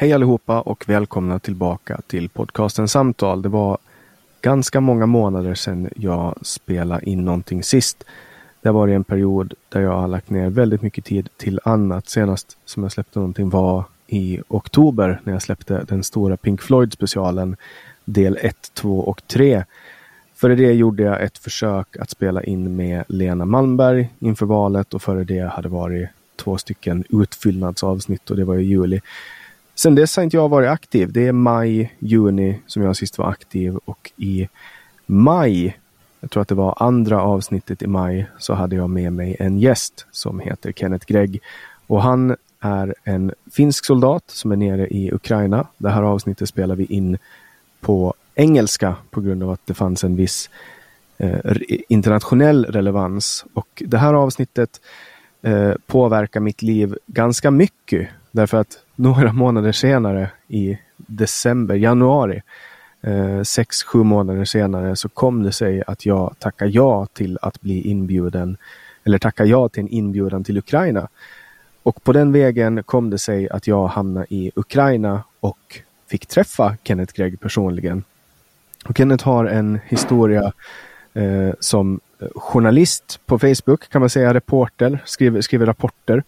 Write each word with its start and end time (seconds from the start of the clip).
Hej 0.00 0.12
allihopa 0.12 0.60
och 0.60 0.88
välkomna 0.88 1.38
tillbaka 1.38 2.00
till 2.06 2.28
podcasten 2.28 2.88
Samtal. 2.88 3.42
Det 3.42 3.48
var 3.48 3.78
ganska 4.42 4.80
många 4.80 5.06
månader 5.06 5.54
sedan 5.54 5.88
jag 5.96 6.38
spelade 6.42 7.10
in 7.10 7.24
någonting 7.24 7.62
sist. 7.62 8.04
Det 8.62 8.68
har 8.68 8.74
varit 8.74 8.94
en 8.94 9.04
period 9.04 9.54
där 9.68 9.80
jag 9.80 9.92
har 9.92 10.08
lagt 10.08 10.30
ner 10.30 10.50
väldigt 10.50 10.82
mycket 10.82 11.04
tid 11.04 11.28
till 11.36 11.60
annat. 11.64 12.08
Senast 12.08 12.58
som 12.64 12.82
jag 12.82 12.92
släppte 12.92 13.18
någonting 13.18 13.50
var 13.50 13.84
i 14.06 14.40
oktober 14.48 15.20
när 15.24 15.32
jag 15.32 15.42
släppte 15.42 15.84
den 15.88 16.04
stora 16.04 16.36
Pink 16.36 16.62
Floyd 16.62 16.92
specialen 16.92 17.56
del 18.04 18.38
1, 18.40 18.56
2 18.74 19.00
och 19.00 19.22
3. 19.26 19.64
Före 20.34 20.54
det 20.54 20.72
gjorde 20.72 21.02
jag 21.02 21.22
ett 21.22 21.38
försök 21.38 21.96
att 21.96 22.10
spela 22.10 22.42
in 22.42 22.76
med 22.76 23.04
Lena 23.08 23.44
Malmberg 23.44 24.08
inför 24.18 24.46
valet 24.46 24.94
och 24.94 25.02
före 25.02 25.24
det 25.24 25.52
hade 25.52 25.68
varit 25.68 26.08
två 26.36 26.58
stycken 26.58 27.04
utfyllnadsavsnitt 27.08 28.30
och 28.30 28.36
det 28.36 28.44
var 28.44 28.56
i 28.56 28.62
juli. 28.62 29.00
Sen 29.82 29.94
dess 29.94 30.16
har 30.16 30.24
inte 30.24 30.36
jag 30.36 30.48
varit 30.48 30.68
aktiv. 30.68 31.12
Det 31.12 31.26
är 31.26 31.32
maj, 31.32 31.94
juni 31.98 32.60
som 32.66 32.82
jag 32.82 32.96
sist 32.96 33.18
var 33.18 33.30
aktiv 33.30 33.76
och 33.76 34.12
i 34.16 34.48
maj, 35.06 35.78
jag 36.20 36.30
tror 36.30 36.42
att 36.42 36.48
det 36.48 36.54
var 36.54 36.74
andra 36.82 37.22
avsnittet 37.22 37.82
i 37.82 37.86
maj, 37.86 38.26
så 38.38 38.54
hade 38.54 38.76
jag 38.76 38.90
med 38.90 39.12
mig 39.12 39.36
en 39.38 39.58
gäst 39.58 40.06
som 40.10 40.40
heter 40.40 40.72
Kenneth 40.72 41.06
Gregg. 41.06 41.40
Och 41.86 42.02
han 42.02 42.36
är 42.60 42.94
en 43.04 43.32
finsk 43.52 43.84
soldat 43.84 44.24
som 44.26 44.52
är 44.52 44.56
nere 44.56 44.86
i 44.86 45.12
Ukraina. 45.12 45.66
Det 45.78 45.90
här 45.90 46.02
avsnittet 46.02 46.48
spelar 46.48 46.76
vi 46.76 46.84
in 46.84 47.18
på 47.80 48.14
engelska 48.34 48.96
på 49.10 49.20
grund 49.20 49.42
av 49.42 49.50
att 49.50 49.66
det 49.66 49.74
fanns 49.74 50.04
en 50.04 50.16
viss 50.16 50.50
eh, 51.18 51.56
internationell 51.88 52.64
relevans. 52.64 53.44
Och 53.54 53.82
det 53.86 53.98
här 53.98 54.14
avsnittet 54.14 54.80
eh, 55.42 55.72
påverkar 55.86 56.40
mitt 56.40 56.62
liv 56.62 56.96
ganska 57.06 57.50
mycket. 57.50 58.08
Därför 58.30 58.58
att 58.58 58.78
några 59.00 59.32
månader 59.32 59.72
senare 59.72 60.30
i 60.48 60.78
december, 60.96 61.74
januari, 61.74 62.42
eh, 63.02 63.42
sex, 63.42 63.82
sju 63.82 64.02
månader 64.02 64.44
senare 64.44 64.96
så 64.96 65.08
kom 65.08 65.42
det 65.42 65.52
sig 65.52 65.82
att 65.86 66.06
jag 66.06 66.34
tackade 66.38 66.70
ja 66.70 67.06
till 67.06 67.38
att 67.42 67.60
bli 67.60 67.80
inbjuden 67.80 68.56
eller 69.04 69.18
tacka 69.18 69.44
ja 69.44 69.68
till 69.68 69.80
en 69.80 69.88
inbjudan 69.88 70.44
till 70.44 70.58
Ukraina. 70.58 71.08
Och 71.82 72.04
på 72.04 72.12
den 72.12 72.32
vägen 72.32 72.82
kom 72.82 73.10
det 73.10 73.18
sig 73.18 73.48
att 73.48 73.66
jag 73.66 73.86
hamnade 73.86 74.26
i 74.30 74.52
Ukraina 74.54 75.22
och 75.40 75.80
fick 76.06 76.26
träffa 76.26 76.76
Kenneth 76.84 77.14
Gregg 77.14 77.40
personligen. 77.40 78.04
Och 78.84 78.96
Kenneth 78.96 79.24
har 79.24 79.44
en 79.44 79.80
historia 79.84 80.52
eh, 81.14 81.50
som 81.60 82.00
eh, 82.18 82.28
journalist 82.34 83.20
på 83.26 83.38
Facebook, 83.38 83.88
kan 83.88 84.00
man 84.00 84.10
säga, 84.10 84.34
reporter, 84.34 85.02
skriver, 85.04 85.40
skriver 85.40 85.66
rapporter. 85.66 86.22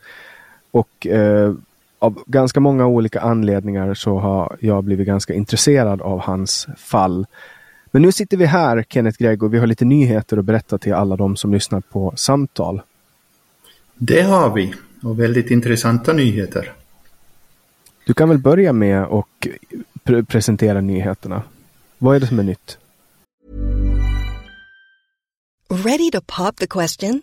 Och 0.70 1.06
eh, 1.06 1.54
av 2.02 2.22
ganska 2.26 2.60
många 2.60 2.86
olika 2.86 3.20
anledningar 3.20 3.94
så 3.94 4.18
har 4.18 4.56
jag 4.60 4.84
blivit 4.84 5.06
ganska 5.06 5.34
intresserad 5.34 6.02
av 6.02 6.20
hans 6.20 6.66
fall. 6.76 7.26
Men 7.90 8.02
nu 8.02 8.12
sitter 8.12 8.36
vi 8.36 8.46
här, 8.46 8.84
Kenneth 8.88 9.18
Gregg, 9.18 9.42
och 9.42 9.54
vi 9.54 9.58
har 9.58 9.66
lite 9.66 9.84
nyheter 9.84 10.36
att 10.36 10.44
berätta 10.44 10.78
till 10.78 10.94
alla 10.94 11.16
de 11.16 11.36
som 11.36 11.52
lyssnar 11.52 11.80
på 11.80 12.12
samtal. 12.16 12.82
Det 13.94 14.22
har 14.22 14.54
vi, 14.54 14.74
och 15.02 15.20
väldigt 15.20 15.50
intressanta 15.50 16.12
nyheter. 16.12 16.72
Du 18.06 18.14
kan 18.14 18.28
väl 18.28 18.38
börja 18.38 18.72
med 18.72 19.02
att 19.02 19.26
pre 20.04 20.24
presentera 20.24 20.80
nyheterna. 20.80 21.42
Vad 21.98 22.16
är 22.16 22.20
det 22.20 22.26
som 22.26 22.38
är 22.38 22.42
nytt? 22.42 22.78
Ready 25.84 26.10
to 26.10 26.20
pop 26.20 26.56
the 26.56 26.66
question? 26.66 27.22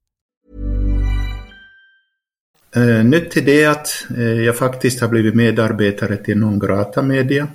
Eh, 2.75 3.03
nytt 3.05 3.31
till 3.31 3.45
det 3.45 3.65
att 3.65 4.05
eh, 4.17 4.23
jag 4.23 4.57
faktiskt 4.57 5.01
har 5.01 5.07
blivit 5.07 5.35
medarbetare 5.35 6.17
till 6.17 6.37
Non 6.37 6.59
Grata 6.59 7.01
Media 7.01 7.47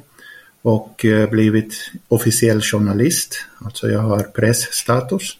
och 0.62 1.04
eh, 1.04 1.30
blivit 1.30 1.74
officiell 2.08 2.60
journalist. 2.60 3.36
Alltså 3.58 3.88
jag 3.88 4.00
har 4.00 4.22
pressstatus. 4.22 5.38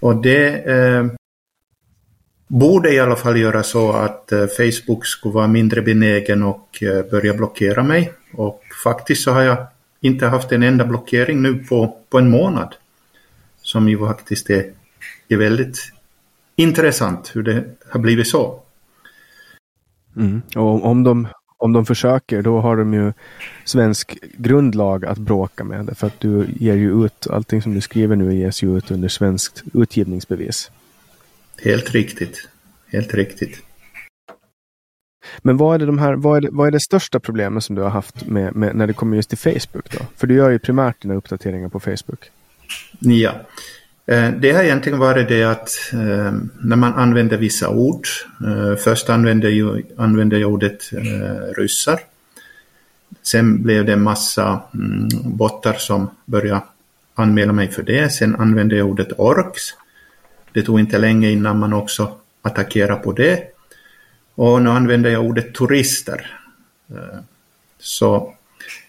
Och 0.00 0.22
det 0.22 0.64
borde 2.46 2.94
i 2.94 3.00
alla 3.00 3.16
fall 3.16 3.40
göra 3.40 3.62
så 3.62 3.92
att 3.92 4.32
Facebook 4.56 5.06
skulle 5.06 5.34
vara 5.34 5.46
mindre 5.46 5.82
benägen 5.82 6.42
och 6.42 6.84
börja 7.10 7.34
blockera 7.34 7.82
mig. 7.82 8.12
Och 8.32 8.62
faktiskt 8.84 9.22
så 9.22 9.30
har 9.30 9.42
jag 9.42 9.66
inte 10.00 10.26
haft 10.26 10.52
en 10.52 10.62
enda 10.62 10.84
blockering 10.84 11.42
nu 11.42 11.54
på, 11.54 11.96
på 12.08 12.18
en 12.18 12.30
månad. 12.30 12.74
Som 13.62 13.88
ju 13.88 13.98
faktiskt 13.98 14.50
är, 14.50 14.72
är 15.28 15.36
väldigt 15.36 15.92
intressant 16.56 17.30
hur 17.34 17.42
det 17.42 17.64
har 17.88 18.00
blivit 18.00 18.28
så. 18.28 18.62
Mm. 20.18 20.42
Och 20.56 20.84
om 20.84 21.04
de, 21.04 21.28
om 21.56 21.72
de 21.72 21.86
försöker 21.86 22.42
då 22.42 22.60
har 22.60 22.76
de 22.76 22.94
ju 22.94 23.12
svensk 23.64 24.18
grundlag 24.32 25.04
att 25.04 25.18
bråka 25.18 25.64
med. 25.64 25.98
För 25.98 26.06
att 26.06 26.20
du 26.20 26.46
ger 26.56 26.74
ju 26.74 27.04
ut, 27.04 27.26
allting 27.30 27.62
som 27.62 27.74
du 27.74 27.80
skriver 27.80 28.16
nu 28.16 28.34
ges 28.34 28.62
ju 28.62 28.78
ut 28.78 28.90
under 28.90 29.08
svenskt 29.08 29.62
utgivningsbevis. 29.74 30.70
Helt 31.64 31.90
riktigt. 31.90 32.48
Helt 32.92 33.14
riktigt. 33.14 33.62
Men 35.42 35.56
vad 35.56 35.74
är 35.74 35.78
det, 35.78 35.86
de 35.86 35.98
här, 35.98 36.14
vad 36.14 36.36
är 36.36 36.40
det, 36.40 36.48
vad 36.52 36.66
är 36.66 36.70
det 36.70 36.80
största 36.80 37.20
problemet 37.20 37.64
som 37.64 37.76
du 37.76 37.82
har 37.82 37.90
haft 37.90 38.26
med, 38.26 38.56
med, 38.56 38.76
när 38.76 38.86
det 38.86 38.92
kommer 38.92 39.16
just 39.16 39.28
till 39.28 39.38
Facebook? 39.38 39.98
då? 39.98 40.04
För 40.16 40.26
du 40.26 40.34
gör 40.34 40.50
ju 40.50 40.58
primärt 40.58 41.02
dina 41.02 41.14
uppdateringar 41.14 41.68
på 41.68 41.80
Facebook. 41.80 42.30
Ja. 42.98 43.34
Eh, 44.08 44.30
det 44.30 44.52
har 44.52 44.62
egentligen 44.62 44.98
varit 44.98 45.28
det 45.28 45.44
att 45.44 45.70
eh, 45.92 46.32
när 46.60 46.76
man 46.76 46.94
använder 46.94 47.36
vissa 47.36 47.68
ord, 47.68 48.06
eh, 48.46 48.76
först 48.76 49.10
använde 49.10 49.50
jag, 49.50 49.82
använde 49.96 50.38
jag 50.38 50.52
ordet 50.52 50.90
ryssar. 51.56 52.00
Sen 53.22 53.62
blev 53.62 53.84
det 53.84 53.92
en 53.92 54.02
massa 54.02 54.60
mm, 54.74 55.08
bottar 55.24 55.72
som 55.72 56.10
började 56.24 56.60
anmäla 57.14 57.52
mig 57.52 57.68
för 57.68 57.82
det. 57.82 58.10
Sen 58.10 58.36
använde 58.36 58.76
jag 58.76 58.88
ordet 58.88 59.12
orks. 59.16 59.62
Det 60.52 60.62
tog 60.62 60.80
inte 60.80 60.98
länge 60.98 61.30
innan 61.30 61.58
man 61.58 61.72
också 61.72 62.12
attackerade 62.42 63.02
på 63.02 63.12
det. 63.12 63.42
Och 64.34 64.62
nu 64.62 64.70
använder 64.70 65.10
jag 65.10 65.24
ordet 65.24 65.54
turister. 65.54 66.40
Så, 67.78 68.34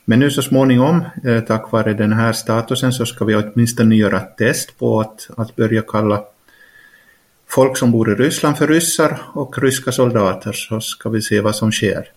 men 0.10 0.20
nu 0.20 0.32
så 0.32 0.42
småningom, 0.42 1.04
eh, 1.24 1.40
tack 1.40 1.72
vare 1.72 1.94
den 1.94 2.14
här 2.14 2.34
statusen, 2.34 2.94
så 2.94 3.06
ska 3.06 3.26
vi 3.26 3.36
åtminstone 3.36 3.96
göra 3.96 4.18
ett 4.18 4.38
test 4.38 4.80
på 4.80 5.00
att, 5.02 5.30
att 5.38 5.56
börja 5.56 5.82
kalla 5.82 6.24
folk 7.48 7.78
som 7.78 7.92
bor 7.92 8.12
i 8.12 8.16
Ryssland 8.16 8.58
för 8.58 8.68
ryssar 8.68 9.22
och 9.34 9.58
ryska 9.58 9.92
soldater, 9.92 10.52
så 10.52 10.82
ska 10.82 11.10
vi 11.10 11.22
se 11.22 11.42
vad 11.42 11.56
som 11.56 11.72
sker. 11.72 12.12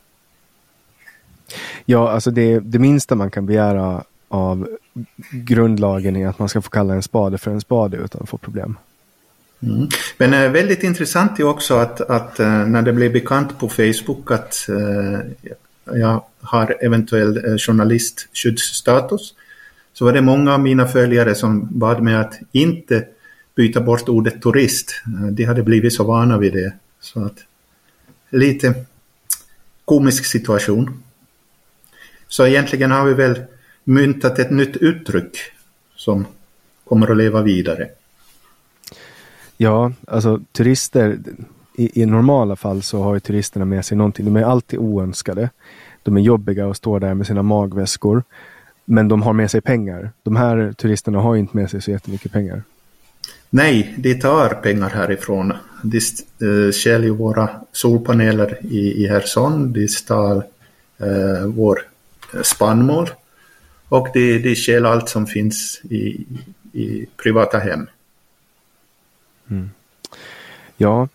Ja, 1.84 2.10
alltså 2.10 2.30
det, 2.30 2.60
det 2.60 2.78
minsta 2.78 3.14
man 3.14 3.30
kan 3.30 3.46
begära 3.46 4.04
av 4.28 4.68
grundlagen 5.30 6.16
är 6.16 6.28
att 6.28 6.38
man 6.38 6.48
ska 6.48 6.62
få 6.62 6.70
kalla 6.70 6.94
en 6.94 7.02
spade 7.02 7.38
för 7.38 7.50
en 7.50 7.60
spade 7.60 7.96
utan 7.96 8.22
att 8.22 8.28
få 8.28 8.38
problem. 8.38 8.78
Mm. 9.62 9.88
Men 10.18 10.34
äh, 10.34 10.50
väldigt 10.50 10.82
intressant 10.82 11.40
är 11.40 11.44
också 11.44 11.74
att, 11.74 12.00
att 12.00 12.40
äh, 12.40 12.66
när 12.66 12.82
det 12.82 12.92
blev 12.92 13.12
bekant 13.12 13.58
på 13.58 13.68
Facebook 13.68 14.30
att 14.30 14.68
äh, 14.68 15.52
jag 15.84 16.24
har 16.40 16.76
eventuell 16.80 17.36
eh, 17.36 17.56
journalistskyddsstatus 17.58 19.34
så 19.92 20.04
var 20.04 20.12
det 20.12 20.22
många 20.22 20.54
av 20.54 20.60
mina 20.60 20.86
följare 20.86 21.34
som 21.34 21.78
bad 21.78 22.02
mig 22.02 22.14
att 22.14 22.38
inte 22.52 23.06
byta 23.54 23.80
bort 23.80 24.08
ordet 24.08 24.42
turist. 24.42 25.02
Eh, 25.06 25.26
de 25.26 25.44
hade 25.44 25.62
blivit 25.62 25.94
så 25.94 26.04
vana 26.04 26.38
vid 26.38 26.52
det. 26.52 26.72
Så 27.00 27.24
att 27.24 27.44
lite 28.30 28.74
komisk 29.84 30.24
situation. 30.24 31.02
Så 32.28 32.46
egentligen 32.46 32.90
har 32.90 33.04
vi 33.04 33.14
väl 33.14 33.42
myntat 33.84 34.38
ett 34.38 34.50
nytt 34.50 34.76
uttryck 34.76 35.38
som 35.96 36.26
kommer 36.84 37.10
att 37.10 37.16
leva 37.16 37.42
vidare. 37.42 37.88
Ja, 39.56 39.92
alltså 40.06 40.40
turister, 40.52 41.18
i, 41.74 42.02
i 42.02 42.06
normala 42.06 42.56
fall 42.56 42.82
så 42.82 43.02
har 43.02 43.14
ju 43.14 43.20
turisterna 43.20 43.64
med 43.64 43.84
sig 43.84 43.96
någonting. 43.96 44.24
De 44.24 44.36
är 44.36 44.42
alltid 44.42 44.78
oönskade. 44.78 45.50
De 46.02 46.16
är 46.16 46.20
jobbiga 46.20 46.66
och 46.66 46.76
står 46.76 47.00
där 47.00 47.14
med 47.14 47.26
sina 47.26 47.42
magväskor. 47.42 48.22
Men 48.84 49.08
de 49.08 49.22
har 49.22 49.32
med 49.32 49.50
sig 49.50 49.60
pengar. 49.60 50.10
De 50.22 50.36
här 50.36 50.72
turisterna 50.72 51.20
har 51.20 51.36
inte 51.36 51.56
med 51.56 51.70
sig 51.70 51.82
så 51.82 51.90
jättemycket 51.90 52.32
pengar. 52.32 52.62
Nej, 53.50 53.94
de 53.96 54.14
tar 54.14 54.48
pengar 54.48 54.88
härifrån. 54.88 55.52
De 55.82 56.00
uh, 56.46 56.72
stjäl 56.72 57.04
ju 57.04 57.10
våra 57.10 57.50
solpaneler 57.72 58.58
i, 58.62 59.04
i 59.04 59.08
Herson. 59.08 59.72
De 59.72 59.88
stal 59.88 60.42
uh, 61.02 61.46
vår 61.46 61.82
spannmål. 62.42 63.10
Och 63.88 64.08
de, 64.14 64.38
de 64.38 64.54
stjäl 64.56 64.86
allt 64.86 65.08
som 65.08 65.26
finns 65.26 65.80
i, 65.84 66.26
i 66.72 67.06
privata 67.22 67.58
hem. 67.58 67.86
Mm. 69.50 69.70
Ja, 70.76 71.08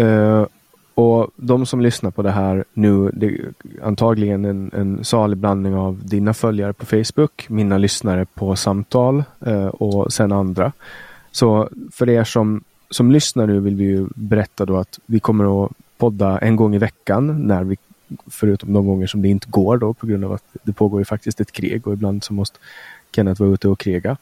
uh, 0.00 0.46
och 0.94 1.30
de 1.36 1.66
som 1.66 1.80
lyssnar 1.80 2.10
på 2.10 2.22
det 2.22 2.30
här 2.30 2.64
nu, 2.72 3.10
det 3.14 3.26
är 3.26 3.52
antagligen 3.82 4.44
en, 4.44 4.70
en 4.74 5.04
salig 5.04 5.38
blandning 5.38 5.74
av 5.74 6.00
dina 6.04 6.34
följare 6.34 6.72
på 6.72 6.86
Facebook, 6.86 7.46
mina 7.48 7.78
lyssnare 7.78 8.26
på 8.34 8.56
samtal 8.56 9.24
uh, 9.46 9.66
och 9.66 10.12
sen 10.12 10.32
andra. 10.32 10.72
Så 11.30 11.68
för 11.92 12.08
er 12.08 12.24
som, 12.24 12.64
som 12.90 13.10
lyssnar 13.10 13.46
nu 13.46 13.60
vill 13.60 13.76
vi 13.76 13.84
ju 13.84 14.06
berätta 14.14 14.64
då 14.66 14.76
att 14.76 14.98
vi 15.06 15.20
kommer 15.20 15.64
att 15.64 15.72
podda 15.98 16.38
en 16.38 16.56
gång 16.56 16.74
i 16.74 16.78
veckan 16.78 17.46
när 17.46 17.64
vi 17.64 17.76
förutom 18.26 18.72
de 18.72 18.86
gånger 18.86 19.06
som 19.06 19.22
det 19.22 19.28
inte 19.28 19.46
går 19.50 19.78
då 19.78 19.94
på 19.94 20.06
grund 20.06 20.24
av 20.24 20.32
att 20.32 20.44
det 20.62 20.72
pågår 20.72 21.00
ju 21.00 21.04
faktiskt 21.04 21.40
ett 21.40 21.52
krig 21.52 21.86
och 21.86 21.92
ibland 21.92 22.24
så 22.24 22.32
måste 22.32 22.58
Kenneth 23.12 23.40
vara 23.40 23.50
ute 23.50 23.68
och 23.68 23.78
kriga. 23.78 24.16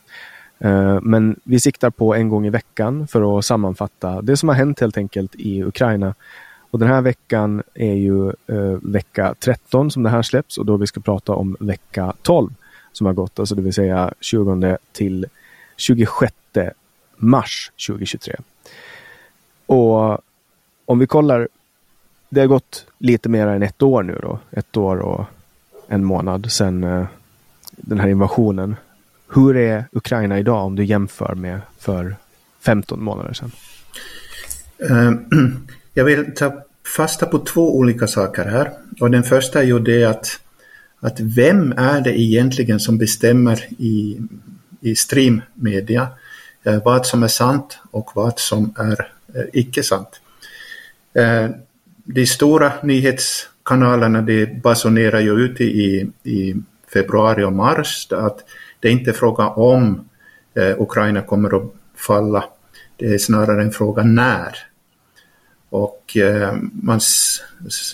Eh, 0.65 0.99
men 1.03 1.41
vi 1.45 1.61
siktar 1.61 1.91
på 1.91 2.15
en 2.15 2.29
gång 2.29 2.47
i 2.47 2.51
veckan 2.51 3.07
för 3.07 3.39
att 3.39 3.45
sammanfatta 3.45 4.23
det 4.23 4.37
som 4.37 4.49
har 4.49 4.57
hänt 4.57 4.81
helt 4.81 4.97
enkelt 4.97 5.35
i 5.35 5.63
Ukraina. 5.65 6.15
Och 6.71 6.79
den 6.79 6.89
här 6.89 7.03
veckan 7.03 7.63
är 7.75 7.95
ju 7.95 8.29
eh, 8.29 8.79
vecka 8.83 9.35
13 9.39 9.91
som 9.91 10.03
det 10.03 10.11
här 10.11 10.23
släpps 10.23 10.59
och 10.59 10.67
då 10.67 10.77
vi 10.77 10.87
ska 10.87 11.01
prata 11.01 11.33
om 11.33 11.57
vecka 11.61 12.13
12 12.23 12.51
som 12.93 13.07
har 13.07 13.15
gått, 13.15 13.39
alltså 13.39 13.55
det 13.55 13.63
vill 13.63 13.73
säga 13.73 14.13
20 14.21 14.79
till 14.93 15.27
26 15.77 16.35
mars 17.17 17.73
2023. 17.89 18.37
Och 19.67 20.19
om 20.85 20.99
vi 20.99 21.07
kollar, 21.07 21.49
det 22.29 22.41
har 22.41 22.47
gått 22.47 22.87
lite 22.99 23.29
mer 23.29 23.47
än 23.47 23.63
ett 23.63 23.83
år 23.83 24.03
nu 24.03 24.19
då, 24.23 24.39
ett 24.51 24.77
år 24.77 24.97
och 24.97 25.25
en 25.89 26.05
månad 26.05 26.53
sedan 26.53 26.85
eh, 26.85 27.07
den 27.71 28.01
här 28.01 28.09
invasionen 28.09 28.77
hur 29.35 29.57
är 29.57 29.85
Ukraina 29.93 30.39
idag 30.39 30.65
om 30.65 30.77
du 30.77 30.85
jämför 30.85 31.35
med 31.35 31.61
för 31.79 32.17
15 32.61 33.05
månader 33.05 33.33
sedan? 33.33 33.53
Ehm, 34.91 35.27
jag 35.95 36.05
vill 36.05 36.35
ta 36.35 36.63
fasta 36.97 37.27
på 37.27 37.39
två 37.39 37.77
olika 37.77 38.07
saker 38.07 38.45
här. 38.45 38.71
Och 39.01 39.11
den 39.11 39.23
första 39.23 39.61
är 39.61 39.65
ju 39.65 39.79
det 39.79 40.05
att, 40.05 40.41
att 41.01 41.21
vem 41.21 41.73
är 41.73 42.01
det 42.01 42.21
egentligen 42.21 42.81
som 42.81 42.99
bestämmer 42.99 43.67
i, 43.79 44.21
i 44.81 44.95
streammedia 44.95 46.09
eh, 46.63 46.85
vad 46.85 47.07
som 47.07 47.23
är 47.23 47.29
sant 47.29 47.79
och 47.91 48.11
vad 48.15 48.39
som 48.39 48.75
är 48.79 49.13
eh, 49.35 49.45
icke 49.53 49.83
sant. 49.83 50.21
Ehm, 51.15 51.53
de 52.05 52.27
stora 52.27 52.73
nyhetskanalerna 52.83 54.23
de 54.23 54.47
basunerar 54.47 55.21
ju 55.21 55.33
ut 55.33 55.61
i, 55.61 56.11
i 56.23 56.55
februari 56.93 57.45
och 57.45 57.53
mars 57.53 58.09
att 58.11 58.45
det 58.83 58.89
är 58.89 58.93
inte 58.93 59.13
fråga 59.13 59.49
om 59.49 60.09
eh, 60.55 60.81
Ukraina 60.83 61.23
kommer 61.23 61.57
att 61.57 61.73
falla. 61.97 62.45
Det 62.97 63.15
är 63.15 63.19
snarare 63.19 63.63
en 63.63 63.71
fråga 63.71 64.03
när. 64.03 64.57
Och 65.69 66.17
eh, 66.17 66.55
man 66.83 67.01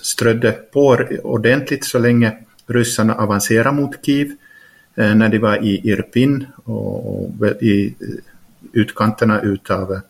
strödde 0.02 0.52
på 0.52 0.98
ordentligt 1.22 1.84
så 1.84 1.98
länge 1.98 2.38
ryssarna 2.66 3.14
avancerade 3.14 3.72
mot 3.72 4.06
Kiev. 4.06 4.32
Eh, 4.94 5.14
när 5.14 5.28
de 5.28 5.38
var 5.38 5.64
i 5.64 5.90
Irpin 5.90 6.46
och, 6.64 7.16
och 7.16 7.46
i 7.60 7.94
eh, 8.00 8.06
utkanterna 8.72 9.40
utav 9.40 9.92
eh, 9.92 10.00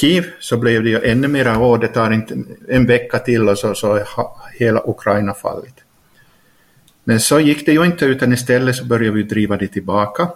Kiev 0.00 0.24
så 0.40 0.56
blev 0.56 0.82
det 0.82 0.90
ju 0.90 1.02
ännu 1.02 1.28
mera, 1.28 1.58
åh 1.58 1.80
det 1.80 1.88
tar 1.88 2.10
inte 2.10 2.38
en 2.68 2.86
vecka 2.86 3.18
till 3.18 3.48
och 3.48 3.58
så, 3.58 3.74
så 3.74 4.00
hela 4.54 4.82
Ukraina 4.86 5.34
fallit. 5.34 5.84
Men 7.08 7.20
så 7.20 7.40
gick 7.40 7.66
det 7.66 7.72
ju 7.72 7.84
inte 7.84 8.04
utan 8.04 8.32
istället 8.32 8.76
så 8.76 8.84
började 8.84 9.16
vi 9.16 9.22
driva 9.22 9.56
det 9.56 9.68
tillbaka. 9.68 10.28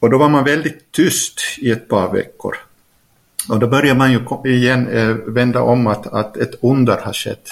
Och 0.00 0.10
då 0.10 0.18
var 0.18 0.28
man 0.28 0.44
väldigt 0.44 0.92
tyst 0.92 1.40
i 1.58 1.70
ett 1.70 1.88
par 1.88 2.12
veckor. 2.12 2.56
Och 3.48 3.58
då 3.58 3.66
började 3.66 3.98
man 3.98 4.12
ju 4.12 4.20
igen 4.44 4.88
eh, 4.88 5.08
vända 5.08 5.62
om 5.62 5.86
att, 5.86 6.06
att 6.06 6.36
ett 6.36 6.54
under 6.62 6.96
har 6.96 7.12
skett. 7.12 7.50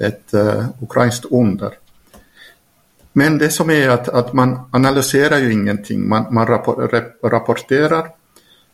Ett 0.00 0.34
uh, 0.34 0.66
ukrainskt 0.80 1.24
under. 1.24 1.72
Men 3.12 3.38
det 3.38 3.50
som 3.50 3.70
är 3.70 3.88
att, 3.88 4.08
att 4.08 4.32
man 4.32 4.60
analyserar 4.70 5.38
ju 5.38 5.52
ingenting. 5.52 6.08
Man, 6.08 6.34
man 6.34 6.46
rapporterar 7.22 8.10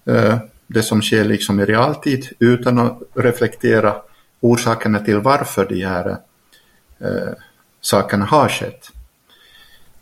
eh, 0.04 0.38
det 0.66 0.82
som 0.82 1.02
sker 1.02 1.24
liksom 1.24 1.60
i 1.60 1.64
realtid 1.64 2.28
utan 2.38 2.78
att 2.78 3.02
reflektera 3.14 3.96
orsakerna 4.40 4.98
till 4.98 5.18
varför 5.18 5.66
de 5.66 5.84
här 5.84 6.16
eh, 7.00 7.32
sakerna 7.80 8.24
har 8.24 8.48
skett. 8.48 8.90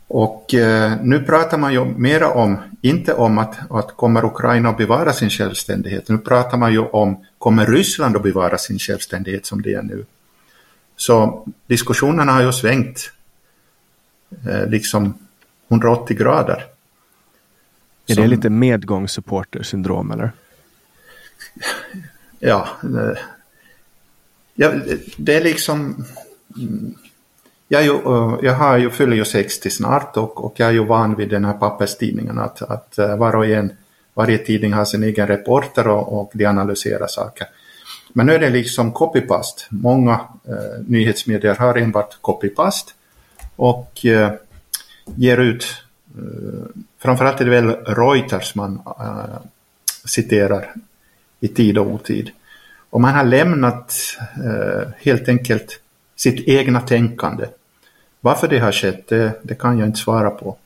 Och 0.09 0.55
eh, 0.55 0.93
nu 1.03 1.21
pratar 1.21 1.59
man 1.59 1.73
ju 1.73 1.85
mera 1.85 2.33
om, 2.33 2.59
inte 2.81 3.15
om 3.15 3.39
att, 3.39 3.71
att 3.71 3.97
kommer 3.97 4.25
Ukraina 4.25 4.69
att 4.69 4.77
bevara 4.77 5.13
sin 5.13 5.31
självständighet, 5.31 6.09
nu 6.09 6.19
pratar 6.19 6.59
man 6.59 6.73
ju 6.73 6.79
om 6.79 7.25
kommer 7.39 7.67
Ryssland 7.67 8.17
att 8.17 8.23
bevara 8.23 8.59
sin 8.59 8.79
självständighet 8.79 9.47
som 9.47 9.63
det 9.63 9.75
är 9.75 9.83
nu. 9.83 10.05
Så 10.97 11.47
diskussionerna 11.67 12.33
har 12.33 12.43
ju 12.43 12.53
svängt 12.53 13.13
eh, 14.49 14.67
liksom 14.67 15.15
180 15.69 16.17
grader. 16.17 16.65
Är 18.07 18.15
som, 18.15 18.23
det 18.23 18.29
lite 18.29 18.51
medgångssupporter-syndrom 18.51 20.11
eller? 20.11 20.33
Ja, 22.39 22.69
eh, 22.83 23.19
ja, 24.55 24.73
det 25.17 25.37
är 25.37 25.45
liksom 25.45 26.05
jag, 27.69 27.85
ju, 27.85 27.91
eh, 27.91 28.39
jag 28.43 28.55
har 28.55 28.77
ju, 28.77 28.91
fyller 28.91 29.17
ju 29.17 29.25
60 29.25 29.71
snart 29.71 30.17
och, 30.17 30.45
och 30.45 30.55
jag 30.57 30.69
är 30.69 30.73
ju 30.73 30.85
van 30.85 31.15
vid 31.15 31.29
den 31.29 31.45
här 31.45 31.53
papperstidningen 31.53 32.39
att, 32.39 32.63
att 32.63 32.99
eh, 32.99 33.17
var 33.17 33.37
och 33.37 33.47
en, 33.47 33.73
varje 34.15 34.39
tidning 34.39 34.73
har 34.73 34.85
sin 34.85 35.03
egen 35.03 35.27
reporter 35.27 35.89
och, 35.89 36.21
och 36.21 36.31
de 36.35 36.47
analyserar 36.47 37.07
saker. 37.07 37.47
Men 38.13 38.27
nu 38.27 38.35
är 38.35 38.39
det 38.39 38.51
liksom 38.51 38.93
copy-past. 38.93 39.67
Många 39.69 40.13
eh, 40.49 40.83
nyhetsmedier 40.87 41.55
har 41.55 41.75
enbart 41.75 42.19
copy-past 42.21 42.95
och 43.57 44.07
eh, 44.07 44.33
ger 45.05 45.39
ut, 45.39 45.67
eh, 46.17 46.83
framförallt 46.99 47.41
är 47.41 47.45
det 47.45 47.51
väl 47.51 47.71
Reuters 47.71 48.55
man 48.55 48.83
eh, 49.01 49.41
citerar 50.05 50.75
i 51.41 51.49
tid 51.49 51.79
och 51.79 51.87
otid. 51.87 52.31
Och 52.91 53.01
man 53.01 53.15
har 53.15 53.25
lämnat 53.25 53.95
eh, 54.45 54.89
helt 54.99 55.29
enkelt 55.29 55.81
sitt 56.17 56.49
egna 56.49 56.81
tänkande. 56.81 57.47
Varför 58.21 58.49
det 58.49 58.59
har 58.59 58.73
skett, 58.73 59.09
det, 59.09 59.33
det 59.43 59.55
kan 59.55 59.79
jag 59.79 59.89
inte 59.89 59.99
svara 59.99 60.31
på. 60.31 60.57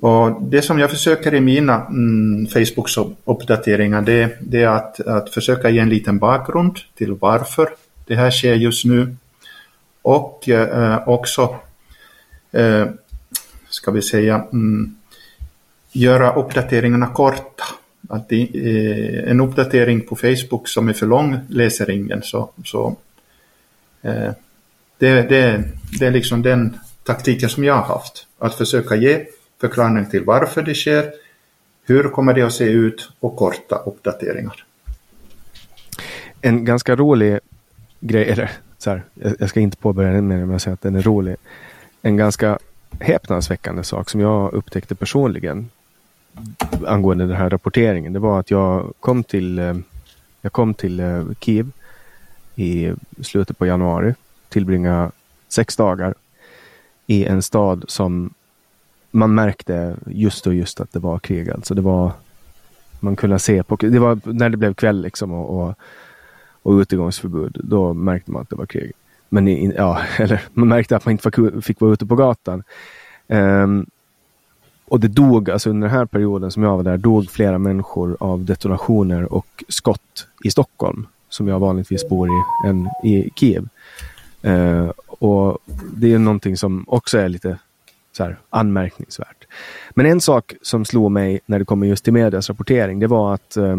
Och 0.00 0.42
det 0.42 0.62
som 0.62 0.78
jag 0.78 0.90
försöker 0.90 1.34
i 1.34 1.40
mina 1.40 1.86
mm, 1.86 2.46
Facebooks 2.46 2.98
uppdateringar 3.24 4.02
det, 4.02 4.36
det, 4.40 4.62
är 4.62 4.68
att, 4.68 5.00
att 5.00 5.30
försöka 5.30 5.70
ge 5.70 5.78
en 5.78 5.88
liten 5.88 6.18
bakgrund 6.18 6.78
till 6.94 7.12
varför 7.12 7.68
det 8.06 8.14
här 8.14 8.30
sker 8.30 8.54
just 8.54 8.84
nu. 8.84 9.16
Och 10.02 10.48
eh, 10.48 11.08
också, 11.08 11.56
eh, 12.52 12.86
ska 13.68 13.90
vi 13.90 14.02
säga, 14.02 14.44
mm, 14.52 14.96
göra 15.92 16.34
uppdateringarna 16.34 17.06
korta. 17.06 17.64
Att 18.08 18.28
det, 18.28 18.42
eh, 18.42 19.30
en 19.30 19.40
uppdatering 19.40 20.00
på 20.00 20.16
Facebook 20.16 20.68
som 20.68 20.88
är 20.88 20.92
för 20.92 21.06
lång 21.06 21.40
läser 21.48 21.90
ingen 21.90 22.22
så, 22.22 22.50
så 22.64 22.96
eh, 24.02 24.32
det, 24.98 25.22
det, 25.22 25.64
det 25.98 26.06
är 26.06 26.10
liksom 26.10 26.42
den 26.42 26.78
taktiken 27.02 27.48
som 27.48 27.64
jag 27.64 27.74
har 27.74 27.82
haft. 27.82 28.26
Att 28.38 28.54
försöka 28.54 28.96
ge 28.96 29.24
förklaring 29.60 30.10
till 30.10 30.24
varför 30.24 30.62
det 30.62 30.74
sker, 30.74 31.12
hur 31.86 32.08
kommer 32.08 32.34
det 32.34 32.42
att 32.42 32.52
se 32.52 32.64
ut 32.64 33.10
och 33.20 33.36
korta 33.36 33.76
uppdateringar. 33.76 34.64
En 36.40 36.64
ganska 36.64 36.96
rolig 36.96 37.38
grej, 38.00 38.30
eller 38.30 38.50
så 38.78 38.90
här, 38.90 39.02
jag 39.38 39.48
ska 39.48 39.60
inte 39.60 39.76
påbörja 39.76 40.12
den 40.12 40.28
med 40.28 40.56
att 40.56 40.62
säga 40.62 40.74
att 40.74 40.82
den 40.82 40.94
är 40.94 41.02
rolig. 41.02 41.36
En 42.02 42.16
ganska 42.16 42.58
häpnadsväckande 43.00 43.84
sak 43.84 44.10
som 44.10 44.20
jag 44.20 44.52
upptäckte 44.52 44.94
personligen 44.94 45.70
angående 46.86 47.26
den 47.26 47.36
här 47.36 47.50
rapporteringen. 47.50 48.12
Det 48.12 48.18
var 48.18 48.40
att 48.40 48.50
jag 48.50 48.92
kom 49.00 49.24
till, 49.24 49.58
eh, 49.58 49.76
jag 50.40 50.52
kom 50.52 50.74
till 50.74 51.00
eh, 51.00 51.24
Kiev 51.40 51.70
i 52.54 52.92
slutet 53.22 53.58
på 53.58 53.66
januari. 53.66 54.14
Tillbringa 54.48 55.10
sex 55.48 55.76
dagar 55.76 56.14
i 57.06 57.24
en 57.24 57.42
stad 57.42 57.84
som 57.88 58.34
man 59.10 59.34
märkte 59.34 59.96
just 60.06 60.46
och 60.46 60.54
just 60.54 60.80
att 60.80 60.92
det 60.92 60.98
var 60.98 61.18
krig. 61.18 61.50
Alltså 61.50 61.74
det 61.74 61.82
var, 61.82 62.12
man 63.00 63.16
kunde 63.16 63.38
se 63.38 63.62
på, 63.62 63.76
det 63.76 63.98
var 63.98 64.20
när 64.24 64.50
det 64.50 64.56
blev 64.56 64.74
kväll 64.74 65.02
liksom 65.02 65.32
och, 65.32 65.60
och, 65.60 65.74
och 66.62 66.72
utegångsförbud. 66.72 67.60
Då 67.64 67.94
märkte 67.94 68.30
man 68.30 68.42
att 68.42 68.50
det 68.50 68.56
var 68.56 68.66
krig. 68.66 68.92
Men 69.28 69.48
i, 69.48 69.74
ja, 69.76 70.00
eller 70.18 70.42
man 70.52 70.68
märkte 70.68 70.96
att 70.96 71.04
man 71.04 71.12
inte 71.12 71.60
fick 71.62 71.80
vara 71.80 71.92
ute 71.92 72.06
på 72.06 72.16
gatan. 72.16 72.62
Um, 73.26 73.86
och 74.88 75.00
det 75.00 75.08
dog, 75.08 75.50
alltså 75.50 75.70
under 75.70 75.88
den 75.88 75.96
här 75.96 76.06
perioden 76.06 76.50
som 76.50 76.62
jag 76.62 76.76
var 76.76 76.82
där, 76.82 76.96
dog 76.96 77.30
flera 77.30 77.58
människor 77.58 78.16
av 78.20 78.44
detonationer 78.44 79.32
och 79.32 79.64
skott 79.68 80.26
i 80.44 80.50
Stockholm, 80.50 81.06
som 81.28 81.48
jag 81.48 81.58
vanligtvis 81.58 82.08
bor 82.08 82.28
i, 82.28 82.68
än 82.68 82.88
i 83.04 83.30
Kiev. 83.36 83.68
Eh, 84.42 84.90
och 85.06 85.58
det 85.94 86.14
är 86.14 86.18
någonting 86.18 86.56
som 86.56 86.84
också 86.88 87.18
är 87.18 87.28
lite 87.28 87.58
så 88.12 88.24
här, 88.24 88.38
anmärkningsvärt. 88.50 89.46
Men 89.90 90.06
en 90.06 90.20
sak 90.20 90.54
som 90.62 90.84
slog 90.84 91.10
mig 91.10 91.40
när 91.46 91.58
det 91.58 91.64
kommer 91.64 91.86
just 91.86 92.04
till 92.04 92.12
medias 92.12 92.48
rapportering, 92.48 92.98
det 92.98 93.06
var 93.06 93.34
att 93.34 93.56
eh, 93.56 93.76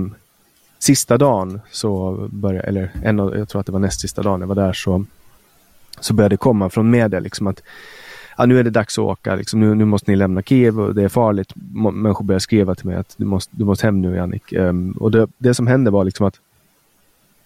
sista 0.80 1.18
dagen 1.18 1.62
så 1.72 2.16
började, 2.32 2.68
eller 2.68 2.92
en 3.04 3.20
av, 3.20 3.38
jag 3.38 3.50
tror 3.50 3.60
att 3.60 3.66
det 3.66 3.72
var 3.72 3.80
näst 3.80 4.02
sista 4.02 4.22
dagen 4.22 4.42
jag 4.42 4.48
var 4.48 4.56
där, 4.56 4.74
så, 4.74 5.06
så 6.00 6.14
började 6.14 6.34
det 6.34 6.38
komma 6.38 6.70
från 6.70 6.90
media 6.90 7.20
liksom 7.20 7.48
att 7.48 7.64
ja, 8.38 8.46
nu 8.46 8.60
är 8.60 8.64
det 8.64 8.70
dags 8.70 8.98
att 8.98 9.04
åka, 9.04 9.36
liksom, 9.36 9.60
nu, 9.60 9.76
nu 9.76 9.86
måste 9.86 10.12
ni 10.12 10.18
lämna 10.18 10.42
Kiev 10.42 10.80
och 10.80 10.96
det 10.96 11.04
är 11.04 11.10
farligt. 11.10 11.54
Människor 11.94 12.26
börjar 12.26 12.40
skriva 12.40 12.76
till 12.76 12.86
mig 12.86 12.96
att 12.96 13.14
du 13.18 13.26
måste, 13.26 13.56
du 13.56 13.66
måste 13.66 13.88
hem 13.88 14.02
nu 14.02 14.16
Jannik. 14.16 14.54
Um, 14.54 14.92
och 14.92 15.12
det, 15.12 15.28
det 15.38 15.54
som 15.54 15.68
hände 15.68 15.92
var 15.92 16.04
liksom 16.04 16.26
att 16.26 16.40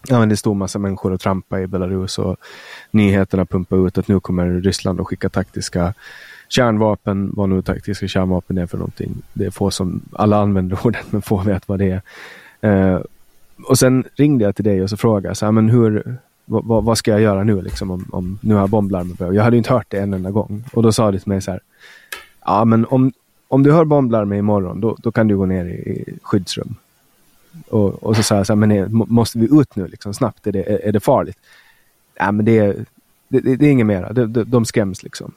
ja, 0.07 0.19
men 0.19 0.29
det 0.29 0.38
stod 0.38 0.55
massa 0.55 0.79
människor 0.79 1.12
och 1.12 1.19
trampade 1.19 1.62
i 1.62 1.67
Belarus 1.67 2.19
och 2.19 2.38
nyheterna 2.91 3.45
pumpade 3.45 3.88
ut 3.88 3.98
att 3.98 4.07
nu 4.07 4.19
kommer 4.19 4.62
Ryssland 4.62 5.01
att 5.01 5.07
skicka 5.07 5.29
taktiska 5.29 5.93
kärnvapen, 6.50 7.31
vad 7.33 7.50
nu 7.50 7.62
taktiska 7.62 8.07
kärnvapen 8.07 8.57
är 8.57 8.65
för 8.65 8.77
någonting. 8.77 9.15
Det 9.33 9.45
är 9.45 9.51
få 9.51 9.72
som, 9.72 10.01
alla 10.13 10.38
använder 10.38 10.79
ordet 10.86 11.12
men 11.12 11.22
få 11.22 11.38
vet 11.38 11.67
vad 11.67 11.79
det 11.79 12.01
är. 12.01 12.01
Eh, 12.69 13.01
och 13.67 13.79
sen 13.79 14.03
ringde 14.15 14.45
jag 14.45 14.55
till 14.55 14.65
dig 14.65 14.83
och 14.83 14.89
så 14.89 14.98
frågade 14.98 15.36
så 15.36 15.45
här, 15.45 15.51
men 15.51 15.69
hur, 15.69 16.17
vad, 16.45 16.83
vad, 16.83 16.98
ska 16.98 17.12
jag 17.12 17.22
göra 17.22 17.43
nu 17.43 17.62
liksom 17.62 17.91
om, 17.91 18.05
om 18.12 18.39
nu 18.41 18.53
har 18.53 18.67
bomblarmet 18.67 19.17
börjat? 19.17 19.36
Jag 19.36 19.43
hade 19.43 19.57
inte 19.57 19.74
hört 19.74 19.88
det 19.89 19.98
en 19.98 20.13
enda 20.13 20.31
gång. 20.31 20.63
Och 20.74 20.83
då 20.83 20.91
sa 20.91 21.12
du 21.12 21.19
till 21.19 21.29
mig 21.29 21.41
så 21.41 21.51
här, 21.51 21.60
ja 22.45 22.65
men 22.65 22.86
om, 22.86 23.12
om 23.48 23.63
du 23.63 23.72
hör 23.72 23.86
bomblarmet 23.86 24.38
imorgon 24.39 24.81
då, 24.81 24.98
då 25.00 25.12
kan 25.12 25.27
du 25.27 25.38
gå 25.38 25.45
ner 25.45 25.65
i, 25.65 25.72
i 25.72 26.17
skyddsrum. 26.24 26.75
Och, 27.69 28.03
och 28.03 28.15
så 28.15 28.24
sa 28.24 28.36
jag 28.36 28.48
så 28.48 28.53
här, 28.53 28.57
men 28.57 28.72
är, 28.72 28.88
måste 28.88 29.39
vi 29.39 29.45
ut 29.45 29.75
nu 29.75 29.88
liksom 29.88 30.13
snabbt? 30.13 30.48
Är 30.48 30.51
det, 30.51 30.88
är, 30.88 30.91
det 30.91 31.00
farligt? 31.00 31.38
Ja 32.15 32.31
men 32.31 32.45
det 32.45 32.57
är, 32.57 32.86
det, 33.27 33.55
det, 33.55 33.65
är 33.65 33.72
inget 33.72 33.86
mera, 33.86 34.13
de, 34.13 34.33
de, 34.33 34.43
de 34.43 34.65
skräms 34.65 35.03
liksom. 35.03 35.31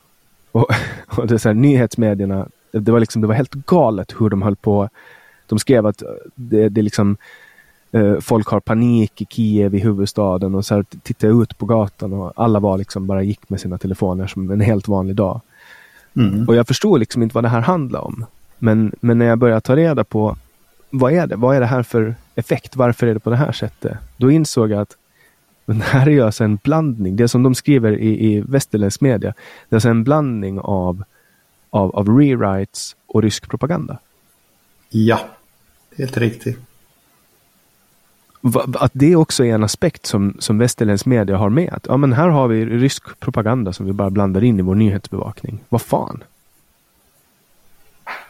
Och, 0.53 0.71
och 1.07 1.27
det 1.27 1.39
så 1.39 1.49
här, 1.49 1.55
nyhetsmedierna, 1.55 2.49
det 2.73 2.93
var 2.93 3.01
liksom, 3.01 3.23
det 3.23 3.29
var 3.29 3.35
helt 3.35 3.55
galet 3.55 4.15
hur 4.19 4.31
de 4.31 4.43
höll 4.43 4.57
på. 4.57 4.89
De 5.47 5.59
skrev 5.59 5.87
att 5.87 6.03
det, 6.35 6.69
det 6.69 6.83
liksom 6.83 7.17
eh, 7.93 8.21
folk 8.21 8.49
har 8.49 8.61
panik 8.61 9.23
i 9.23 9.27
Kiev, 9.31 9.75
i 9.75 9.79
huvudstaden 9.79 10.55
och 10.55 10.65
så 10.65 10.75
här 10.75 10.85
tittar 11.03 11.29
jag 11.29 11.43
ut 11.43 11.59
på 11.59 11.67
gatan 11.67 12.13
och 12.13 12.33
alla 12.37 12.61
var 12.61 12.79
liksom 12.79 13.07
bara 13.07 13.23
gick 13.23 13.49
med 13.49 13.61
sina 13.61 13.79
telefoner 13.79 14.27
som 14.27 14.51
en 14.51 14.61
helt 14.61 14.89
vanlig 14.89 15.17
dag. 15.17 15.41
Mm. 16.17 16.49
Och 16.49 16.57
jag 16.57 16.67
förstod 16.67 17.01
liksom 17.01 17.23
inte 17.23 17.35
vad 17.35 17.45
det 17.45 17.49
här 17.49 17.61
handlar 17.61 18.01
om. 18.01 18.25
Men, 18.59 18.93
men 19.01 19.19
när 19.19 19.27
jag 19.27 19.39
började 19.39 19.61
ta 19.61 19.77
reda 19.77 20.05
på 20.05 20.37
vad 20.91 21.13
är 21.13 21.27
det? 21.27 21.37
Vad 21.37 21.57
är 21.57 21.61
det 21.61 21.67
här 21.67 21.83
för 21.83 22.15
effekt? 22.35 22.77
Varför 22.77 23.07
är 23.07 23.15
det 23.15 23.21
på 23.21 23.31
det 23.31 23.37
här 23.37 23.53
sättet? 23.53 23.99
Då 24.17 24.31
insåg 24.31 24.71
jag 24.71 24.81
att 24.81 24.97
men 25.69 25.79
det 25.79 25.85
här 25.85 26.09
är 26.09 26.23
alltså 26.23 26.45
en 26.45 26.57
blandning. 26.57 27.17
Det 27.17 27.29
som 27.29 27.43
de 27.43 27.55
skriver 27.55 27.99
i, 27.99 28.33
i 28.33 28.41
västerländsk 28.41 29.01
media. 29.01 29.35
Det 29.69 29.75
är 29.75 29.77
alltså 29.77 29.89
en 29.89 30.05
blandning 30.05 30.61
av, 30.61 31.05
av, 31.71 31.97
av 31.97 32.19
rewrites 32.19 32.97
och 33.07 33.23
rysk 33.23 33.49
propaganda. 33.49 33.99
Ja, 34.91 35.21
helt 35.97 36.17
riktigt 36.17 36.59
att 38.55 38.91
det 38.95 39.17
också 39.17 39.45
är 39.45 39.55
en 39.55 39.65
aspekt 39.65 40.07
som, 40.07 40.37
som 40.39 40.59
västerländsk 40.59 41.07
media 41.07 41.37
har 41.37 41.49
med. 41.49 41.73
Att, 41.73 41.87
ja, 41.89 41.97
men 41.97 42.13
här 42.13 42.29
har 42.29 42.49
vi 42.49 42.67
rysk 42.67 43.21
propaganda 43.21 43.73
som 43.73 43.87
vi 43.87 43.93
bara 43.93 44.11
blandar 44.11 44.45
in 44.45 44.59
i 44.59 44.63
vår 44.63 44.75
nyhetsbevakning. 44.75 45.65
Vad 45.69 45.83
fan? 45.83 46.25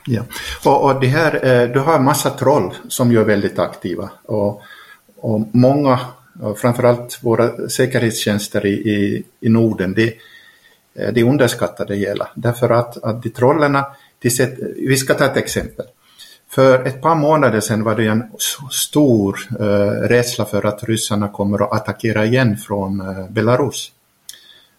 Ja, 0.07 0.23
och, 0.65 0.85
och 0.85 1.01
det 1.01 1.07
här, 1.07 1.47
eh, 1.47 1.69
du 1.69 1.79
har 1.79 1.97
en 1.97 2.05
massa 2.05 2.31
troll 2.31 2.75
som 2.89 3.13
ju 3.13 3.21
är 3.21 3.25
väldigt 3.25 3.59
aktiva. 3.59 4.11
Och, 4.25 4.63
och 5.17 5.49
många, 5.53 6.01
och 6.41 6.59
framförallt 6.59 7.19
våra 7.23 7.69
säkerhetstjänster 7.69 8.67
i, 8.67 8.73
i, 8.73 9.25
i 9.41 9.49
Norden, 9.49 9.95
de, 9.95 10.19
eh, 10.95 11.13
de 11.13 11.25
underskattar 11.25 11.87
det 11.87 11.97
hela. 11.97 12.29
Därför 12.35 12.71
att, 12.71 13.05
att 13.05 13.23
de 13.23 13.31
trollerna, 13.31 13.87
de 14.19 14.31
sätt, 14.31 14.55
vi 14.77 14.97
ska 14.97 15.15
ta 15.15 15.25
ett 15.25 15.37
exempel. 15.37 15.87
För 16.49 16.87
ett 16.87 17.03
par 17.03 17.15
månader 17.15 17.61
sedan 17.61 17.85
var 17.85 17.95
det 17.95 18.07
en 18.07 18.25
stor 18.71 19.39
eh, 19.61 20.09
rädsla 20.09 20.45
för 20.45 20.67
att 20.67 20.85
ryssarna 20.85 21.29
kommer 21.29 21.63
att 21.63 21.73
attackera 21.73 22.25
igen 22.25 22.57
från 22.57 23.01
eh, 23.01 23.29
Belarus. 23.31 23.93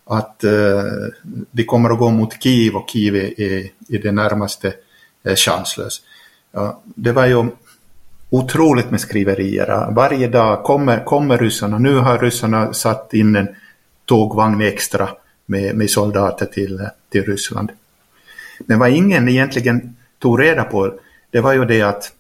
Att 0.05 0.43
eh, 0.43 0.83
de 1.51 1.63
kommer 1.63 1.89
att 1.89 1.99
gå 1.99 2.09
mot 2.09 2.43
Kiev 2.43 2.75
och 2.75 2.89
Kiev 2.89 3.15
är 3.15 3.69
i 3.87 3.97
det 3.97 4.11
närmaste 4.11 4.73
eh, 5.27 5.35
chanslös. 5.35 6.01
Ja, 6.51 6.81
det 6.83 7.11
var 7.11 7.25
ju 7.25 7.45
otroligt 8.29 8.91
med 8.91 9.01
skriverier. 9.01 9.91
Varje 9.91 10.27
dag 10.27 10.63
kommer, 10.63 11.05
kommer 11.05 11.37
ryssarna. 11.37 11.77
Nu 11.77 11.95
har 11.95 12.19
ryssarna 12.19 12.73
satt 12.73 13.13
in 13.13 13.35
en 13.35 13.47
tågvagn 14.05 14.61
extra 14.61 15.09
med, 15.45 15.75
med 15.75 15.89
soldater 15.89 16.45
till, 16.45 16.89
till 17.09 17.23
Ryssland. 17.23 17.71
Men 18.59 18.79
vad 18.79 18.89
ingen 18.89 19.29
egentligen 19.29 19.95
tog 20.19 20.41
reda 20.41 20.63
på 20.63 20.93
det 21.31 21.41
var 21.41 21.53
ju 21.53 21.65
det 21.65 21.81
att 21.81 22.11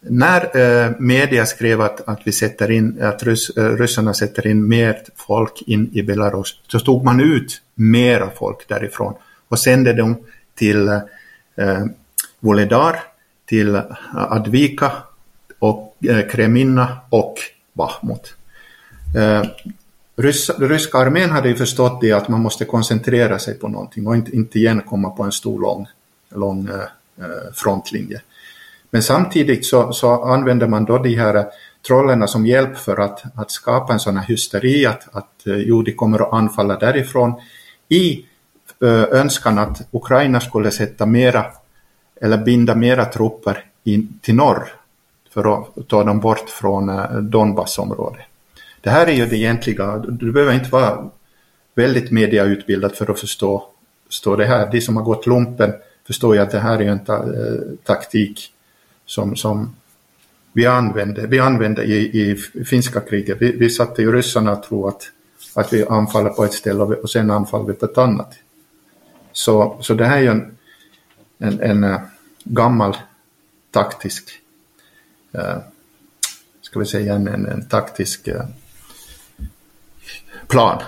när 0.00 0.56
eh, 0.56 0.90
media 0.98 1.46
skrev 1.46 1.80
att, 1.80 2.08
att, 2.08 2.20
vi 2.24 2.32
sätter 2.32 2.70
in, 2.70 3.02
att 3.02 3.22
rys, 3.22 3.50
eh, 3.50 3.76
ryssarna 3.76 4.14
sätter 4.14 4.46
in 4.46 4.68
mer 4.68 4.98
folk 5.16 5.62
in 5.66 5.90
i 5.92 6.02
Belarus, 6.02 6.60
så 6.68 6.80
tog 6.80 7.04
man 7.04 7.20
ut 7.20 7.62
mera 7.74 8.30
folk 8.30 8.68
därifrån 8.68 9.14
och 9.48 9.58
sände 9.58 9.92
dem 9.92 10.16
till 10.54 10.88
eh, 10.88 11.00
eh, 11.58 11.84
Voledar, 12.40 13.00
till 13.46 13.82
Advika, 14.12 14.92
och 15.58 15.96
eh, 16.04 16.28
Kreminna 16.30 16.96
och 17.10 17.34
Bahmut. 17.72 18.34
Eh, 19.16 19.42
ryska, 20.16 20.52
ryska 20.52 20.98
armén 20.98 21.30
hade 21.30 21.48
ju 21.48 21.54
förstått 21.54 22.00
det 22.00 22.12
att 22.12 22.28
man 22.28 22.40
måste 22.40 22.64
koncentrera 22.64 23.38
sig 23.38 23.54
på 23.54 23.68
någonting 23.68 24.06
och 24.06 24.16
inte, 24.16 24.36
inte 24.36 24.58
igen 24.58 24.82
komma 24.86 25.10
på 25.10 25.22
en 25.22 25.32
stor 25.32 25.60
lång, 25.60 25.86
lång 26.34 26.68
eh, 26.68 26.74
eh 27.24 27.52
frontlinje. 27.54 28.20
Men 28.90 29.02
samtidigt 29.02 29.66
så, 29.66 29.92
så 29.92 30.24
använder 30.24 30.66
man 30.66 30.84
då 30.84 30.98
de 30.98 31.14
här 31.14 31.46
trollerna 31.86 32.26
som 32.26 32.46
hjälp 32.46 32.76
för 32.76 32.96
att, 32.96 33.22
att 33.38 33.50
skapa 33.50 33.92
en 33.92 34.00
sån 34.00 34.16
här 34.16 34.26
hysteri 34.26 34.86
att, 34.86 35.14
att 35.14 35.46
eh, 35.46 35.56
jo, 35.56 35.82
de 35.82 35.92
kommer 35.92 36.18
att 36.18 36.32
anfalla 36.32 36.78
därifrån 36.78 37.34
i 37.88 38.24
önskan 39.10 39.58
att 39.58 39.88
Ukraina 39.90 40.40
skulle 40.40 40.70
sätta 40.70 41.06
mera 41.06 41.46
eller 42.20 42.38
binda 42.38 42.74
mera 42.74 43.04
trupper 43.04 43.64
in 43.84 44.18
till 44.22 44.34
norr 44.34 44.68
för 45.30 45.58
att 45.58 45.88
ta 45.88 46.04
dem 46.04 46.20
bort 46.20 46.50
från 46.50 46.90
Donbassområdet. 47.30 48.24
Det 48.80 48.90
här 48.90 49.06
är 49.06 49.12
ju 49.12 49.26
det 49.26 49.36
egentliga, 49.36 49.98
du 49.98 50.32
behöver 50.32 50.54
inte 50.54 50.70
vara 50.70 51.10
väldigt 51.74 52.10
mediautbildad 52.10 52.94
för 52.94 53.10
att 53.10 53.20
förstå, 53.20 53.64
förstå 54.06 54.36
det 54.36 54.46
här. 54.46 54.70
De 54.72 54.80
som 54.80 54.96
har 54.96 55.04
gått 55.04 55.26
lumpen 55.26 55.72
förstår 56.06 56.34
ju 56.34 56.40
att 56.40 56.50
det 56.50 56.58
här 56.60 56.82
är 56.82 56.88
en 56.88 57.04
ta 57.04 57.14
eh, 57.14 57.60
taktik 57.84 58.52
som, 59.06 59.36
som 59.36 59.76
vi 60.52 60.66
använde, 60.66 61.26
vi 61.26 61.40
använde 61.40 61.84
i, 61.84 62.20
i 62.20 62.36
finska 62.64 63.00
kriget. 63.00 63.36
Vi, 63.40 63.52
vi 63.52 63.70
satte 63.70 64.02
ju 64.02 64.12
ryssarna 64.12 64.52
att 64.52 64.62
tro 64.62 64.88
att, 64.88 65.02
att 65.54 65.72
vi 65.72 65.86
anfaller 65.86 66.30
på 66.30 66.44
ett 66.44 66.52
ställe 66.52 66.82
och, 66.82 66.92
och 66.92 67.10
sen 67.10 67.30
anfaller 67.30 67.66
vi 67.66 67.72
på 67.72 67.84
ett 67.84 67.98
annat. 67.98 68.34
Så, 69.38 69.76
så 69.80 69.94
det 69.94 70.04
här 70.04 70.16
är 70.16 70.22
ju 70.22 70.28
en, 70.28 70.56
en, 71.38 71.60
en 71.60 71.84
uh, 71.84 72.00
gammal 72.44 72.96
taktisk, 73.70 74.30
uh, 75.34 75.58
ska 76.60 76.78
vi 76.78 76.86
säga 76.86 77.14
en, 77.14 77.28
en, 77.28 77.46
en 77.46 77.68
taktisk 77.68 78.28
uh, 78.28 78.42
plan 80.48 80.82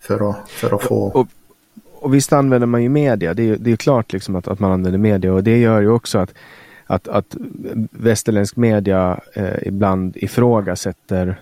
för 0.00 0.30
att, 0.30 0.50
för 0.50 0.74
att 0.74 0.82
få... 0.82 1.04
Och, 1.04 1.28
och 1.92 2.14
visst 2.14 2.32
använder 2.32 2.66
man 2.66 2.82
ju 2.82 2.88
media. 2.88 3.34
Det 3.34 3.42
är, 3.42 3.56
det 3.56 3.72
är 3.72 3.76
klart 3.76 4.12
liksom 4.12 4.36
att, 4.36 4.48
att 4.48 4.58
man 4.58 4.72
använder 4.72 4.98
media 4.98 5.32
och 5.32 5.44
det 5.44 5.58
gör 5.58 5.80
ju 5.80 5.88
också 5.88 6.18
att, 6.18 6.34
att, 6.86 7.08
att 7.08 7.36
västerländsk 7.90 8.56
media 8.56 9.20
eh, 9.32 9.68
ibland 9.68 10.16
ifrågasätter 10.16 11.40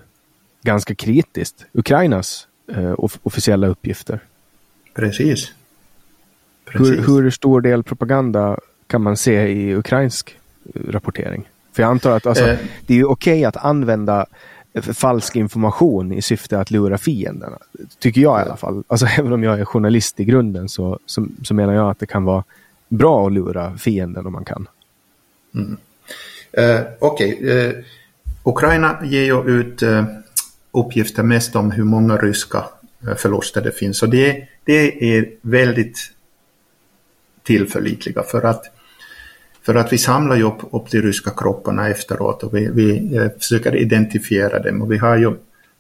ganska 0.62 0.94
kritiskt 0.94 1.64
Ukrainas 1.72 2.46
eh, 2.68 2.94
officiella 3.22 3.66
uppgifter. 3.66 4.20
Precis. 4.94 5.52
Hur, 6.66 7.06
hur 7.06 7.30
stor 7.30 7.60
del 7.60 7.82
propaganda 7.82 8.58
kan 8.86 9.02
man 9.02 9.16
se 9.16 9.48
i 9.48 9.76
ukrainsk 9.76 10.36
rapportering? 10.88 11.48
För 11.72 11.82
jag 11.82 11.90
antar 11.90 12.16
att 12.16 12.26
alltså, 12.26 12.48
eh. 12.48 12.58
det 12.86 12.94
är 12.94 13.04
okej 13.04 13.32
okay 13.32 13.44
att 13.44 13.56
använda 13.56 14.26
falsk 14.82 15.36
information 15.36 16.12
i 16.12 16.22
syfte 16.22 16.60
att 16.60 16.70
lura 16.70 16.98
fienderna. 16.98 17.58
Tycker 17.98 18.20
jag 18.20 18.40
i 18.40 18.42
alla 18.42 18.56
fall. 18.56 18.84
Alltså 18.86 19.06
även 19.18 19.32
om 19.32 19.42
jag 19.42 19.60
är 19.60 19.64
journalist 19.64 20.20
i 20.20 20.24
grunden 20.24 20.68
så, 20.68 20.98
så, 21.06 21.26
så 21.42 21.54
menar 21.54 21.74
jag 21.74 21.90
att 21.90 21.98
det 21.98 22.06
kan 22.06 22.24
vara 22.24 22.44
bra 22.88 23.26
att 23.26 23.32
lura 23.32 23.76
fienden 23.76 24.26
om 24.26 24.32
man 24.32 24.44
kan. 24.44 24.66
Mm. 25.54 25.76
Eh, 26.52 26.80
Okej, 26.98 27.34
okay. 27.34 27.66
eh, 27.66 27.74
Ukraina 28.44 28.98
ger 29.04 29.24
ju 29.24 29.60
ut 29.60 29.82
eh, 29.82 30.04
uppgifter 30.72 31.22
mest 31.22 31.56
om 31.56 31.70
hur 31.70 31.84
många 31.84 32.16
ryska 32.16 32.64
eh, 33.08 33.14
förluster 33.14 33.60
det 33.60 33.72
finns 33.72 34.02
och 34.02 34.08
det, 34.08 34.48
det 34.64 35.16
är 35.16 35.30
väldigt 35.40 36.13
tillförlitliga 37.44 38.22
för 38.22 38.42
att 38.42 38.64
för 39.62 39.74
att 39.74 39.92
vi 39.92 39.98
samlar 39.98 40.36
ju 40.36 40.42
upp, 40.42 40.58
upp 40.70 40.90
de 40.90 41.02
ryska 41.02 41.30
kropparna 41.30 41.88
efteråt 41.88 42.42
och 42.42 42.56
vi, 42.56 42.68
vi 42.72 43.16
eh, 43.16 43.30
försöker 43.38 43.76
identifiera 43.76 44.58
dem. 44.58 44.82
Och 44.82 44.92
vi 44.92 44.98
har 44.98 45.16
ju, 45.16 45.34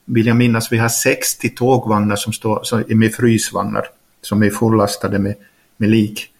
vill 0.04 0.26
jag 0.26 0.36
minnas, 0.36 0.72
vi 0.72 0.78
har 0.78 0.88
60 0.88 1.48
tågvagnar 1.48 2.16
som 2.16 2.32
står 2.32 2.60
som 2.62 2.84
med 2.88 3.14
frysvagnar 3.14 3.86
som 4.22 4.42
är 4.42 4.50
fullastade 4.50 5.18
med, 5.18 5.34
med 5.76 5.90
lik. 5.90 6.30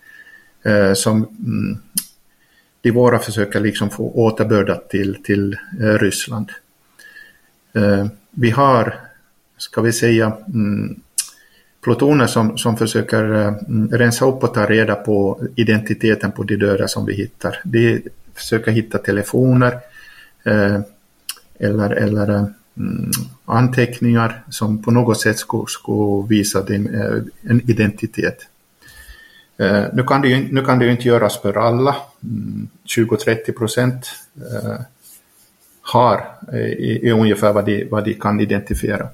Eh, 0.63 0.93
som 0.93 1.17
mm, 1.17 1.79
de 2.81 2.91
våra 2.91 3.19
försöker 3.19 3.61
liksom 3.61 3.91
få 3.91 4.11
återbördat 4.11 4.91
till, 4.91 5.23
till 5.23 5.57
eh, 5.81 5.99
Ryssland. 5.99 6.51
Eh, 7.73 8.07
vi 8.31 8.51
har, 8.51 9.01
ska 9.57 9.81
vi 9.81 9.93
säga, 9.93 10.37
mm, 10.47 11.01
plutoner 11.85 12.27
som, 12.27 12.59
som 12.59 12.77
försöker 12.77 13.25
uh, 13.25 13.53
rensa 13.91 14.27
upp 14.27 14.43
och 14.43 14.55
ta 14.55 14.67
reda 14.67 14.95
på 14.95 15.41
identiteten 15.57 16.33
på 16.33 16.43
de 16.43 16.57
döda 16.57 16.89
som 16.89 17.07
vi 17.07 17.15
hittar. 17.15 17.61
De 17.65 18.03
försöker 18.35 18.73
hitta 18.73 18.99
telefoner 18.99 19.73
uh, 20.47 20.81
eller, 21.59 21.91
eller 21.91 22.31
uh, 22.31 22.45
anteckningar 23.45 24.43
som 24.51 24.83
på 24.83 24.91
något 24.91 25.21
sätt 25.21 25.39
skulle, 25.39 25.67
skulle 25.67 26.29
visa 26.29 26.63
din, 26.63 26.89
en 27.43 27.71
identitet. 27.71 28.39
Nu 29.93 30.05
kan, 30.07 30.23
det 30.23 30.29
ju, 30.29 30.53
nu 30.53 30.65
kan 30.65 30.79
det 30.79 30.85
ju 30.85 30.91
inte 30.91 31.09
göras 31.09 31.43
för 31.43 31.57
alla. 31.59 31.97
Mm, 32.23 32.69
20-30 32.97 33.53
procent 33.53 34.07
har 35.81 36.27
i, 36.79 37.11
ungefär 37.11 37.53
vad 37.53 37.65
de, 37.65 37.85
vad 37.91 38.05
de 38.05 38.15
kan 38.15 38.41
identifiera. 38.41 39.09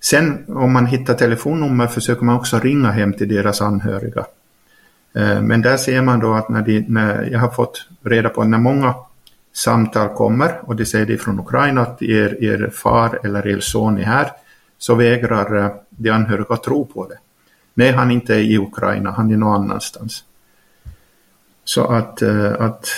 Sen 0.00 0.44
om 0.48 0.72
man 0.72 0.86
hittar 0.86 1.14
telefonnummer 1.14 1.86
försöker 1.86 2.24
man 2.24 2.36
också 2.36 2.58
ringa 2.58 2.90
hem 2.90 3.12
till 3.12 3.28
deras 3.28 3.60
anhöriga. 3.60 4.26
Eh, 5.14 5.42
men 5.42 5.62
där 5.62 5.76
ser 5.76 6.02
man 6.02 6.20
då 6.20 6.34
att 6.34 6.48
när, 6.48 6.62
de, 6.62 6.80
när 6.88 7.22
jag 7.32 7.38
har 7.38 7.50
fått 7.50 7.88
reda 8.02 8.28
på 8.28 8.44
när 8.44 8.58
många 8.58 8.94
samtal 9.52 10.08
kommer 10.08 10.60
och 10.62 10.76
de 10.76 10.86
säger 10.86 11.06
det 11.06 11.18
från 11.18 11.40
Ukraina 11.40 11.82
att 11.82 12.02
er, 12.02 12.44
er 12.44 12.70
far 12.74 13.20
eller 13.24 13.46
er 13.46 13.60
son 13.60 13.98
är 13.98 14.04
här 14.04 14.30
så 14.78 14.94
vägrar 14.94 15.64
eh, 15.64 15.70
de 15.90 16.10
anhöriga 16.10 16.46
att 16.48 16.62
tro 16.62 16.84
på 16.86 17.08
det. 17.08 17.18
Nej, 17.74 17.92
han 17.92 18.10
inte 18.10 18.34
är 18.34 18.40
i 18.40 18.58
Ukraina, 18.58 19.10
han 19.10 19.30
är 19.30 19.36
någon 19.36 19.62
annanstans. 19.62 20.24
Så 21.64 21.84
att, 21.84 22.22
eh, 22.22 22.52
att 22.60 22.88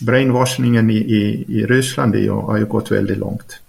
brainwashingen 0.00 0.90
i, 0.90 0.96
i, 0.96 1.44
i 1.48 1.66
Ryssland 1.66 2.14
har 2.28 2.56
ju 2.56 2.64
gått 2.66 2.90
väldigt 2.90 3.18
långt. 3.18 3.60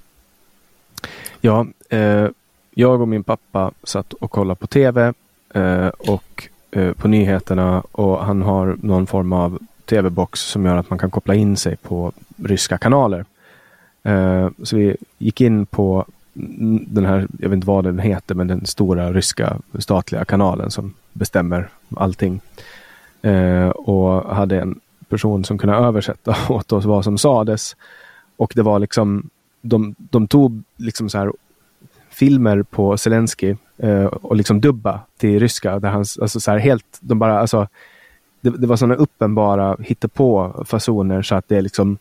Ja, 1.41 1.67
eh, 1.89 2.28
jag 2.74 3.02
och 3.02 3.08
min 3.08 3.24
pappa 3.24 3.71
satt 3.84 4.13
och 4.13 4.32
kollade 4.32 4.60
på 4.60 4.67
tv 4.67 5.13
eh, 5.54 5.88
och 5.88 6.50
eh, 6.71 6.93
på 6.93 7.08
nyheterna 7.08 7.84
och 7.91 8.26
han 8.26 8.41
har 8.41 8.78
någon 8.82 9.08
form 9.08 9.34
av 9.34 9.60
tv-box 9.86 10.39
som 10.39 10.65
gör 10.65 10.78
att 10.78 10.89
man 10.89 11.00
kan 11.00 11.12
koppla 11.12 11.36
in 11.36 11.58
sig 11.58 11.76
på 11.76 12.12
ryska 12.38 12.78
kanaler. 12.78 13.26
Eh, 14.04 14.50
så 14.63 14.76
vi 14.76 14.98
gick 15.17 15.41
in 15.41 15.65
på 15.65 16.06
den 16.88 17.06
här, 17.06 17.28
jag 17.39 17.50
vet 17.50 17.56
inte 17.56 17.67
vad 17.67 17.84
den 17.84 18.00
heter, 18.00 18.36
men 18.36 18.48
den 18.48 18.65
stora 18.65 19.13
ryska 19.13 19.58
statliga 19.80 20.26
kanalen 20.26 20.71
som 20.71 20.93
bestämmer 21.13 21.69
allting. 21.95 22.41
Eh, 23.21 23.69
och 23.69 24.36
hade 24.36 24.62
en 24.62 24.80
person 25.10 25.43
som 25.43 25.58
kunde 25.58 25.76
översätta 25.76 26.36
åt 26.50 26.71
oss 26.71 26.86
vad 26.86 27.04
som 27.04 27.17
sades. 27.17 27.76
Och 28.38 28.54
det 28.56 28.62
var 28.62 28.80
liksom 28.80 29.30
de, 29.62 29.95
de 29.98 30.28
tog 30.28 30.63
liksom 30.78 31.10
så 31.10 31.17
här 31.17 31.32
filmer 32.15 32.63
på 32.63 32.97
Zelensky 32.97 33.56
eh, 33.78 34.06
och 34.06 34.36
liksom 34.36 34.62
dubba 34.62 34.99
till 35.17 35.39
ryska. 35.39 35.80
Där 35.80 35.89
han, 35.89 36.06
alltså 36.21 36.39
så 36.39 36.51
här 36.51 36.58
helt, 36.58 36.86
de 36.99 37.19
bara, 37.19 37.39
alltså, 37.39 37.67
det, 38.41 38.49
det 38.49 38.67
var 38.67 38.75
sådana 38.75 38.95
uppenbara 38.95 39.78
hittepå 39.80 40.65
fasoner 40.67 41.21
så 41.21 41.36
att 41.36 41.47
det 41.47 41.58
är 41.58 41.62
liksom, 41.62 41.97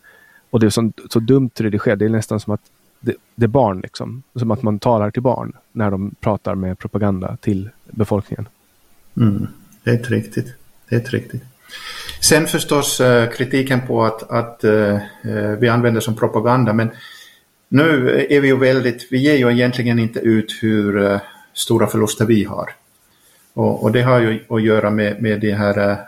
och 0.51 0.61
det 0.61 0.67
är 0.67 0.71
så, 0.71 0.93
så 1.11 1.21
dumt 1.21 1.51
redigerat. 1.57 1.99
Det 1.99 2.05
är 2.05 2.09
nästan 2.09 2.41
som 2.41 2.55
att 2.55 2.61
det, 3.01 3.15
det, 3.35 3.45
är 3.45 3.49
barn 3.49 3.81
liksom. 3.81 4.23
Som 4.35 4.51
att 4.51 4.63
man 4.63 4.79
talar 4.79 5.11
till 5.11 5.23
barn 5.23 5.53
när 5.73 5.91
de 5.91 6.15
pratar 6.21 6.55
med 6.55 6.79
propaganda 6.79 7.37
till 7.41 7.71
befolkningen. 7.91 8.49
Mm, 9.17 9.47
helt 9.85 10.11
riktigt. 10.11 10.55
Helt 10.91 11.11
riktigt. 11.11 11.43
Sen 12.21 12.47
förstås 12.47 13.01
eh, 13.01 13.31
kritiken 13.31 13.81
på 13.87 14.05
att, 14.05 14.31
att 14.31 14.65
eh, 14.65 14.95
eh, 14.95 15.51
vi 15.59 15.69
använder 15.69 16.01
som 16.01 16.17
propaganda, 16.17 16.73
men 16.73 16.91
nu 17.75 18.27
är 18.31 18.41
vi 18.41 18.49
ju 18.49 18.57
väldigt, 18.57 19.07
vi 19.11 19.19
ger 19.19 19.37
ju 19.37 19.53
egentligen 19.53 19.99
inte 19.99 20.21
ut 20.21 20.59
hur 20.63 21.03
eh, 21.03 21.21
stora 21.53 21.87
förluster 21.87 22.25
vi 22.25 22.45
har. 22.45 22.71
Och, 23.55 23.83
och, 23.83 23.93
det 23.93 24.03
har 24.03 24.21
ju 24.21 24.45
att 24.49 24.63
göra 24.63 24.91
med, 24.91 25.23
med 25.23 25.41
det 25.41 25.53
här 25.53 25.79
eh, 25.79 25.99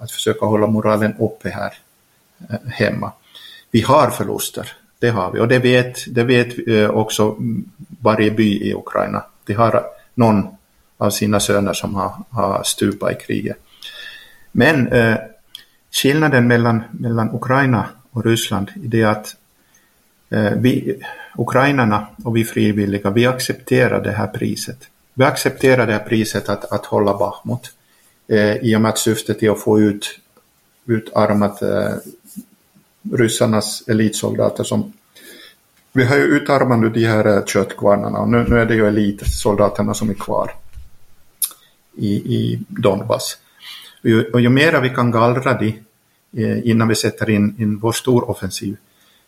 att 0.00 0.10
försöka 0.10 0.46
hålla 0.46 0.66
moralen 0.66 1.14
uppe 1.18 1.48
här 1.48 1.72
eh, 2.50 2.70
hemma. 2.70 3.12
Vi 3.70 3.80
har 3.80 4.10
förluster, 4.10 4.72
det 4.98 5.10
har 5.10 5.32
vi 5.32 5.40
och 5.40 5.48
det 5.48 5.58
vet, 5.58 6.14
det 6.14 6.24
vet 6.24 6.54
också 6.90 7.36
varje 8.00 8.30
by 8.30 8.70
i 8.70 8.74
Ukraina. 8.74 9.24
De 9.44 9.54
har 9.54 9.84
någon 10.14 10.46
av 10.96 11.10
sina 11.10 11.40
söner 11.40 11.72
som 11.72 11.94
har, 11.94 12.12
har 12.30 12.62
stupat 12.62 13.12
i 13.12 13.14
kriget. 13.14 13.56
Men 14.52 14.90
skillnaden 15.90 16.46
mellan, 16.46 16.82
mellan 16.90 17.34
Ukraina 17.34 17.88
och 18.10 18.24
Ryssland 18.24 18.70
är 18.84 18.88
det 18.88 19.04
att 19.04 19.36
Eh, 20.30 20.52
vi, 20.56 21.02
ukrainarna 21.38 22.06
och 22.24 22.36
vi 22.36 22.44
frivilliga, 22.44 23.10
vi 23.10 23.26
accepterar 23.26 24.04
det 24.04 24.12
här 24.12 24.26
priset. 24.26 24.78
Vi 25.14 25.24
accepterar 25.24 25.86
det 25.86 25.92
här 25.92 26.04
priset 26.08 26.48
att, 26.48 26.72
att 26.72 26.86
hålla 26.86 27.18
Bachmut 27.18 27.72
eh, 28.28 28.56
i 28.56 28.76
och 28.76 28.80
med 28.80 28.88
att 28.88 28.98
syftet 28.98 29.42
är 29.42 29.50
att 29.50 29.60
få 29.60 29.80
ut 29.80 30.18
utarmat 30.86 31.62
eh, 31.62 31.94
ryssarnas 33.12 33.88
elitsoldater 33.88 34.64
som 34.64 34.92
vi 35.92 36.04
har 36.04 36.16
ju 36.16 36.22
utarmat 36.22 36.78
nu 36.78 36.88
de 36.88 37.04
här 37.04 37.36
eh, 37.36 37.44
köttkvarnarna 37.44 38.18
och 38.18 38.28
nu, 38.28 38.44
nu 38.48 38.58
är 38.58 38.66
det 38.66 38.74
ju 38.74 38.86
elitsoldaterna 38.86 39.94
som 39.94 40.10
är 40.10 40.14
kvar 40.14 40.50
i, 41.96 42.14
i 42.14 42.60
Donbass. 42.68 43.38
Och 44.02 44.08
ju, 44.08 44.24
och 44.30 44.40
ju 44.40 44.48
mera 44.48 44.80
vi 44.80 44.90
kan 44.90 45.10
gallra 45.10 45.54
de 45.54 45.82
eh, 46.36 46.68
innan 46.68 46.88
vi 46.88 46.94
sätter 46.94 47.30
in, 47.30 47.56
in 47.58 47.78
vår 47.78 47.92
storoffensiv, 47.92 48.76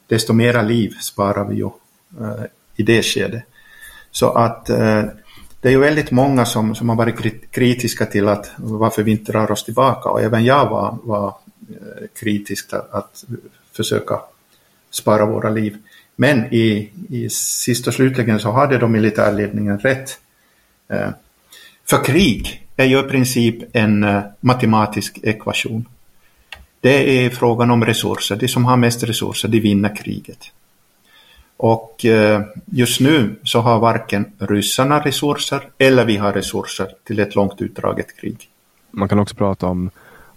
desto 0.06 0.32
mera 0.32 0.62
liv 0.62 0.96
sparar 1.00 1.44
vi 1.44 1.56
ju 1.56 1.70
eh, 2.20 2.44
i 2.76 2.82
det 2.82 3.02
skedet. 3.02 3.42
Så 4.10 4.30
att 4.32 4.70
eh, 4.70 5.04
det 5.60 5.68
är 5.68 5.72
ju 5.72 5.78
väldigt 5.78 6.10
många 6.10 6.44
som, 6.44 6.74
som 6.74 6.88
har 6.88 6.96
varit 6.96 7.50
kritiska 7.50 8.06
till 8.06 8.28
att 8.28 8.50
varför 8.56 9.02
vi 9.02 9.10
inte 9.10 9.32
drar 9.32 9.50
oss 9.50 9.64
tillbaka 9.64 10.08
och 10.08 10.20
även 10.20 10.44
jag 10.44 10.68
var, 10.68 10.98
var 11.02 11.28
eh, 11.70 12.06
kritisk 12.20 12.72
att, 12.72 12.94
att 12.94 13.24
försöka 13.72 14.20
spara 14.90 15.26
våra 15.26 15.50
liv. 15.50 15.76
Men 16.16 16.54
i, 16.54 16.92
i 17.08 17.28
sist 17.30 17.86
och 17.86 17.94
slutligen 17.94 18.38
så 18.38 18.50
hade 18.50 18.78
då 18.78 18.88
militärledningen 18.88 19.78
rätt. 19.78 20.18
För 21.84 22.04
krig 22.04 22.66
är 22.76 22.84
ju 22.84 23.00
i 23.00 23.02
princip 23.02 23.76
en 23.76 24.06
matematisk 24.40 25.18
ekvation. 25.22 25.86
Det 26.86 27.24
är 27.24 27.30
frågan 27.30 27.70
om 27.70 27.84
resurser. 27.84 28.36
De 28.36 28.48
som 28.48 28.64
har 28.64 28.76
mest 28.76 29.02
resurser, 29.02 29.48
de 29.48 29.60
vinner 29.60 29.96
kriget. 29.96 30.38
Och 31.56 32.04
eh, 32.04 32.42
just 32.66 33.00
nu 33.00 33.36
så 33.42 33.60
har 33.60 33.78
varken 33.78 34.32
ryssarna 34.38 35.00
resurser 35.00 35.68
eller 35.78 36.04
vi 36.04 36.16
har 36.16 36.32
resurser 36.32 36.88
till 37.04 37.18
ett 37.18 37.34
långt 37.34 37.62
utdraget 37.62 38.16
krig. 38.16 38.48
Man 38.90 39.08
kan 39.08 39.18
också 39.18 39.34
prata 39.34 39.66
om 39.66 39.90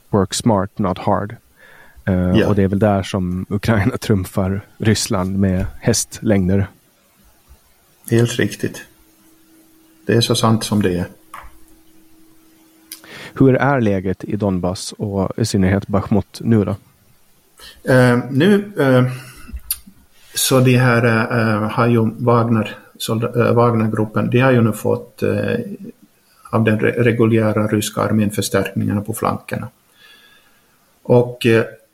work 0.09 0.33
smart, 0.33 0.79
not 0.79 0.97
hard. 0.97 1.35
Uh, 2.09 2.39
ja. 2.39 2.47
Och 2.47 2.55
det 2.55 2.63
är 2.63 2.67
väl 2.67 2.79
där 2.79 3.03
som 3.03 3.45
Ukraina 3.49 3.97
trumfar 4.01 4.61
Ryssland 4.77 5.39
med 5.39 5.65
hästlängder. 5.79 6.67
Helt 8.09 8.39
riktigt. 8.39 8.81
Det 10.05 10.13
är 10.13 10.21
så 10.21 10.35
sant 10.35 10.63
som 10.63 10.81
det 10.81 10.97
är. 10.97 11.05
Hur 13.33 13.55
är 13.55 13.81
läget 13.81 14.23
i 14.23 14.35
Donbass 14.35 14.93
och 14.97 15.39
i 15.39 15.45
synnerhet 15.45 15.87
Bachmut 15.87 16.41
nu 16.43 16.65
då? 16.65 16.75
Uh, 17.89 18.19
nu 18.31 18.71
uh, 18.79 19.11
så 20.33 20.59
de 20.59 20.77
här 20.77 21.05
uh, 21.05 21.69
har 21.71 21.87
ju 21.87 22.09
Wagner, 22.17 22.77
uh, 23.09 23.53
Wagnergruppen, 23.53 24.29
de 24.29 24.39
har 24.39 24.51
ju 24.51 24.61
nu 24.61 24.71
fått 24.71 25.23
av 26.51 26.63
den 26.63 26.79
reguljära 26.79 27.67
ryska 27.67 28.01
armén 28.01 28.31
förstärkningarna 28.31 29.01
på 29.01 29.13
flankerna. 29.13 29.67
Och 31.03 31.45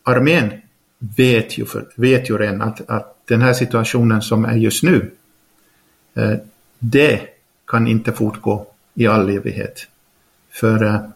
armén 0.03 0.53
vet 0.99 1.57
ju, 1.57 1.65
för, 1.65 1.85
vet 1.95 2.29
ju 2.29 2.37
redan 2.37 2.61
att, 2.61 2.89
att 2.89 3.17
den 3.25 3.41
här 3.41 3.53
situationen 3.53 4.21
som 4.21 4.45
är 4.45 4.55
just 4.55 4.83
nu, 4.83 5.11
det 6.79 7.21
kan 7.67 7.87
inte 7.87 8.11
fortgå 8.11 8.67
i 8.93 9.07
all 9.07 9.29
evighet. 9.29 9.87
För 10.51 11.11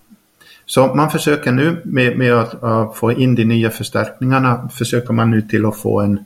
så 0.69 0.95
man 0.95 1.11
försöker 1.11 1.51
nu 1.51 1.81
med, 1.83 2.17
med 2.17 2.33
att, 2.33 2.63
att, 2.63 2.95
få 2.95 3.11
in 3.11 3.35
de 3.35 3.45
nya 3.45 3.69
förstärkningarna, 3.69 4.69
försöker 4.73 5.13
man 5.13 5.31
nu 5.31 5.41
till 5.41 5.65
att 5.65 5.77
få 5.77 6.01
en, 6.01 6.25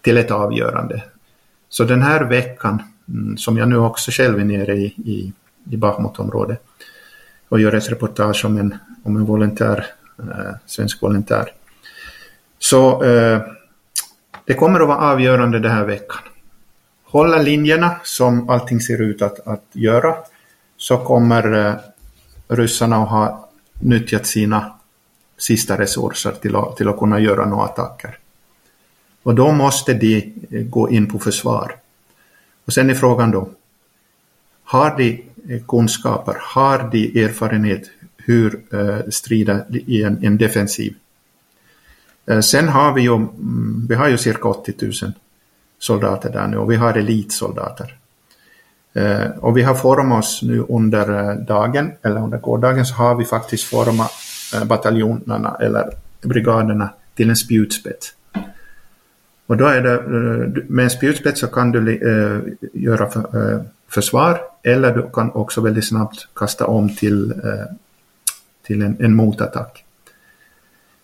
till 0.00 0.16
ett 0.16 0.30
avgörande. 0.30 1.02
Så 1.68 1.84
den 1.84 2.02
här 2.02 2.24
veckan, 2.24 2.82
mm, 3.08 3.36
som 3.36 3.58
jag 3.58 3.68
nu 3.68 3.76
också 3.76 4.10
själv 4.10 4.40
är 4.40 4.44
nere 4.44 4.74
i, 4.74 4.84
i, 4.84 5.32
i 5.70 5.76
Bachmutområdet 5.76 6.62
och 7.48 7.60
gör 7.60 7.72
ett 7.72 7.90
reportage 7.90 8.44
om 8.44 8.56
en, 8.56 8.74
om 9.02 9.16
en 9.16 9.24
volontär, 9.24 9.86
eh, 10.18 10.54
svensk 10.66 11.02
volontär. 11.02 11.52
Så 12.58 13.04
eh, 13.04 13.40
det 14.44 14.54
kommer 14.54 14.80
att 14.80 14.88
vara 14.88 15.12
avgörande 15.12 15.58
den 15.58 15.72
här 15.72 15.84
veckan. 15.84 16.22
Hålla 17.04 17.38
linjerna 17.38 17.96
som 18.04 18.50
allting 18.50 18.80
ser 18.80 19.00
ut 19.02 19.22
att, 19.22 19.46
att 19.46 19.64
göra 19.72 20.14
så 20.76 20.96
kommer 20.96 21.66
eh, 21.66 21.74
ryssarna 22.48 22.96
att 22.96 23.08
ha 23.08 23.47
nyttjat 23.80 24.26
sina 24.26 24.72
sista 25.36 25.78
resurser 25.78 26.32
till 26.32 26.56
att, 26.56 26.76
till 26.76 26.88
att 26.88 26.98
kunna 26.98 27.20
göra 27.20 27.46
några 27.46 27.64
attacker. 27.64 28.18
Och 29.22 29.34
då 29.34 29.52
måste 29.52 29.94
de 29.94 30.34
eh, 30.50 30.62
gå 30.62 30.90
in 30.90 31.06
på 31.06 31.18
försvar. 31.18 31.76
Och 32.64 32.72
sen 32.72 32.90
är 32.90 32.94
frågan 32.94 33.30
då, 33.30 33.48
har 34.64 34.96
de 34.96 35.24
eh, 35.48 35.62
kunskaper, 35.68 36.36
har 36.40 36.88
de 36.92 37.24
erfarenhet 37.24 37.90
hur 38.16 38.60
eh, 38.74 39.10
strida 39.10 39.64
i 39.70 40.02
en, 40.02 40.24
en 40.24 40.38
defensiv? 40.38 40.94
Eh, 42.26 42.40
sen 42.40 42.68
har 42.68 42.94
vi 42.94 43.02
ju, 43.02 43.14
mm, 43.14 43.86
vi 43.88 43.94
har 43.94 44.08
ju 44.08 44.18
cirka 44.18 44.48
80 44.48 44.74
000 44.80 45.12
soldater 45.78 46.32
där 46.32 46.46
nu 46.46 46.56
och 46.56 46.70
vi 46.70 46.76
har 46.76 46.94
elitsoldater. 46.94 47.96
Eh, 48.98 49.30
och 49.40 49.56
vi 49.56 49.62
har 49.62 49.74
format 49.74 50.18
oss 50.18 50.42
nu 50.42 50.64
under 50.68 51.30
eh, 51.30 51.36
dagen, 51.36 51.92
eller 52.02 52.20
under 52.20 52.38
gårdagen, 52.38 52.86
så 52.86 52.94
har 52.94 53.14
vi 53.14 53.24
faktiskt 53.24 53.64
format 53.64 54.12
eh, 54.54 54.64
bataljonerna 54.64 55.56
eller 55.60 55.90
brigaderna 56.22 56.90
till 57.14 57.30
en 57.30 57.36
spjutspets. 57.36 58.14
Och 59.46 59.56
då 59.56 59.66
är 59.66 59.80
det, 59.80 59.94
eh, 59.94 60.64
med 60.68 60.84
en 60.84 60.90
spjutspets 60.90 61.40
så 61.40 61.46
kan 61.46 61.72
du 61.72 62.00
göra 62.72 63.10
försvar 63.88 64.40
eller 64.62 64.94
du 64.94 65.10
kan 65.12 65.30
också 65.30 65.60
väldigt 65.60 65.88
snabbt 65.88 66.28
kasta 66.34 66.66
om 66.66 66.96
till, 66.96 67.34
till 68.66 68.82
en, 68.82 68.96
en 69.00 69.14
motattack. 69.14 69.84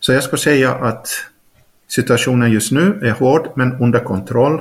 Så 0.00 0.12
jag 0.12 0.22
skulle 0.22 0.40
säga 0.40 0.74
att 0.74 1.08
situationen 1.88 2.50
just 2.50 2.72
nu 2.72 3.00
är 3.02 3.10
hård 3.10 3.48
men 3.54 3.72
under 3.80 4.00
kontroll 4.00 4.60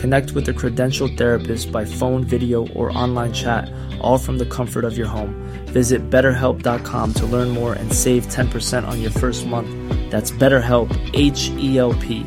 Connect 0.00 0.32
with 0.32 0.48
a 0.48 0.52
credentialed 0.52 1.16
therapist 1.16 1.72
by 1.72 1.84
phone, 1.84 2.24
video, 2.24 2.66
or 2.74 2.96
online 2.96 3.32
chat, 3.32 3.70
all 4.00 4.18
from 4.18 4.38
the 4.38 4.46
comfort 4.46 4.84
of 4.84 4.98
your 4.98 5.08
home. 5.08 5.34
Visit 5.72 6.10
betterhelp.com 6.10 7.12
to 7.14 7.26
learn 7.26 7.48
more 7.48 7.74
and 7.74 7.92
save 7.92 8.26
10% 8.26 8.86
on 8.88 9.00
your 9.00 9.12
first 9.12 9.46
month. 9.46 9.68
That's 10.10 10.30
BetterHelp, 10.30 10.90
H 11.14 11.50
E 11.58 11.78
L 11.78 11.94
P. 11.94 12.24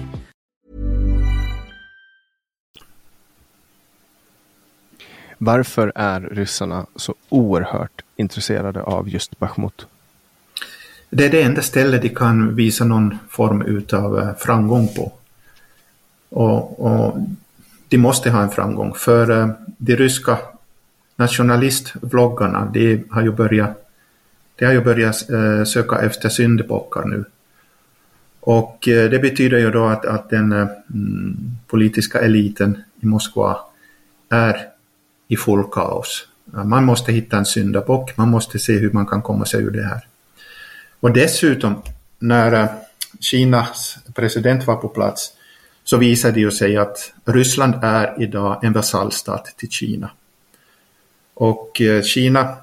Varför 5.41 5.91
är 5.95 6.21
ryssarna 6.21 6.85
så 6.95 7.15
oerhört 7.29 8.01
intresserade 8.15 8.83
av 8.83 9.09
just 9.09 9.39
Bachmut? 9.39 9.87
Det 11.09 11.25
är 11.25 11.29
det 11.29 11.41
enda 11.41 11.61
stället 11.61 12.01
de 12.01 12.09
kan 12.09 12.55
visa 12.55 12.85
någon 12.85 13.17
form 13.29 13.83
av 13.93 14.19
eh, 14.19 14.35
framgång 14.35 14.87
på. 14.87 15.11
Och, 16.29 16.85
och 16.85 17.17
de 17.89 17.97
måste 17.97 18.29
ha 18.29 18.41
en 18.41 18.49
framgång 18.49 18.93
för 18.93 19.31
eh, 19.31 19.49
de 19.77 19.95
ryska 19.95 20.37
nationalistvloggarna 21.15 22.71
de 22.73 23.03
har 23.09 23.21
ju 23.21 23.31
börjat, 23.31 23.89
de 24.55 24.65
har 24.65 24.73
ju 24.73 24.81
börjat 24.81 25.29
eh, 25.29 25.63
söka 25.63 26.01
efter 26.01 26.29
syndabockar 26.29 27.05
nu. 27.05 27.25
Och 28.39 28.87
eh, 28.87 29.09
det 29.09 29.19
betyder 29.19 29.57
ju 29.57 29.71
då 29.71 29.85
att, 29.85 30.05
att 30.05 30.29
den 30.29 30.51
mm, 30.51 31.57
politiska 31.67 32.19
eliten 32.19 32.83
i 33.01 33.05
Moskva 33.05 33.59
är 34.29 34.67
i 35.27 35.37
full 35.37 35.63
kaos. 35.71 36.27
Man 36.45 36.85
måste 36.85 37.11
hitta 37.11 37.37
en 37.37 37.45
syndabock, 37.45 38.17
man 38.17 38.29
måste 38.29 38.59
se 38.59 38.73
hur 38.73 38.91
man 38.91 39.05
kan 39.05 39.21
komma 39.21 39.45
sig 39.45 39.63
ur 39.63 39.71
det 39.71 39.83
här. 39.83 40.07
Och 40.99 41.11
dessutom, 41.13 41.81
när 42.19 42.67
Kinas 43.19 43.97
president 44.15 44.67
var 44.67 44.75
på 44.75 44.87
plats 44.87 45.33
så 45.89 45.97
visar 45.97 46.31
det 46.31 46.39
ju 46.39 46.51
sig 46.51 46.77
att 46.77 47.13
Ryssland 47.25 47.73
är 47.83 48.23
idag 48.23 48.63
en 48.63 48.73
vasallstat 48.73 49.45
till 49.57 49.69
Kina. 49.69 50.09
Och 51.33 51.81
eh, 51.81 52.01
Kina, 52.01 52.55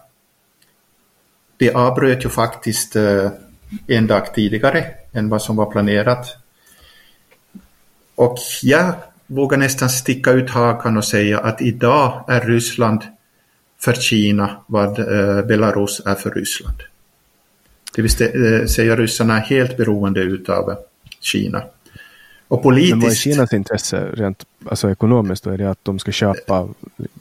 det 1.57 1.75
avbröt 1.75 2.25
ju 2.25 2.29
faktiskt 2.29 2.97
eh, 2.97 3.31
en 3.87 4.07
dag 4.07 4.35
tidigare 4.35 4.85
än 5.13 5.29
vad 5.29 5.43
som 5.43 5.57
var 5.57 5.71
planerat. 5.71 6.37
Och 8.15 8.39
jag 8.63 8.95
vågar 9.27 9.59
nästan 9.59 9.91
sticka 9.91 10.33
ut 10.33 10.51
hakan 10.51 10.97
och 10.97 11.05
säga 11.05 11.41
att 11.41 11.63
idag 11.63 12.25
är 12.29 12.41
Ryssland 12.41 13.03
för 13.79 13.93
Kina 13.93 14.57
vad 14.67 14.99
eh, 14.99 15.43
Belarus 15.43 16.01
är 16.05 16.15
för 16.15 16.31
Ryssland. 16.31 16.83
Det 17.95 18.03
vill 18.03 18.69
säga 18.69 18.97
ryssarna 18.97 19.37
är 19.37 19.45
helt 19.45 19.77
beroende 19.77 20.21
utav 20.21 20.77
Kina. 21.21 21.63
Och 22.49 22.63
politiskt... 22.63 22.91
Men 22.91 23.01
vad 23.01 23.11
är 23.11 23.15
Kinas 23.15 23.53
intresse 23.53 24.09
rent 24.13 24.45
alltså 24.65 24.91
ekonomiskt 24.91 25.45
då? 25.45 25.51
Är 25.51 25.59
det 25.59 25.71
att 25.71 25.85
de 25.85 25.99
ska 25.99 26.13
köpa 26.13 26.69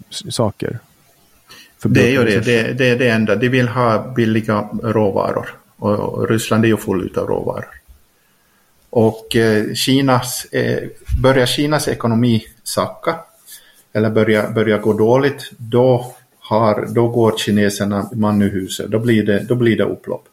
saker? 0.09 0.79
Det 1.83 2.07
är 2.07 2.11
ju 2.11 2.23
det. 2.23 2.39
det. 2.39 2.73
Det 2.73 2.89
är 2.89 2.97
det 2.97 3.09
enda. 3.09 3.35
De 3.35 3.49
vill 3.49 3.67
ha 3.67 4.13
billiga 4.15 4.69
råvaror. 4.83 5.49
Och 5.77 6.29
Ryssland 6.29 6.65
är 6.65 6.69
ju 6.69 6.77
full 6.77 7.13
av 7.17 7.27
råvaror. 7.27 7.67
Och 8.89 9.35
eh, 9.35 9.73
Kinas, 9.73 10.45
eh, 10.45 10.83
börjar 11.21 11.45
Kinas 11.45 11.87
ekonomi 11.87 12.45
sacka 12.63 13.15
eller 13.93 14.09
börjar 14.09 14.51
börja 14.51 14.77
gå 14.77 14.93
dåligt, 14.93 15.51
då, 15.57 16.13
har, 16.39 16.87
då 16.89 17.07
går 17.07 17.37
kineserna 17.37 18.09
man 18.13 18.41
ur 18.41 18.49
huset. 18.49 18.91
Då 18.91 18.99
blir 18.99 19.25
det, 19.25 19.39
då 19.39 19.55
blir 19.55 19.77
det 19.77 19.83
upplopp. 19.83 20.27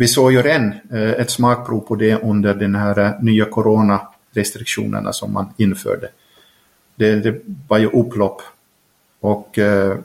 Vi 0.00 0.08
såg 0.08 0.32
ju 0.32 0.42
redan 0.42 0.72
eh, 0.92 1.10
ett 1.10 1.30
smakprov 1.30 1.80
på 1.80 1.94
det 1.96 2.22
under 2.22 2.54
den 2.54 2.74
här 2.74 2.98
eh, 2.98 3.10
nya 3.20 3.44
coronarestriktionerna 3.44 5.12
som 5.12 5.32
man 5.32 5.46
införde. 5.56 6.08
Det, 6.94 7.14
det 7.14 7.40
var 7.68 7.78
ju 7.78 7.86
upplopp 7.86 8.42
och 9.20 9.58
eh, 9.58 9.98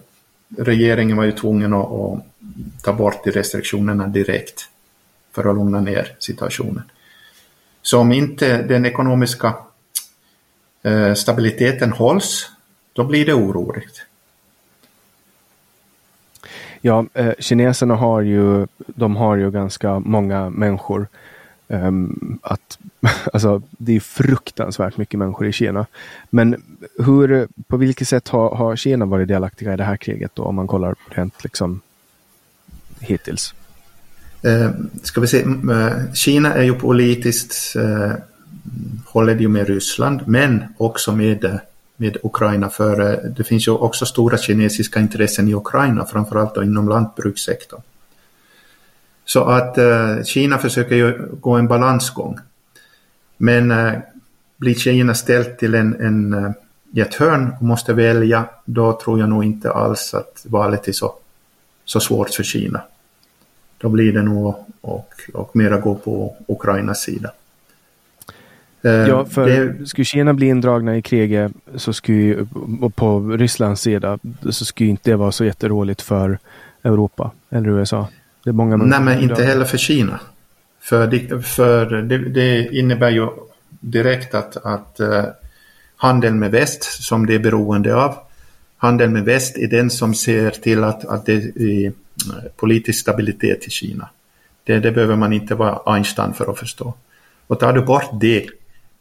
regeringen 0.58 1.18
var 1.18 1.24
ju 1.24 1.32
tvungen 1.32 1.74
att, 1.74 1.92
att 1.92 2.24
ta 2.82 2.94
bort 2.94 3.24
de 3.24 3.32
restriktionerna 3.32 4.08
direkt 4.08 4.70
för 5.32 5.50
att 5.50 5.56
lugna 5.56 5.82
ner 5.82 6.16
situationen. 6.20 6.84
Så 7.82 8.00
om 8.00 8.12
inte 8.12 8.62
den 8.62 8.86
ekonomiska 8.86 9.56
eh, 10.82 11.14
stabiliteten 11.14 11.92
hålls, 11.92 12.50
då 12.94 13.04
blir 13.04 13.26
det 13.26 13.34
oroligt. 13.34 14.06
Ja, 16.86 17.06
eh, 17.14 17.34
kineserna 17.40 17.96
har 17.96 18.22
ju, 18.22 18.68
de 18.78 19.16
har 19.16 19.36
ju 19.36 19.52
ganska 19.52 20.00
många 20.00 20.50
människor. 20.50 21.08
Um, 21.68 22.40
att, 22.42 22.80
alltså, 23.34 23.62
det 23.70 23.96
är 23.96 24.00
fruktansvärt 24.00 24.98
mycket 24.98 25.20
människor 25.20 25.48
i 25.48 25.52
Kina. 25.52 25.86
Men 26.30 26.64
hur, 27.00 27.48
på 27.68 27.78
vilket 27.78 28.08
sätt 28.08 28.28
har, 28.28 28.56
har 28.56 28.76
Kina 28.76 29.06
varit 29.06 29.28
delaktiga 29.28 29.74
i 29.74 29.78
det 29.78 29.84
här 29.84 29.98
kriget 29.98 30.32
då, 30.34 30.44
om 30.44 30.56
man 30.56 30.68
kollar 30.68 30.96
rent 31.10 31.44
liksom 31.44 31.82
hittills? 33.00 33.54
Eh, 34.42 34.72
ska 35.04 35.22
vi 35.22 35.28
se, 35.28 35.42
eh, 35.42 36.14
Kina 36.14 36.54
är 36.54 36.64
ju 36.64 36.74
politiskt, 36.74 37.76
eh, 37.76 38.12
håller 39.06 39.36
ju 39.36 39.48
med 39.48 39.68
Ryssland, 39.68 40.22
men 40.28 40.64
också 40.78 41.16
med, 41.16 41.46
eh, 41.46 41.56
med 41.98 42.18
Ukraina, 42.24 42.70
för 42.70 43.12
eh, 43.12 43.30
det 43.30 43.44
finns 43.44 43.68
ju 43.68 43.72
också 43.72 44.06
stora 44.06 44.38
kinesiska 44.38 45.00
intressen 45.00 45.48
i 45.48 45.54
Ukraina, 45.54 46.06
framförallt 46.06 46.58
inom 46.58 46.90
lantbrukssektorn. 46.90 47.82
Så 49.26 49.44
att 49.44 49.78
eh, 49.78 50.24
Kina 50.24 50.58
försöker 50.58 50.96
ju 50.96 51.30
gå 51.42 51.52
en 51.52 51.68
balansgång. 51.68 52.40
Men 53.38 53.72
eh, 53.72 53.94
blir 54.58 54.76
Kina 54.76 55.14
ställt 55.14 55.60
till 55.60 55.76
en, 55.76 56.02
en, 56.02 56.54
i 56.94 57.02
ett 57.02 57.16
hörn 57.16 57.54
och 57.60 57.66
måste 57.66 57.94
välja, 57.94 58.46
då 58.66 59.00
tror 59.00 59.20
jag 59.20 59.30
nog 59.30 59.44
inte 59.44 59.72
alls 59.72 60.14
att 60.14 60.46
valet 60.46 60.88
är 60.88 60.92
så, 60.92 61.14
så 61.86 62.00
svårt 62.00 62.30
för 62.30 62.44
Kina. 62.44 62.82
Då 63.78 63.90
blir 63.90 64.14
det 64.14 64.22
nog 64.22 64.56
och, 64.82 65.14
och 65.34 65.56
mera 65.56 65.80
gå 65.80 65.96
på 65.96 66.36
Ukrainas 66.48 67.02
sida. 67.02 67.32
Eh, 68.84 68.92
ja, 68.92 69.26
för 69.26 69.46
det... 69.46 69.88
skulle 69.88 70.06
Kina 70.06 70.34
bli 70.34 70.48
indragna 70.48 70.98
i 70.98 71.02
kriget 71.02 71.52
så 71.76 71.94
skulle 71.94 72.48
på 72.96 73.20
Rysslands 73.20 73.82
sida 73.82 74.20
så 74.50 74.66
skulle 74.66 74.90
inte 74.90 75.12
det 75.12 75.16
vara 75.16 75.32
så 75.32 75.46
jätteroligt 75.46 76.02
för 76.02 76.40
Europa 76.84 77.32
eller 77.50 77.70
USA. 77.70 78.08
Det 78.44 78.50
är 78.50 78.54
många 78.54 78.78
Nej, 78.78 79.02
men 79.02 79.20
inte 79.20 79.44
heller 79.44 79.66
för 79.66 79.78
Kina. 79.78 80.20
För, 80.82 81.08
det, 81.08 81.46
för 81.46 81.86
det, 81.86 82.18
det 82.18 82.76
innebär 82.76 83.10
ju 83.10 83.28
direkt 83.80 84.36
att, 84.36 84.66
att 84.66 84.98
uh, 85.00 85.24
handeln 85.96 86.40
med 86.40 86.52
väst, 86.52 86.84
som 86.84 87.26
det 87.26 87.36
är 87.36 87.40
beroende 87.40 87.96
av, 87.96 88.16
handeln 88.78 89.14
med 89.14 89.24
väst 89.24 89.58
är 89.58 89.68
den 89.68 89.90
som 89.90 90.14
ser 90.14 90.52
till 90.52 90.84
att, 90.84 91.06
att 91.06 91.26
det 91.26 91.34
är 91.34 91.86
uh, 91.86 91.92
politisk 92.56 93.00
stabilitet 93.00 93.68
i 93.68 93.70
Kina. 93.70 94.10
Det, 94.64 94.80
det 94.80 94.92
behöver 94.92 95.16
man 95.16 95.34
inte 95.34 95.56
vara 95.56 95.94
Einstein 95.94 96.34
för 96.34 96.52
att 96.52 96.60
förstå. 96.60 96.94
Och 97.48 97.60
tar 97.60 97.74
du 97.74 97.82
bort 97.82 98.10
det 98.22 98.48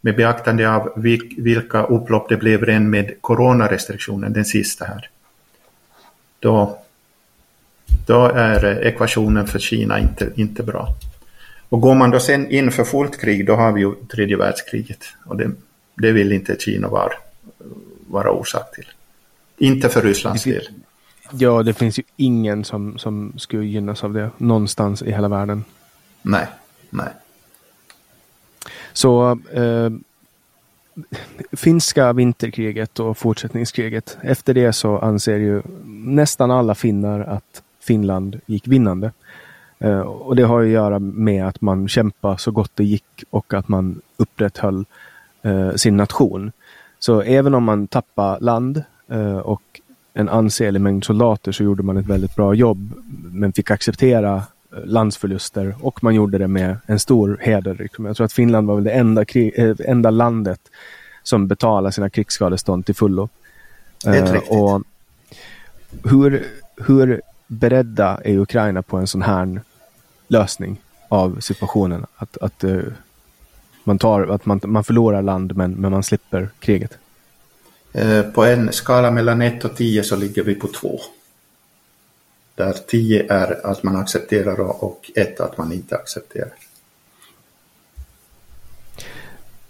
med 0.05 0.15
beaktande 0.15 0.69
av 0.69 0.91
vilka 1.35 1.83
upplopp 1.83 2.29
det 2.29 2.37
blev 2.37 2.65
redan 2.65 2.89
med 2.89 3.21
coronarestriktionen, 3.21 4.33
den 4.33 4.45
sista 4.45 4.85
här, 4.85 5.09
då, 6.39 6.79
då 8.05 8.25
är 8.25 8.83
ekvationen 8.83 9.47
för 9.47 9.59
Kina 9.59 9.99
inte, 9.99 10.29
inte 10.35 10.63
bra. 10.63 10.87
Och 11.69 11.81
går 11.81 11.95
man 11.95 12.11
då 12.11 12.19
sen 12.19 12.51
in 12.51 12.71
för 12.71 12.83
fullt 12.83 13.21
krig, 13.21 13.47
då 13.47 13.55
har 13.55 13.71
vi 13.71 13.81
ju 13.81 13.95
tredje 14.11 14.37
världskriget. 14.37 15.05
Och 15.25 15.37
det, 15.37 15.51
det 15.95 16.11
vill 16.11 16.31
inte 16.31 16.55
Kina 16.59 16.87
vara, 16.87 17.13
vara 18.07 18.31
orsak 18.31 18.75
till. 18.75 18.87
Inte 19.57 19.89
för 19.89 20.01
Rysslands 20.01 20.43
del. 20.43 20.67
Ja, 21.31 21.63
det 21.63 21.73
finns 21.73 21.99
ju 21.99 22.03
ingen 22.15 22.65
som, 22.65 22.97
som 22.97 23.33
skulle 23.37 23.65
gynnas 23.65 24.03
av 24.03 24.13
det 24.13 24.29
någonstans 24.37 25.01
i 25.01 25.11
hela 25.11 25.27
världen. 25.27 25.63
Nej, 26.21 26.47
nej. 26.89 27.09
Så 28.93 29.39
eh, 29.53 29.89
finska 31.51 32.13
vinterkriget 32.13 32.99
och 32.99 33.17
fortsättningskriget. 33.17 34.17
Efter 34.21 34.53
det 34.53 34.73
så 34.73 34.97
anser 34.97 35.37
ju 35.37 35.61
nästan 35.85 36.51
alla 36.51 36.75
finnar 36.75 37.19
att 37.19 37.63
Finland 37.79 38.39
gick 38.45 38.67
vinnande. 38.67 39.11
Eh, 39.79 39.99
och 39.99 40.35
det 40.35 40.43
har 40.43 40.63
att 40.63 40.69
göra 40.69 40.99
med 40.99 41.47
att 41.47 41.61
man 41.61 41.87
kämpade 41.87 42.37
så 42.37 42.51
gott 42.51 42.71
det 42.75 42.83
gick 42.83 43.23
och 43.29 43.53
att 43.53 43.67
man 43.67 44.01
upprätthöll 44.17 44.85
eh, 45.41 45.71
sin 45.75 45.97
nation. 45.97 46.51
Så 46.99 47.21
även 47.21 47.53
om 47.53 47.63
man 47.63 47.87
tappade 47.87 48.45
land 48.45 48.83
eh, 49.07 49.37
och 49.37 49.61
en 50.13 50.29
ansenlig 50.29 50.81
mängd 50.81 51.03
soldater 51.03 51.51
så 51.51 51.63
gjorde 51.63 51.83
man 51.83 51.97
ett 51.97 52.05
väldigt 52.05 52.35
bra 52.35 52.53
jobb 52.53 52.91
men 53.31 53.53
fick 53.53 53.71
acceptera 53.71 54.43
landsförluster 54.85 55.75
och 55.81 56.03
man 56.03 56.15
gjorde 56.15 56.37
det 56.37 56.47
med 56.47 56.77
en 56.85 56.99
stor 56.99 57.37
heder. 57.41 57.75
Liksom. 57.79 58.05
Jag 58.05 58.15
tror 58.15 58.25
att 58.25 58.33
Finland 58.33 58.67
var 58.67 58.75
väl 58.75 58.83
det 58.83 58.91
enda, 58.91 59.25
krig, 59.25 59.53
äh, 59.55 59.75
enda 59.85 60.09
landet 60.09 60.59
som 61.23 61.47
betalade 61.47 61.91
sina 61.91 62.09
krigsskadestånd 62.09 62.85
till 62.85 62.95
fullo. 62.95 63.29
Uh, 64.07 64.35
och 64.35 64.81
hur, 66.03 66.47
hur 66.77 67.21
beredda 67.47 68.19
är 68.23 68.37
Ukraina 68.37 68.81
på 68.81 68.97
en 68.97 69.07
sån 69.07 69.21
här 69.21 69.61
lösning 70.27 70.81
av 71.09 71.39
situationen? 71.39 72.05
Att, 72.15 72.37
att, 72.37 72.63
uh, 72.63 72.83
man, 73.83 73.97
tar, 73.97 74.21
att 74.21 74.45
man, 74.45 74.59
man 74.63 74.83
förlorar 74.83 75.21
land 75.21 75.57
men, 75.57 75.71
men 75.71 75.91
man 75.91 76.03
slipper 76.03 76.49
kriget? 76.59 76.97
På 78.33 78.43
en 78.43 78.71
skala 78.71 79.11
mellan 79.11 79.41
1 79.41 79.65
och 79.65 79.75
10 79.75 80.03
så 80.03 80.15
ligger 80.15 80.43
vi 80.43 80.55
på 80.55 80.67
2. 80.67 80.99
Där 82.55 82.73
10 82.87 83.33
är 83.33 83.65
att 83.67 83.83
man 83.83 83.95
accepterar 83.95 84.59
och 84.59 85.11
1 85.15 85.39
att 85.39 85.57
man 85.57 85.71
inte 85.71 85.95
accepterar. 85.95 86.53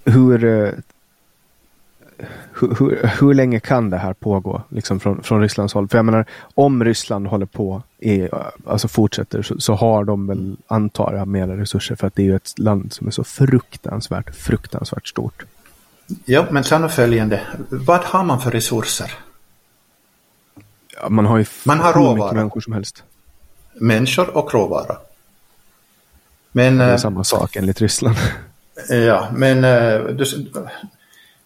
Hur 0.05 0.73
hur, 2.53 2.75
hur, 2.79 3.11
hur, 3.19 3.33
länge 3.33 3.59
kan 3.59 3.89
det 3.89 3.97
här 3.97 4.13
pågå 4.13 4.61
liksom 4.69 4.99
från, 4.99 5.23
från 5.23 5.41
Rysslands 5.41 5.73
håll? 5.73 5.87
För 5.87 5.97
jag 5.97 6.05
menar, 6.05 6.25
om 6.53 6.83
Ryssland 6.83 7.27
håller 7.27 7.45
på, 7.45 7.81
i, 7.99 8.29
alltså 8.65 8.87
fortsätter, 8.87 9.41
så, 9.41 9.59
så, 9.59 9.73
har 9.73 10.03
de 10.03 10.27
väl, 10.27 10.57
antar 10.67 11.13
jag, 11.13 11.27
mera 11.27 11.57
resurser 11.57 11.95
för 11.95 12.07
att 12.07 12.15
det 12.15 12.21
är 12.21 12.25
ju 12.25 12.35
ett 12.35 12.59
land 12.59 12.93
som 12.93 13.07
är 13.07 13.11
så 13.11 13.23
fruktansvärt, 13.23 14.35
fruktansvärt 14.35 15.07
stort. 15.07 15.43
Ja, 16.25 16.45
men 16.51 16.63
sen 16.63 16.89
följande. 16.89 17.41
Vad 17.69 17.99
har 17.99 18.23
man 18.23 18.41
för 18.41 18.51
resurser? 18.51 19.11
Man 21.09 21.25
har 21.25 21.37
ju 21.37 21.45
man 21.63 21.79
har 21.79 21.93
råvara. 21.93 22.15
mycket 22.15 22.35
människor 22.35 22.61
som 22.61 22.73
helst. 22.73 23.03
Människor 23.73 24.37
och 24.37 24.53
råvara. 24.53 24.97
Men, 26.51 26.77
det 26.77 26.83
är 26.83 26.91
äh, 26.91 26.97
samma 26.97 27.23
sak 27.23 27.55
enligt 27.55 27.81
Ryssland. 27.81 28.15
Ja, 28.89 29.27
men 29.33 29.61
du, 30.17 30.25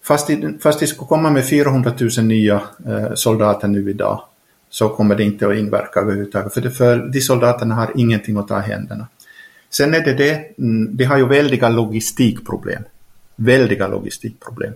Fast, 0.08 0.30
fast 0.60 0.80
de 0.80 0.86
skulle 0.86 1.08
komma 1.08 1.30
med 1.30 1.48
400 1.48 1.92
000 2.18 2.26
nya 2.26 2.62
eh, 2.86 3.14
soldater 3.14 3.68
nu 3.68 3.90
idag 3.90 4.22
så 4.70 4.88
kommer 4.88 5.14
det 5.14 5.24
inte 5.24 5.48
att 5.48 5.56
inverka 5.56 6.00
överhuvudtaget. 6.00 6.54
För, 6.54 6.60
det, 6.60 6.70
för 6.70 6.96
de 7.12 7.20
soldaterna 7.20 7.74
har 7.74 7.92
ingenting 7.96 8.36
att 8.36 8.48
ta 8.48 8.58
i 8.58 8.62
händerna. 8.62 9.06
Sen 9.70 9.94
är 9.94 10.00
det 10.00 10.14
det, 10.14 10.58
mm, 10.58 10.96
de 10.96 11.04
har 11.04 11.16
ju 11.16 11.28
väldiga 11.28 11.68
logistikproblem. 11.68 12.82
Väldiga 13.36 13.88
logistikproblem. 13.88 14.72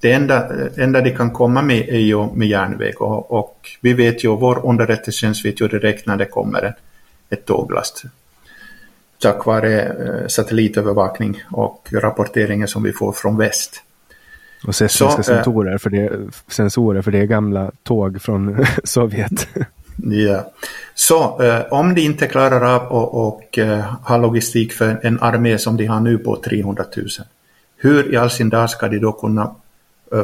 Det 0.00 0.12
enda, 0.12 0.48
enda 0.76 1.00
de 1.00 1.10
kan 1.10 1.30
komma 1.30 1.62
med 1.62 1.88
är 1.88 1.98
ju 1.98 2.26
med 2.34 2.48
järnväg 2.48 3.00
och, 3.00 3.30
och 3.30 3.68
vi 3.80 3.92
vet 3.92 4.24
ju, 4.24 4.36
vår 4.36 4.66
underrättelsetjänst 4.66 5.44
vet 5.44 5.60
ju 5.60 5.68
direkt 5.68 6.06
när 6.06 6.16
det 6.16 6.26
kommer 6.26 6.62
en, 6.62 6.72
ett 7.30 7.46
tåglast. 7.46 8.02
Tack 9.18 9.46
vare 9.46 9.82
eh, 9.82 10.26
satellitövervakning 10.28 11.42
och 11.50 11.88
rapporteringen 11.92 12.68
som 12.68 12.82
vi 12.82 12.92
får 12.92 13.12
från 13.12 13.36
väst. 13.36 13.82
Och 14.66 14.74
seismiska 14.74 15.22
sensorer, 15.22 15.78
för 15.78 15.90
det, 15.90 16.10
sensorer 16.48 17.02
för 17.02 17.10
det 17.10 17.18
är 17.18 17.24
gamla 17.24 17.70
tåg 17.82 18.22
från 18.22 18.64
Sovjet. 18.84 19.48
Ja. 19.96 20.52
Så 20.94 21.42
eh, 21.42 21.62
om 21.70 21.94
de 21.94 22.00
inte 22.00 22.26
klarar 22.26 22.74
av 22.76 22.82
och, 22.92 23.58
eh, 23.58 23.80
ha 23.80 24.16
logistik 24.16 24.72
för 24.72 25.00
en 25.02 25.20
armé 25.20 25.58
som 25.58 25.76
de 25.76 25.86
har 25.86 26.00
nu 26.00 26.18
på 26.18 26.36
300 26.36 26.84
000, 26.96 27.06
hur 27.76 28.14
i 28.14 28.16
all 28.16 28.30
sin 28.30 28.48
dag 28.48 28.70
ska 28.70 28.88
de 28.88 28.98
då 28.98 29.12
kunna 29.12 29.42
eh, 29.42 29.50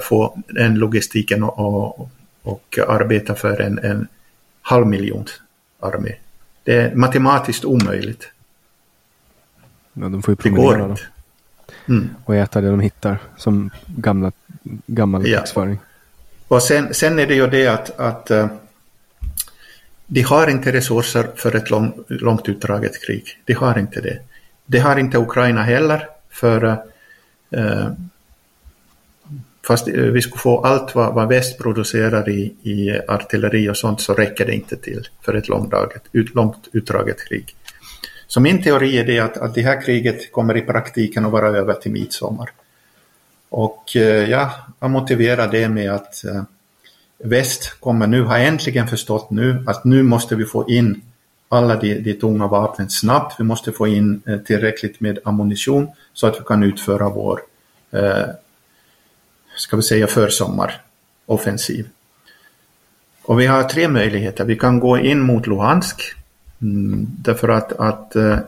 få 0.03 0.43
den 0.49 0.75
logistiken 0.75 1.43
och, 1.43 1.59
och, 1.59 2.11
och 2.43 2.79
arbeta 2.89 3.35
för 3.35 3.61
en, 3.61 3.79
en 3.79 4.09
halv 4.63 4.87
miljon 4.87 5.25
armé? 5.81 6.13
Det 6.63 6.77
är 6.77 6.95
matematiskt 6.95 7.65
omöjligt. 7.65 8.33
Ja, 9.93 10.09
de 10.09 10.23
får 10.23 10.33
ju 10.33 10.37
promenera 10.37 10.89
då. 10.89 10.97
Mm. 11.89 12.09
Och 12.25 12.37
äta 12.37 12.61
det 12.61 12.71
de 12.71 12.81
hittar 12.81 13.19
som 13.37 13.71
gamla, 13.87 14.33
gammal 14.87 15.27
ja. 15.27 15.39
krigsföring. 15.39 15.79
Och 16.49 16.63
sen, 16.63 16.95
sen 16.95 17.19
är 17.19 17.27
det 17.27 17.35
ju 17.35 17.47
det 17.47 17.67
att, 17.67 18.01
att 18.01 18.31
uh, 18.31 18.47
de 20.07 20.23
har 20.23 20.49
inte 20.49 20.73
resurser 20.73 21.29
för 21.37 21.57
ett 21.57 21.71
lång, 21.71 22.05
långt 22.09 22.49
utdraget 22.49 23.07
krig. 23.07 23.25
De 23.45 23.55
har 23.55 23.79
inte 23.79 24.01
det. 24.01 24.19
Det 24.67 24.79
har 24.79 24.97
inte 24.97 25.19
Ukraina 25.19 25.63
heller 25.63 26.09
för 26.31 26.65
uh, 26.65 27.93
fast 29.67 29.89
eh, 29.89 29.95
vi 29.95 30.23
skulle 30.23 30.41
få 30.41 30.61
allt 30.61 30.95
vad, 30.95 31.15
vad 31.15 31.29
väst 31.29 31.59
producerar 31.59 32.29
i, 32.29 32.55
i 32.63 33.01
artilleri 33.09 33.69
och 33.71 33.77
sånt 33.77 34.01
så 34.01 34.15
räcker 34.15 34.47
det 34.47 34.55
inte 34.55 34.77
till 34.77 35.09
för 35.23 35.35
ett 35.35 35.49
långdraget, 35.49 36.03
ut, 36.13 36.35
långt 36.35 36.69
utdraget 36.73 37.29
krig. 37.29 37.55
Så 38.27 38.41
min 38.41 38.63
teori 38.63 38.99
är 38.99 39.05
det 39.05 39.21
att, 39.21 39.37
att 39.37 39.55
det 39.55 39.63
här 39.63 39.83
kriget 39.83 40.33
kommer 40.33 40.57
i 40.57 40.63
praktiken 40.63 41.27
att 41.27 41.33
vara 41.33 41.49
över 41.49 41.75
till 41.75 41.93
midsommar. 41.93 42.51
Och 43.49 43.97
eh, 43.97 44.31
ja, 44.31 44.51
jag 44.81 44.91
motiverar 44.91 45.53
det 45.53 45.69
med 45.69 45.93
att 45.93 46.25
eh, 46.25 46.43
väst 47.19 47.81
kommer 47.81 48.07
nu, 48.07 48.23
har 48.23 48.39
äntligen 48.39 48.89
förstått 48.89 49.31
nu 49.31 49.65
att 49.67 49.85
nu 49.85 50.03
måste 50.03 50.37
vi 50.37 50.45
få 50.45 50.71
in 50.71 51.03
alla 51.49 51.77
de, 51.77 51.95
de 51.95 52.15
tunga 52.15 52.47
vapnen 52.47 52.91
snabbt. 52.91 53.41
Vi 53.41 53.45
måste 53.45 53.73
få 53.73 53.87
in 53.87 54.23
tillräckligt 54.47 55.01
med 55.01 55.19
ammunition 55.25 55.89
så 56.13 56.27
att 56.27 56.41
vi 56.41 56.45
kan 56.45 56.63
utföra 56.63 57.09
vår, 57.09 57.41
eh, 57.91 58.29
ska 59.57 59.77
vi 59.77 59.83
säga 59.83 60.07
försommaroffensiv. 60.07 61.89
Och 63.23 63.41
vi 63.41 63.47
har 63.47 63.63
tre 63.63 63.89
möjligheter. 63.89 64.45
Vi 64.45 64.57
kan 64.57 64.81
gå 64.81 64.99
in 64.99 65.21
mot 65.21 65.47
Luhansk, 65.47 66.03
mm, 66.63 67.07
därför 67.19 67.49
att, 67.49 67.73
att 67.73 68.17
eh, 68.17 68.39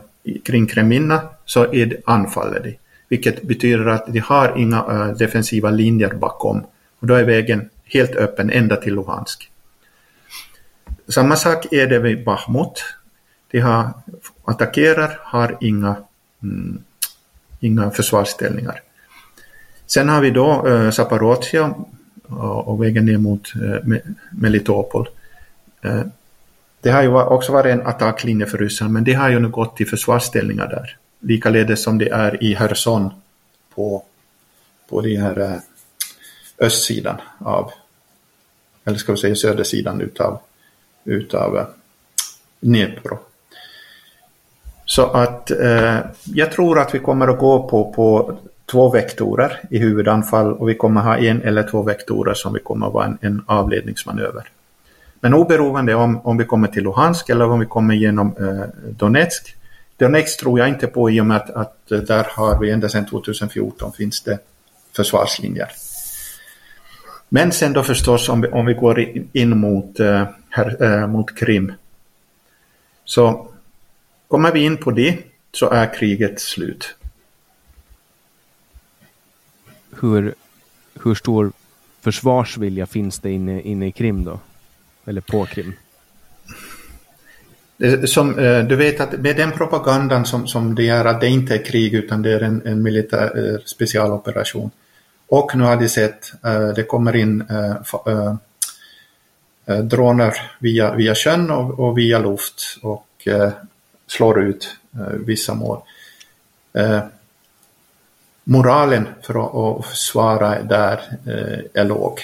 kring 0.43 0.67
Kremina 0.67 1.21
så 1.45 1.73
är 1.73 1.85
det, 1.85 1.97
anfaller 2.05 2.59
de, 2.59 2.77
vilket 3.07 3.41
betyder 3.41 3.85
att 3.85 4.05
de 4.07 4.19
har 4.19 4.53
inga 4.57 4.77
eh, 4.77 5.07
defensiva 5.07 5.69
linjer 5.69 6.13
bakom. 6.13 6.63
Och 6.99 7.07
då 7.07 7.13
är 7.13 7.23
vägen 7.23 7.69
helt 7.85 8.15
öppen 8.15 8.49
ända 8.49 8.75
till 8.75 8.93
Luhansk. 8.93 9.51
Samma 11.07 11.35
sak 11.35 11.73
är 11.73 11.87
det 11.87 11.99
vid 11.99 12.23
Bachmut. 12.23 12.83
De 13.51 13.59
har, 13.59 13.89
attackerar, 14.45 15.19
har 15.21 15.57
inga, 15.61 15.95
mm, 16.43 16.83
inga 17.59 17.91
försvarsställningar. 17.91 18.81
Sen 19.89 20.09
har 20.09 20.21
vi 20.21 20.29
då 20.29 20.67
eh, 20.67 20.85
äh, 20.85 20.91
Zaporozhia 20.91 21.73
eh, 22.29 22.35
och, 22.35 22.83
vägen 22.83 23.05
ner 23.05 23.17
mot 23.17 23.53
eh, 23.55 23.97
Melitopol. 24.31 25.09
Det 26.81 26.89
har 26.89 27.01
ju 27.01 27.09
också 27.09 27.51
varit 27.51 27.73
en 27.73 27.87
attacklinje 27.87 28.45
för 28.45 28.57
Ryssland, 28.57 28.93
men 28.93 29.03
det 29.03 29.13
har 29.13 29.29
ju 29.29 29.39
nu 29.39 29.49
gått 29.49 29.77
till 29.77 29.87
försvarsställningar 29.87 30.67
där. 30.67 30.97
Likaledes 31.19 31.83
som 31.83 31.97
det 31.97 32.09
är 32.09 32.43
i 32.43 32.53
Herson 32.53 33.11
på, 33.75 34.03
på 34.89 35.01
den 35.01 35.21
här 35.21 35.59
östsidan 36.57 37.17
av, 37.39 37.71
eller 38.85 38.97
ska 38.97 39.11
vi 39.11 39.17
säga 39.17 39.35
södersidan 39.35 40.01
utav, 40.01 40.39
utav 41.03 41.65
Dnepro. 42.59 43.19
Så 44.85 45.05
att 45.05 45.51
eh, 45.51 45.97
jag 46.23 46.51
tror 46.51 46.79
att 46.79 46.95
vi 46.95 46.99
kommer 46.99 47.27
att 47.27 47.39
gå 47.39 47.69
på, 47.69 47.93
på 47.93 48.37
två 48.71 48.89
vektorer 48.89 49.59
i 49.69 49.77
huvudanfall 49.77 50.53
och 50.53 50.69
vi 50.69 50.75
kommer 50.75 51.01
ha 51.01 51.17
en 51.17 51.41
eller 51.41 51.63
två 51.63 51.81
vektorer 51.81 52.33
som 52.33 52.53
vi 52.53 52.59
kommer 52.59 52.89
vara 52.89 53.05
en, 53.05 53.17
en 53.21 53.43
avledningsmanöver. 53.47 54.49
Men 55.19 55.33
oberoende 55.33 55.95
om, 55.95 56.19
om 56.23 56.37
vi 56.37 56.45
kommer 56.45 56.67
till 56.67 56.83
Luhansk 56.83 57.29
eller 57.29 57.45
om 57.45 57.59
vi 57.59 57.65
kommer 57.65 57.95
genom 57.95 58.35
eh, 58.39 58.89
Donetsk. 58.89 59.55
Donetsk 59.97 60.39
tror 60.39 60.59
jag 60.59 60.69
inte 60.69 60.87
på 60.87 61.09
i 61.09 61.21
och 61.21 61.25
med 61.25 61.37
att, 61.37 61.49
att 61.49 61.91
eh, 61.91 61.99
där 61.99 62.27
har 62.29 62.59
vi 62.59 62.71
ända 62.71 62.89
sedan 62.89 63.05
2014 63.05 63.91
finns 63.91 64.21
det 64.21 64.39
försvarslinjer. 64.95 65.69
Men 67.29 67.51
sen 67.51 67.73
då 67.73 67.83
förstås 67.83 68.29
om 68.29 68.41
vi, 68.41 68.47
om 68.47 68.65
vi 68.65 68.73
går 68.73 69.05
in 69.33 69.57
mot, 69.57 69.99
eh, 69.99 70.23
här, 70.49 70.83
eh, 70.83 71.07
mot 71.07 71.37
Krim. 71.37 71.73
Så 73.05 73.47
kommer 74.27 74.51
vi 74.51 74.59
in 74.59 74.77
på 74.77 74.91
det 74.91 75.17
så 75.51 75.69
är 75.69 75.93
kriget 75.93 76.39
slut. 76.41 76.95
Hur, 80.01 80.33
hur 81.03 81.15
stor 81.15 81.51
försvarsvilja 82.01 82.85
finns 82.85 83.19
det 83.19 83.31
inne, 83.31 83.61
inne 83.61 83.87
i 83.87 83.91
Krim 83.91 84.23
då? 84.23 84.39
Eller 85.05 85.21
på 85.21 85.45
Krim? 85.45 85.73
Som, 88.05 88.39
eh, 88.39 88.63
du 88.63 88.75
vet 88.75 88.99
att 88.99 89.11
med 89.11 89.35
den 89.35 89.51
propagandan 89.51 90.25
som, 90.25 90.47
som 90.47 90.75
det 90.75 90.89
är 90.89 91.05
att 91.05 91.21
det 91.21 91.27
inte 91.27 91.55
är 91.55 91.65
krig 91.65 91.93
utan 91.93 92.21
det 92.21 92.31
är 92.31 92.41
en, 92.41 92.61
en 92.65 92.83
militär 92.83 93.53
eh, 93.53 93.59
specialoperation. 93.65 94.71
Och 95.27 95.55
nu 95.55 95.63
har 95.63 95.75
de 95.75 95.89
sett, 95.89 96.33
eh, 96.45 96.67
det 96.67 96.83
kommer 96.83 97.15
in 97.15 97.43
droner 99.83 100.33
via, 100.59 100.95
via 100.95 101.15
sjön 101.15 101.51
och, 101.51 101.79
och 101.79 101.97
via 101.97 102.19
luft 102.19 102.77
och 102.81 103.27
slår 104.07 104.41
ut 104.41 104.75
vissa 105.25 105.53
mål. 105.53 105.81
Moralen 108.43 109.07
för 109.21 109.77
att, 109.79 109.85
försvara 109.85 110.63
där 110.63 111.01
är 111.73 111.85
låg. 111.85 112.19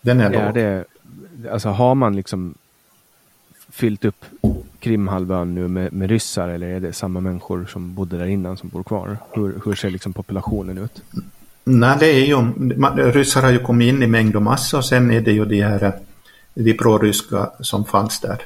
Den 0.00 0.20
är, 0.20 0.30
är 0.30 0.52
det, 0.52 0.84
alltså 1.50 1.68
har 1.68 1.94
man 1.94 2.16
liksom 2.16 2.54
fyllt 3.70 4.04
upp 4.04 4.24
Krimhalvön 4.78 5.54
nu 5.54 5.68
med, 5.68 5.92
med 5.92 6.10
ryssar 6.10 6.48
eller 6.48 6.66
är 6.66 6.80
det 6.80 6.92
samma 6.92 7.20
människor 7.20 7.66
som 7.66 7.94
bodde 7.94 8.18
där 8.18 8.26
innan 8.26 8.56
som 8.56 8.68
bor 8.68 8.82
kvar? 8.82 9.16
Hur, 9.32 9.60
hur 9.64 9.74
ser 9.74 9.90
liksom 9.90 10.12
populationen 10.12 10.78
ut? 10.78 11.02
Nej, 11.64 11.96
det 12.00 12.06
är 12.06 12.26
ju, 12.26 12.36
ryssar 13.12 13.42
har 13.42 13.50
ju 13.50 13.58
kommit 13.58 13.88
in 13.88 14.02
i 14.02 14.06
mängd 14.06 14.36
och 14.36 14.42
massa 14.42 14.76
och 14.76 14.84
sen 14.84 15.10
är 15.10 15.20
det 15.20 15.32
ju 15.32 15.44
de 15.44 15.62
här 15.62 15.92
de 16.54 16.74
proryska 16.74 17.50
som 17.60 17.84
fanns 17.84 18.20
där. 18.20 18.42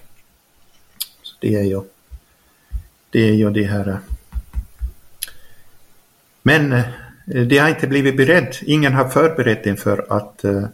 Så 1.23 1.37
det 1.41 1.55
är 1.55 1.65
ju 1.65 1.81
det 3.11 3.29
är 3.29 3.35
ju 3.35 3.51
det 3.51 3.65
här 3.65 3.99
men 6.49 6.73
eh, 6.73 6.85
det 7.47 7.59
har 7.59 7.69
inte 7.69 7.87
blivit 7.87 8.17
beredd. 8.17 8.57
Ingen 8.63 8.93
har 8.93 9.09
förberett 9.09 9.67
inför 9.67 10.07
att 10.09 10.45
uh, 10.45 10.67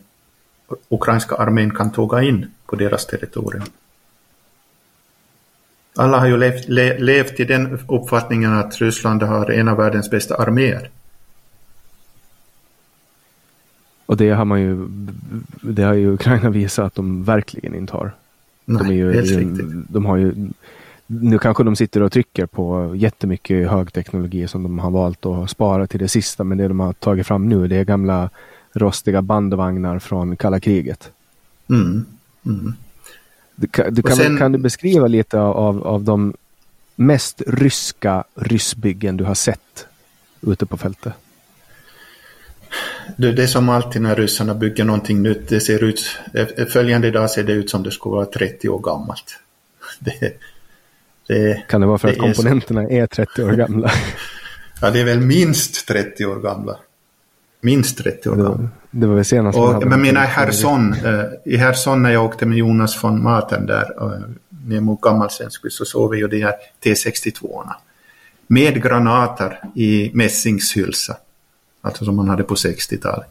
ukrainska 0.89 1.35
armén 1.35 1.75
kan 1.75 1.93
tåga 1.93 2.23
in 2.23 2.47
på 2.67 2.77
deras 2.77 3.07
territorium. 3.07 3.65
Alla 5.97 6.19
har 6.19 6.27
ju 6.27 6.37
levt, 6.37 6.69
le, 6.69 6.99
levt 6.99 7.41
i 7.41 7.45
den 7.45 7.79
uppfattningen 7.89 8.53
att 8.53 8.81
Ryssland 8.81 9.23
har 9.23 9.51
en 9.51 9.69
av 9.69 9.77
världens 9.77 10.11
bästa 10.11 10.35
arméer. 10.35 10.91
Och 14.07 14.17
det 14.17 14.31
har 14.31 14.45
man 14.45 14.61
ju, 14.61 14.87
det 15.61 15.83
har 15.83 15.95
ju 15.95 16.13
Ukraina 16.13 16.51
visat 16.51 16.87
att 16.87 16.95
de 16.95 17.25
verkligen 17.25 17.75
inte 17.75 17.93
har. 17.93 18.13
Nej, 18.65 18.83
de, 18.83 18.91
är 18.91 18.95
ju, 18.95 19.13
helt 19.13 19.31
riktigt. 19.31 19.67
de 19.89 20.07
har 20.07 20.17
ju, 20.17 20.35
nu 21.07 21.39
kanske 21.39 21.65
de 21.65 21.77
sitter 21.77 22.03
och 22.03 22.13
trycker 22.13 22.47
på 22.47 22.95
jättemycket 22.97 23.71
högteknologi 23.71 24.49
som 24.49 24.63
de 24.63 24.79
har 24.79 24.91
valt 24.91 25.27
att 25.27 25.51
spara 25.51 25.87
till 25.87 26.01
det 26.01 26.09
sista, 26.09 26.45
men 26.45 26.59
det 26.59 26.69
de 26.69 26.81
har 26.81 26.93
tagit 26.93 27.27
fram 27.27 27.49
nu 27.49 27.69
det 27.69 27.77
är 27.77 27.85
gamla 27.85 28.31
rostiga 28.73 29.23
bandvagnar 29.23 29.99
från 29.99 30.37
kalla 30.37 30.61
kriget. 30.61 31.11
Mm. 31.71 32.07
Mm. 32.47 32.75
Du, 33.55 33.69
du 33.91 34.03
kan, 34.03 34.17
sen, 34.17 34.39
kan, 34.39 34.53
du 34.53 34.59
beskriva 34.59 35.07
lite 35.07 35.41
av, 35.41 35.87
av 35.87 36.05
de 36.05 36.35
mest 36.97 37.43
ryska 37.47 38.25
ryssbyggen 38.35 39.17
du 39.17 39.25
har 39.25 39.35
sett 39.35 39.87
ute 40.41 40.67
på 40.67 40.77
fältet? 40.77 41.13
Du, 43.17 43.33
det 43.33 43.43
är 43.43 43.47
som 43.47 43.69
alltid 43.69 44.03
när 44.03 44.17
ryssarna 44.17 44.55
bygger 44.55 44.85
någonting 44.85 45.23
nytt. 45.23 45.49
Det 45.49 45.61
ser 45.61 45.85
ut, 45.85 46.01
följande 46.69 47.11
dag 47.11 47.31
ser 47.31 47.43
det 47.43 47.53
ut 47.53 47.71
som 47.71 47.83
det 47.83 47.91
skulle 47.91 48.15
vara 48.15 48.27
30 48.27 48.69
år 48.69 48.79
gammalt. 48.79 49.41
Det, 49.99 50.41
det, 51.27 51.65
kan 51.69 51.81
det 51.81 51.87
vara 51.87 51.99
för 51.99 52.09
det 52.09 52.15
att 52.15 52.21
komponenterna 52.21 52.83
är, 52.83 53.03
är 53.03 53.07
30 53.07 53.43
år 53.43 53.53
gamla? 53.53 53.91
ja, 54.81 54.91
det 54.91 55.01
är 55.01 55.05
väl 55.05 55.21
minst 55.21 55.89
30 55.89 56.27
år 56.27 56.41
gamla. 56.41 56.79
Minst 57.61 57.99
30 57.99 58.29
år 58.29 58.37
gammal. 58.37 58.69
Det 58.91 59.07
var 59.07 59.15
väl 59.15 59.25
senast 59.25 59.59
och, 59.59 59.87
Men 59.87 60.03
menar 60.03 60.25
i 60.25 60.27
Herson, 60.27 60.93
eh, 60.93 61.25
i 61.45 61.57
Herson 61.57 62.03
när 62.03 62.11
jag 62.11 62.25
åkte 62.25 62.47
med 62.47 62.59
Jonas 62.59 63.05
von 63.05 63.23
Maten 63.23 63.67
där 63.67 63.95
eh, 64.01 64.21
ner 64.67 64.81
mot 64.81 65.01
Gammalsvensk 65.01 65.73
så 65.73 65.85
såg 65.85 66.11
vi 66.11 66.19
ju 66.19 66.29
de 66.29 66.43
här 66.43 66.55
T62orna. 66.85 67.75
Med 68.47 68.83
granater 68.83 69.61
i 69.75 70.11
mässingshylsa. 70.15 71.17
Alltså 71.81 72.05
som 72.05 72.17
man 72.17 72.29
hade 72.29 72.43
på 72.43 72.55
60-talet. 72.55 73.27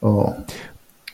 Och, 0.00 0.36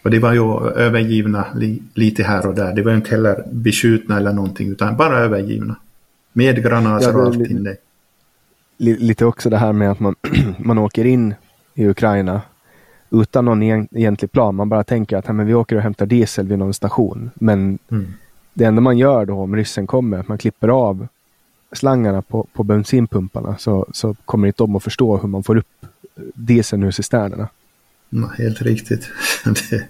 och 0.05 0.11
det 0.11 0.19
var 0.19 0.33
ju 0.33 0.69
övergivna 0.69 1.47
li, 1.55 1.83
lite 1.95 2.23
här 2.23 2.47
och 2.47 2.55
där. 2.55 2.75
Det 2.75 2.83
var 2.83 2.95
inte 2.95 3.11
heller 3.11 3.45
beskjutna 3.53 4.17
eller 4.17 4.33
någonting 4.33 4.71
utan 4.71 4.97
bara 4.97 5.19
övergivna. 5.19 5.77
Med 6.33 6.63
granater 6.63 7.09
ja, 7.09 7.19
och 7.19 7.27
allt 7.27 7.51
inne 7.51 7.77
lite 8.77 9.25
också 9.25 9.51
det 9.51 9.59
här 9.59 9.73
med 9.73 9.91
att 9.91 10.01
man, 10.01 10.15
man 10.59 10.79
åker 10.79 11.05
in 11.05 11.35
i 11.75 11.87
Ukraina 11.87 12.43
utan 13.11 13.45
någon 13.45 13.63
egentlig 13.63 14.33
plan. 14.33 14.55
Man 14.55 14.69
bara 14.69 14.85
tänker 14.85 15.17
att 15.17 15.29
men 15.29 15.47
vi 15.47 15.55
åker 15.55 15.77
och 15.77 15.83
hämtar 15.83 16.07
diesel 16.07 16.49
vid 16.49 16.59
någon 16.59 16.75
station. 16.75 17.31
Men 17.35 17.79
mm. 17.91 18.13
det 18.55 18.65
enda 18.65 18.81
man 18.81 18.99
gör 18.99 19.27
då 19.27 19.35
om 19.35 19.57
ryssen 19.57 19.87
kommer 19.87 20.17
är 20.17 20.21
att 20.21 20.29
man 20.29 20.39
klipper 20.39 20.69
av 20.69 21.07
slangarna 21.73 22.23
på, 22.23 22.47
på 22.53 22.63
bensinpumparna 22.63 23.57
så, 23.59 23.87
så 23.93 24.15
kommer 24.25 24.47
inte 24.47 24.63
de 24.63 24.77
att 24.77 24.85
förstå 24.85 25.17
hur 25.17 25.29
man 25.29 25.43
får 25.43 25.57
upp 25.57 25.87
dieseln 26.35 26.83
ur 26.83 26.91
cisternerna. 26.91 27.49
Mm, 28.13 28.31
helt 28.39 28.63
riktigt. 28.63 29.09
det... 29.71 29.89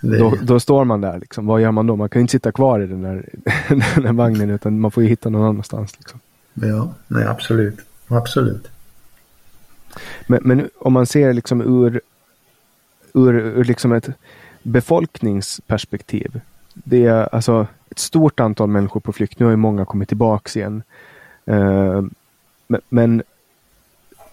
Då, 0.00 0.34
då, 0.42 0.60
står 0.60 0.84
man 0.84 1.00
där. 1.00 1.18
Liksom. 1.18 1.46
Vad 1.46 1.60
gör 1.60 1.70
man 1.70 1.86
då? 1.86 1.96
Man 1.96 2.08
kan 2.08 2.20
inte 2.20 2.32
sitta 2.32 2.52
kvar 2.52 2.80
i 2.80 2.86
den 2.86 3.02
där, 3.02 3.28
den 3.68 4.02
där 4.04 4.12
vagnen 4.12 4.50
utan 4.50 4.80
man 4.80 4.90
får 4.90 5.02
ju 5.02 5.08
hitta 5.08 5.28
någon 5.28 5.48
annanstans. 5.48 5.96
Liksom. 5.98 6.20
Ja, 6.54 6.94
nej 7.08 7.26
absolut. 7.26 7.78
Absolut. 8.08 8.68
Men, 10.26 10.40
men 10.42 10.68
om 10.78 10.92
man 10.92 11.06
ser 11.06 11.32
liksom 11.32 11.60
ur, 11.60 12.00
ur, 13.14 13.34
ur 13.34 13.64
liksom 13.64 13.92
ett 13.92 14.08
befolkningsperspektiv. 14.62 16.40
det 16.74 17.06
är 17.06 17.34
alltså 17.34 17.66
ett 17.90 17.98
stort 17.98 18.40
antal 18.40 18.68
människor 18.68 19.00
på 19.00 19.12
flykt. 19.12 19.38
Nu 19.38 19.46
har 19.46 19.50
ju 19.50 19.56
många 19.56 19.84
kommit 19.84 20.08
tillbaks 20.08 20.56
igen. 20.56 20.82
Eh, 21.46 22.02
men, 22.66 22.80
men 22.88 23.22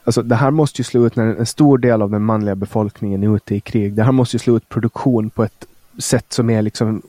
alltså, 0.04 0.22
det 0.22 0.36
här 0.36 0.52
måste 0.52 0.82
ju 0.82 0.84
slå 0.84 1.06
ut 1.06 1.16
när 1.16 1.26
en 1.26 1.46
stor 1.46 1.78
del 1.78 2.02
av 2.02 2.12
den 2.12 2.24
manliga 2.24 2.56
befolkningen 2.56 3.24
är 3.24 3.36
ute 3.36 3.56
i 3.56 3.60
krig. 3.60 3.94
Det 3.94 4.04
här 4.04 4.12
måste 4.12 4.36
ju 4.36 4.40
slå 4.40 4.58
ut 4.58 4.70
produktion 4.70 5.30
på 5.30 5.44
ett 5.44 5.66
sätt 5.98 6.26
som 6.30 6.50
är 6.50 6.62
liksom 6.62 7.02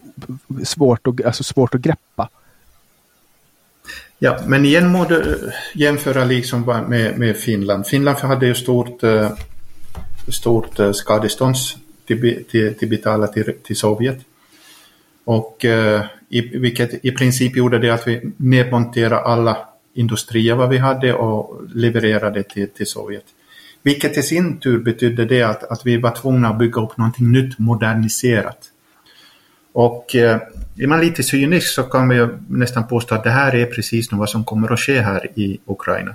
svårt, 0.65 1.07
att, 1.07 1.25
alltså 1.25 1.45
svårt 1.45 1.75
att 1.75 1.81
greppa. 1.81 2.29
Ja, 4.19 4.39
men 4.47 4.65
igen 4.65 4.89
må 4.89 5.05
du 5.05 5.51
jämföra 5.75 6.25
liksom 6.25 6.85
med, 6.89 7.19
med 7.19 7.37
Finland. 7.37 7.87
Finland 7.87 8.19
hade 8.19 8.47
ju 8.47 8.55
stort, 8.55 9.03
eh, 9.03 9.31
stort 10.29 10.79
eh, 10.79 10.93
skadestånds 10.93 11.77
till, 12.07 12.45
till, 12.51 12.75
till 12.75 12.89
betala 12.89 13.27
till, 13.27 13.55
till 13.63 13.77
Sovjet. 13.77 14.19
Och 15.25 15.65
eh, 15.65 16.05
i, 16.29 16.41
vilket 16.41 17.05
i 17.05 17.11
princip 17.11 17.57
gjorde 17.57 17.79
det 17.79 17.91
att 17.91 18.09
vi 18.09 18.33
nedmonterade 18.37 19.21
alla 19.21 19.57
industrier 19.95 20.55
vad 20.55 20.69
vi 20.69 20.79
hade 20.79 21.15
och 21.15 21.63
levererade 21.75 22.43
till, 22.43 22.69
till 22.69 22.87
Sovjet. 22.87 23.25
Vilket 23.83 24.19
i 24.19 24.23
sin 24.23 24.61
tur 24.61 24.79
betydde 24.79 25.25
det 25.25 25.43
att, 25.43 25.65
att 25.65 25.87
vi 25.87 25.97
var 25.97 26.11
tvungna 26.11 26.49
att 26.49 26.59
bygga 26.59 26.81
upp 26.81 26.97
någonting 26.97 27.33
nytt, 27.33 27.59
moderniserat. 27.59 28.59
Och 29.73 30.17
eh, 30.17 30.41
är 30.79 30.87
man 30.87 31.01
lite 31.01 31.23
cynisk 31.23 31.69
så 31.69 31.83
kan 31.83 32.09
vi 32.09 32.29
nästan 32.49 32.87
påstå 32.87 33.15
att 33.15 33.25
det 33.25 33.31
här 33.31 33.55
är 33.55 33.67
precis 33.67 34.13
vad 34.13 34.29
som 34.29 34.45
kommer 34.45 34.73
att 34.73 34.81
ske 34.81 35.01
här 35.01 35.39
i 35.39 35.59
Ukraina. 35.67 36.15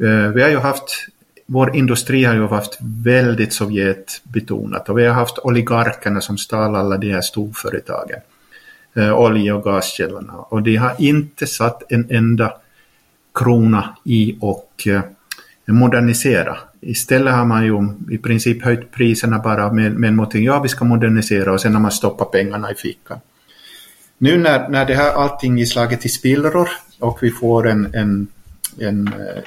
Eh, 0.00 0.28
vi 0.28 0.42
har 0.42 0.48
ju 0.48 0.58
haft, 0.58 1.06
vår 1.46 1.76
industri 1.76 2.24
har 2.24 2.34
ju 2.34 2.46
varit 2.46 2.78
väldigt 2.80 3.52
Sovjetbetonat 3.52 4.88
och 4.88 4.98
vi 4.98 5.06
har 5.06 5.14
haft 5.14 5.38
oligarkerna 5.38 6.20
som 6.20 6.38
stal 6.38 6.76
alla 6.76 6.96
de 6.96 7.12
här 7.12 7.20
storföretagen, 7.20 8.20
eh, 8.96 9.18
olje 9.18 9.52
och 9.52 9.62
gaskällorna 9.64 10.32
och 10.32 10.62
de 10.62 10.76
har 10.76 10.94
inte 10.98 11.46
satt 11.46 11.92
en 11.92 12.06
enda 12.10 12.52
krona 13.34 13.96
i 14.04 14.36
och 14.40 14.86
eh, 14.86 15.02
modernisera. 15.66 16.56
Istället 16.80 17.34
har 17.34 17.44
man 17.44 17.64
ju 17.64 17.88
i 18.10 18.18
princip 18.18 18.64
höjt 18.64 18.92
priserna 18.92 19.38
bara 19.38 19.72
med, 19.72 19.92
med 19.92 20.14
någonting, 20.14 20.44
ja 20.44 20.60
vi 20.60 20.68
ska 20.68 20.84
modernisera 20.84 21.52
och 21.52 21.60
sen 21.60 21.74
har 21.74 21.80
man 21.80 21.90
stoppat 21.90 22.30
pengarna 22.30 22.70
i 22.70 22.74
fickan. 22.74 23.20
Nu 24.18 24.38
när, 24.38 24.68
när 24.68 24.84
det 24.84 24.94
här 24.94 25.12
allting 25.12 25.60
är 25.60 25.64
slaget 25.64 26.06
i 26.06 26.08
spillror 26.08 26.68
och 26.98 27.18
vi 27.22 27.30
får 27.30 27.68
en, 27.68 27.94
en, 27.94 28.26
en 28.78 29.08
eh, 29.08 29.14
äh, 29.14 29.42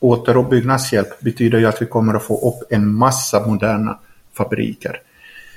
återuppbyggnadshjälp 0.00 1.20
betyder 1.20 1.58
ju 1.58 1.66
att 1.66 1.82
vi 1.82 1.86
kommer 1.86 2.14
att 2.14 2.24
få 2.24 2.48
upp 2.48 2.72
en 2.72 2.94
massa 2.94 3.46
moderna 3.46 3.98
fabriker. 4.32 5.00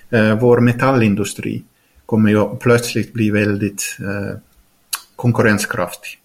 Äh, 0.09 0.39
vår 0.39 0.59
metallindustri 0.59 1.63
kommer 2.05 2.29
ju 2.29 2.55
plötsligt 2.55 3.13
bli 3.13 3.31
väldigt 3.31 3.97
äh, 3.99 4.37
konkurrenskraftig. 5.15 6.19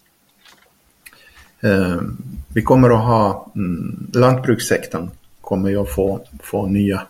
Eh, 1.65 2.01
vi 2.53 2.61
kommer 2.61 2.89
att 2.89 3.05
ha 3.05 3.51
mm, 3.55 4.11
lantbrukssektorn 4.13 5.09
kommer 5.41 5.69
ju 5.69 5.81
att 5.81 5.89
få, 5.89 6.25
få 6.39 6.65
nya 6.65 7.01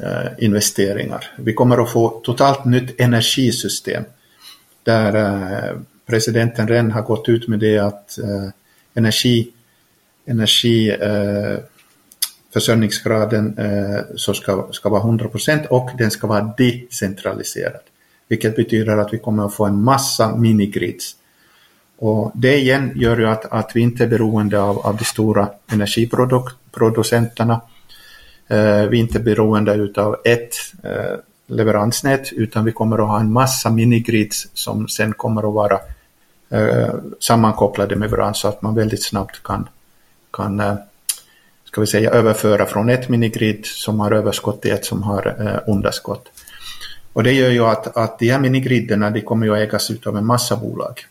eh, 0.00 0.44
investeringar. 0.44 1.24
Vi 1.38 1.54
kommer 1.54 1.82
att 1.82 1.90
få 1.90 2.20
totalt 2.24 2.64
nytt 2.64 3.00
energisystem 3.00 4.04
där 4.82 5.14
eh, 5.14 5.76
presidenten 6.06 6.68
redan 6.68 6.90
har 6.90 7.02
gått 7.02 7.28
ut 7.28 7.48
med 7.48 7.58
det 7.58 7.78
att 7.78 8.18
energi, 8.94 9.50
energi 10.26 10.92
försörjningsgraden 12.52 13.58
eh, 13.58 14.00
så 14.16 14.34
ska, 14.34 14.68
ska 14.72 14.88
vara 14.88 15.00
100 15.00 15.28
procent 15.28 15.66
och 15.70 15.90
den 15.98 16.10
ska 16.10 16.26
vara 16.26 16.54
decentraliserad. 16.58 17.80
Vilket 18.28 18.56
betyder 18.56 18.96
att 18.96 19.12
vi 19.12 19.18
kommer 19.18 19.46
att 19.46 19.54
få 19.54 19.66
en 19.66 19.82
massa 19.82 20.36
minigrids 20.36 21.16
och 21.98 22.32
det 22.34 22.56
igen 22.56 22.92
gör 22.94 23.18
ju 23.18 23.26
att, 23.26 23.44
att 23.44 23.70
vi 23.74 23.80
inte 23.80 24.04
är 24.04 24.08
beroende 24.08 24.60
av, 24.60 24.78
av 24.78 24.96
de 24.96 25.04
stora 25.04 25.48
energiproducenterna. 25.72 27.60
Eh, 28.48 28.82
vi 28.82 28.98
är 28.98 29.00
inte 29.00 29.20
beroende 29.20 29.90
av 29.96 30.16
ett 30.24 30.54
eh, 30.82 31.18
leveransnät 31.46 32.32
utan 32.32 32.64
vi 32.64 32.72
kommer 32.72 32.98
att 32.98 33.08
ha 33.08 33.20
en 33.20 33.32
massa 33.32 33.70
minigrids 33.70 34.48
som 34.54 34.88
sen 34.88 35.12
kommer 35.12 35.48
att 35.48 35.54
vara 35.54 35.80
eh, 36.50 36.94
sammankopplade 37.20 37.96
med 37.96 38.10
varandra 38.10 38.34
så 38.34 38.48
att 38.48 38.62
man 38.62 38.74
väldigt 38.74 39.04
snabbt 39.04 39.42
kan, 39.42 39.68
kan 40.30 40.60
eh, 40.60 40.74
ska 41.64 41.80
vi 41.80 41.86
säga, 41.86 42.10
överföra 42.10 42.66
från 42.66 42.88
ett 42.88 43.08
minigrid 43.08 43.66
som 43.66 44.00
har 44.00 44.12
överskott 44.12 44.62
till 44.62 44.72
ett 44.72 44.84
som 44.84 45.02
har 45.02 45.26
eh, 45.40 45.72
underskott. 45.72 46.28
Och 47.12 47.22
det 47.22 47.32
gör 47.32 47.50
ju 47.50 47.64
att, 47.64 47.96
att 47.96 48.18
de 48.18 48.30
här 48.30 48.38
minigriderna 48.38 49.10
de 49.10 49.20
kommer 49.20 49.50
att 49.50 49.58
ägas 49.58 49.90
av 50.06 50.16
en 50.16 50.26
massa 50.26 50.56
bolag 50.56 51.04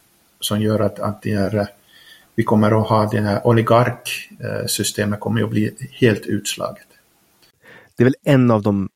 som 0.48 0.62
gör 0.62 0.80
att, 0.80 1.00
att 1.00 1.22
det 1.22 1.32
är, 1.32 1.68
vi 2.36 2.43
kommer 2.43 2.82
att 2.82 2.88
ha 2.88 3.10
det 3.10 3.22
här 3.22 3.48
oligarksystemet 3.48 5.20
kommer 5.20 5.43
att 5.43 5.50
bli 5.50 5.76
helt 5.91 6.26
utslaget. 6.26 6.88
Det 7.98 8.04
är 8.04 8.06
väl 8.06 8.16
en 8.24 8.52
av 8.52 8.62
de 8.62 8.89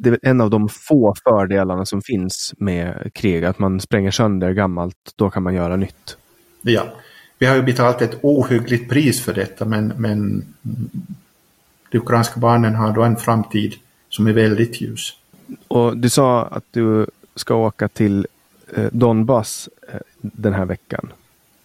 det 0.00 0.10
är 0.10 0.18
en 0.22 0.40
av 0.40 0.50
de 0.50 0.68
få 0.68 1.14
fördelarna 1.24 1.86
som 1.86 2.02
finns 2.02 2.54
med 2.58 3.10
krig, 3.14 3.44
att 3.44 3.58
man 3.58 3.80
spränger 3.80 4.10
sönder 4.10 4.52
gammalt, 4.52 4.96
då 5.16 5.30
kan 5.30 5.42
man 5.42 5.54
göra 5.54 5.76
nytt. 5.76 6.16
Ja, 6.62 6.86
vi 7.38 7.46
har 7.46 7.56
ju 7.56 7.62
betalat 7.62 8.02
ett 8.02 8.18
ohyggligt 8.22 8.90
pris 8.90 9.24
för 9.24 9.34
detta, 9.34 9.64
men, 9.64 9.92
men 9.96 10.44
de 11.90 11.98
ukrainska 11.98 12.40
barnen 12.40 12.74
har 12.74 12.92
då 12.92 13.02
en 13.02 13.16
framtid 13.16 13.74
som 14.08 14.26
är 14.26 14.32
väldigt 14.32 14.80
ljus. 14.80 15.12
Och 15.68 15.96
Du 15.96 16.08
sa 16.08 16.44
att 16.44 16.64
du 16.70 17.06
ska 17.34 17.54
åka 17.54 17.88
till 17.88 18.18
eh, 18.18 18.39
Donbass 18.92 19.68
eh, 19.88 20.00
den 20.20 20.54
här 20.54 20.64
veckan. 20.64 21.12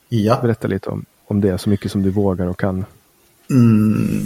Ja. 0.10 0.40
Berätta 0.42 0.68
lite 0.68 0.90
om, 0.90 1.06
om 1.26 1.42
det 1.42 1.58
så 1.58 1.70
mycket 1.70 1.92
som 1.92 2.04
du 2.04 2.10
vågar 2.10 2.48
och 2.48 2.60
kan. 2.60 2.86
Mm. 3.50 4.26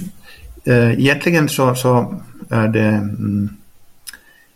Eh, 0.65 0.99
egentligen 0.99 1.49
så, 1.49 1.75
så 1.75 2.21
är 2.49 2.67
det 2.67 2.87
mm, 2.87 3.49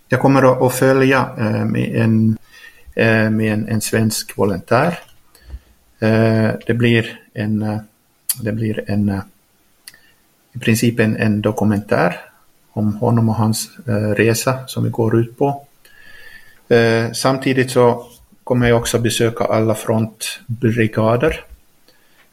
jag 0.08 0.20
kommer 0.20 0.68
att 0.68 0.74
följa 0.74 1.30
eh, 1.38 1.66
med, 1.66 1.96
en, 1.96 2.38
eh, 2.96 3.30
med 3.30 3.54
en, 3.54 3.68
en 3.68 3.82
svensk 3.82 4.38
volontär. 4.38 5.00
Det 6.68 6.74
blir 6.74 7.20
en, 7.34 7.80
det 8.42 8.52
blir 8.52 8.90
en 8.90 9.22
i 10.54 10.60
princip 10.60 11.00
en, 11.00 11.18
en 11.18 11.42
dokumentär 11.42 12.16
om 12.72 12.94
honom 12.94 13.30
och 13.30 13.36
hans 13.36 13.70
resa 14.16 14.68
som 14.68 14.84
vi 14.84 14.90
går 14.90 15.20
ut 15.20 15.38
på. 15.38 15.66
Samtidigt 17.14 17.72
så 17.72 18.06
kommer 18.44 18.68
jag 18.68 18.78
också 18.78 19.00
besöka 19.00 19.44
alla 19.44 19.76
frontbrigader. 19.76 21.44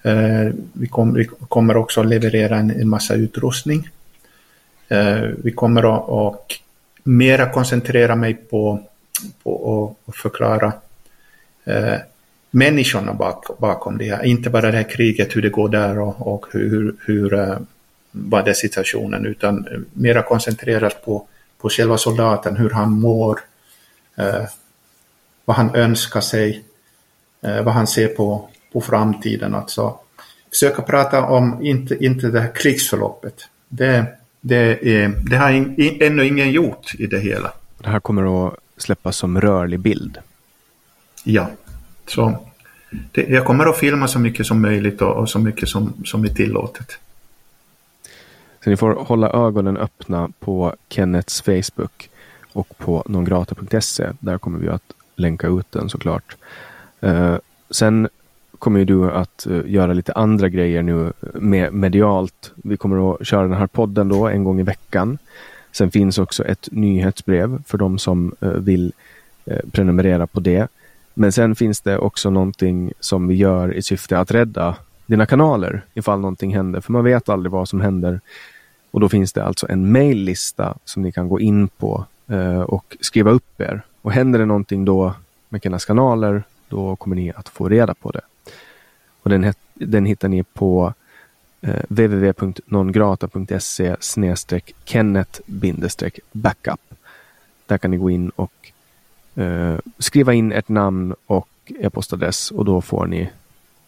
Eh, 0.03 0.49
vi, 0.73 0.87
kom, 0.87 1.15
vi, 1.15 1.25
kommer 1.25 1.77
också 1.77 2.03
leverera 2.03 2.57
en, 2.57 2.71
en 2.71 2.89
massa 2.89 3.15
utrustning. 3.15 3.89
Eh, 4.89 5.21
vi 5.45 5.53
kommer 5.53 5.97
att 5.97 6.09
och 6.09 6.55
mera 7.05 7.53
koncentrera 7.53 8.17
mig 8.17 8.35
på, 8.35 8.81
på 9.43 9.97
att 10.07 10.17
förklara 10.17 10.73
eh, 11.65 11.97
människorna 12.51 13.15
bak, 13.15 13.59
bakom 13.59 13.99
det 13.99 14.11
här. 14.11 14.25
Inte 14.25 14.51
bara 14.51 14.71
det 14.71 14.77
här 14.77 14.91
kriget, 14.91 15.37
hur 15.37 15.43
det 15.43 15.49
går 15.49 15.69
där 15.69 15.99
och, 15.99 16.35
och 16.35 16.47
hur, 16.53 16.95
hur 17.07 17.59
vad 18.11 18.49
är 18.49 18.53
situationen, 18.53 19.27
utan 19.27 19.67
mera 19.93 20.23
koncentrerat 20.23 21.05
på, 21.05 21.27
på 21.59 21.69
själva 21.69 21.99
soldaten, 21.99 22.57
hur 22.57 22.71
han 22.71 22.93
mår, 22.93 23.41
vad 25.51 25.57
han 25.57 25.75
önskar 25.75 26.21
sig, 26.21 26.65
eh, 27.43 27.63
vad 27.63 27.75
han 27.75 27.87
ser 27.87 28.09
på, 28.09 28.49
på 28.73 28.81
framtiden. 28.81 29.55
Alltså, 29.55 29.99
försöka 30.51 30.83
prata 30.83 31.25
om 31.25 31.63
inte, 31.63 32.05
inte 32.05 32.29
det 32.29 32.41
här 32.41 32.55
krigsförloppet. 32.55 33.49
Det, 33.69 34.07
det, 34.41 34.89
är, 34.95 35.09
det 35.31 35.37
har 35.37 35.51
in, 35.51 35.97
ännu 36.01 36.27
ingen 36.27 36.51
gjort 36.51 36.95
i 36.99 37.07
det 37.07 37.19
hela. 37.19 37.53
Det 37.79 37.89
här 37.89 38.01
kommer 38.01 38.47
att 38.47 38.55
släppas 38.77 39.17
som 39.17 39.41
rörlig 39.41 39.81
bild. 39.81 40.19
Ja, 41.25 41.51
så 42.07 42.47
det, 43.13 43.29
jag 43.29 43.45
kommer 43.45 43.67
att 43.67 43.79
filma 43.79 44.09
så 44.09 44.19
mycket 44.19 44.47
som 44.47 44.63
möjligt 44.63 45.03
och, 45.03 45.17
och 45.17 45.31
så 45.31 45.39
mycket 45.39 45.69
som, 45.69 45.93
som 46.05 46.25
är 46.25 46.29
tillåtet. 46.29 46.99
Så 48.65 48.71
ni 48.71 48.77
får 48.77 48.95
hålla 48.95 49.31
ögonen 49.31 49.77
öppna 49.77 50.31
på 50.41 50.75
Kennets 50.89 51.43
Facebook 51.43 52.11
och 52.53 52.79
på 52.79 53.03
nongrata.se. 53.07 54.11
Där 54.21 54.39
kommer 54.39 54.59
vi 54.59 54.69
att 54.69 54.93
länka 55.21 55.47
ut 55.47 55.73
den 55.73 55.89
såklart. 55.89 56.37
Eh, 57.01 57.37
sen 57.71 58.09
kommer 58.61 58.85
du 58.85 59.11
att 59.11 59.47
eh, 59.47 59.61
göra 59.67 59.93
lite 59.93 60.13
andra 60.13 60.49
grejer 60.49 60.83
nu 60.83 61.07
eh, 61.07 61.41
med 61.41 61.75
medialt. 61.75 62.53
Vi 62.57 62.77
kommer 62.77 63.15
att 63.15 63.27
köra 63.27 63.43
den 63.43 63.59
här 63.59 63.67
podden 63.67 64.09
då 64.09 64.29
en 64.29 64.45
gång 64.45 64.61
i 64.61 64.63
veckan. 64.63 65.19
Sen 65.73 65.91
finns 65.91 66.19
också 66.19 66.45
ett 66.45 66.69
nyhetsbrev 66.73 67.63
för 67.67 67.79
de 67.79 67.99
som 67.99 68.35
eh, 68.41 68.49
vill 68.49 68.93
prenumerera 69.73 70.27
på 70.27 70.41
det. 70.41 70.69
Men 71.15 71.33
sen 71.33 71.55
finns 71.55 71.81
det 71.81 71.99
också 71.99 72.31
någonting 72.31 72.93
som 73.01 73.29
vi 73.29 73.35
gör 73.35 73.75
i 73.75 73.83
syfte 73.83 74.19
att 74.19 74.31
rädda 74.31 74.77
dina 75.07 75.27
kanaler 75.27 75.83
ifall 75.95 76.21
någonting 76.21 76.55
händer. 76.55 76.81
För 76.81 76.93
man 76.93 77.05
vet 77.05 77.29
aldrig 77.29 77.53
vad 77.53 77.69
som 77.69 77.81
händer. 77.81 78.21
Och 78.91 79.01
då 79.01 79.09
finns 79.09 79.33
det 79.33 79.45
alltså 79.45 79.67
en 79.69 79.93
maillista 79.93 80.75
som 80.85 81.03
ni 81.03 81.13
kan 81.13 81.29
gå 81.29 81.41
in 81.41 81.69
på 81.69 82.05
och 82.67 82.97
skriva 83.01 83.31
upp 83.31 83.61
er 83.61 83.83
och 84.03 84.13
händer 84.13 84.39
det 84.39 84.47
någonting 84.47 84.85
då 84.85 85.15
med 85.49 85.63
Kennets 85.63 85.85
kanaler, 85.85 86.43
då 86.69 86.97
kommer 86.97 87.17
ni 87.17 87.33
att 87.37 87.49
få 87.49 87.69
reda 87.69 87.95
på 87.95 88.11
det. 88.11 88.21
Och 89.23 89.31
den, 89.31 89.55
den 89.75 90.07
hittar 90.07 90.29
ni 90.29 90.43
på 90.43 90.95
eh, 91.61 91.83
www.nongrata.se 91.89 93.97
kennet 94.85 95.41
backup. 96.33 96.81
Där 97.67 97.79
kan 97.79 97.91
ni 97.91 97.97
gå 97.97 98.11
in 98.11 98.31
och 98.31 98.73
eh, 99.35 99.79
skriva 99.99 100.35
in 100.35 100.53
ert 100.53 100.69
namn 100.69 101.15
och 101.27 101.49
e-postadress 101.67 102.51
och 102.51 102.65
då 102.65 102.81
får 102.81 103.07
ni 103.07 103.31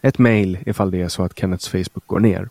ett 0.01 0.17
mejl 0.17 0.57
ifall 0.65 0.91
det 0.91 1.01
är 1.01 1.07
så 1.07 1.23
att 1.23 1.39
Kennets 1.39 1.67
Facebook 1.67 2.07
går 2.07 2.19
ner. 2.19 2.49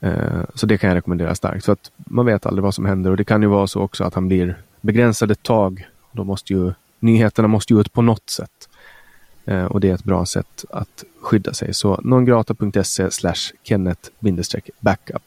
Eh, 0.00 0.42
så 0.54 0.66
det 0.66 0.78
kan 0.78 0.88
jag 0.88 0.96
rekommendera 0.96 1.34
starkt. 1.34 1.64
För 1.64 1.72
att 1.72 1.90
man 1.96 2.26
vet 2.26 2.46
aldrig 2.46 2.62
vad 2.62 2.74
som 2.74 2.84
händer 2.84 3.10
och 3.10 3.16
det 3.16 3.24
kan 3.24 3.42
ju 3.42 3.48
vara 3.48 3.66
så 3.66 3.80
också 3.80 4.04
att 4.04 4.14
han 4.14 4.28
blir 4.28 4.56
begränsad 4.80 5.30
ett 5.30 5.42
tag. 5.42 5.86
Då 6.14 6.24
måste 6.24 6.52
ju 6.52 6.72
nyheterna 7.00 7.48
måste 7.48 7.72
ju 7.72 7.80
ut 7.80 7.92
på 7.92 8.02
något 8.02 8.30
sätt. 8.30 8.68
Eh, 9.44 9.64
och 9.64 9.80
det 9.80 9.90
är 9.90 9.94
ett 9.94 10.04
bra 10.04 10.26
sätt 10.26 10.64
att 10.70 11.04
skydda 11.20 11.54
sig. 11.54 11.74
Så 11.74 12.00
nongrata.se 12.04 13.10
slash 13.10 13.52
kennet 13.62 14.10
backup. 14.80 15.22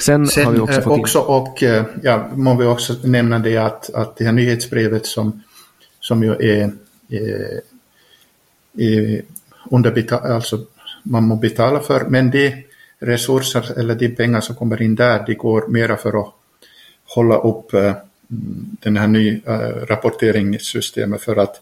Sen, 0.00 0.26
Sen, 0.26 0.44
har 0.44 0.52
vi 0.52 0.60
också 0.60 0.80
fått 0.80 1.00
också, 1.00 1.18
in... 1.18 1.24
och 1.24 1.62
ja, 2.02 2.28
må 2.34 2.54
vi 2.54 2.66
också 2.66 2.94
nämna 3.04 3.38
det 3.38 3.56
att, 3.56 3.94
att 3.94 4.16
det 4.16 4.24
här 4.24 4.32
nyhetsbrevet 4.32 5.06
som, 5.06 5.42
som 6.00 6.22
ju 6.22 6.32
är, 6.32 6.72
är, 7.08 7.60
är 8.78 9.22
underbetal, 9.70 10.32
alltså 10.32 10.58
man 11.02 11.24
må 11.24 11.36
betala 11.36 11.80
för, 11.80 12.04
men 12.08 12.30
det 12.30 12.64
resurser 12.98 13.78
eller 13.78 13.94
de 13.94 14.08
pengar 14.08 14.40
som 14.40 14.56
kommer 14.56 14.82
in 14.82 14.94
där, 14.94 15.24
de 15.26 15.34
går 15.34 15.68
mera 15.68 15.96
för 15.96 16.20
att 16.20 16.34
hålla 17.14 17.36
upp 17.36 17.74
den 18.28 18.96
här 18.96 19.06
nya 19.06 19.32
äh, 19.32 19.86
rapporteringssystemet 19.86 21.22
för 21.22 21.36
att 21.36 21.60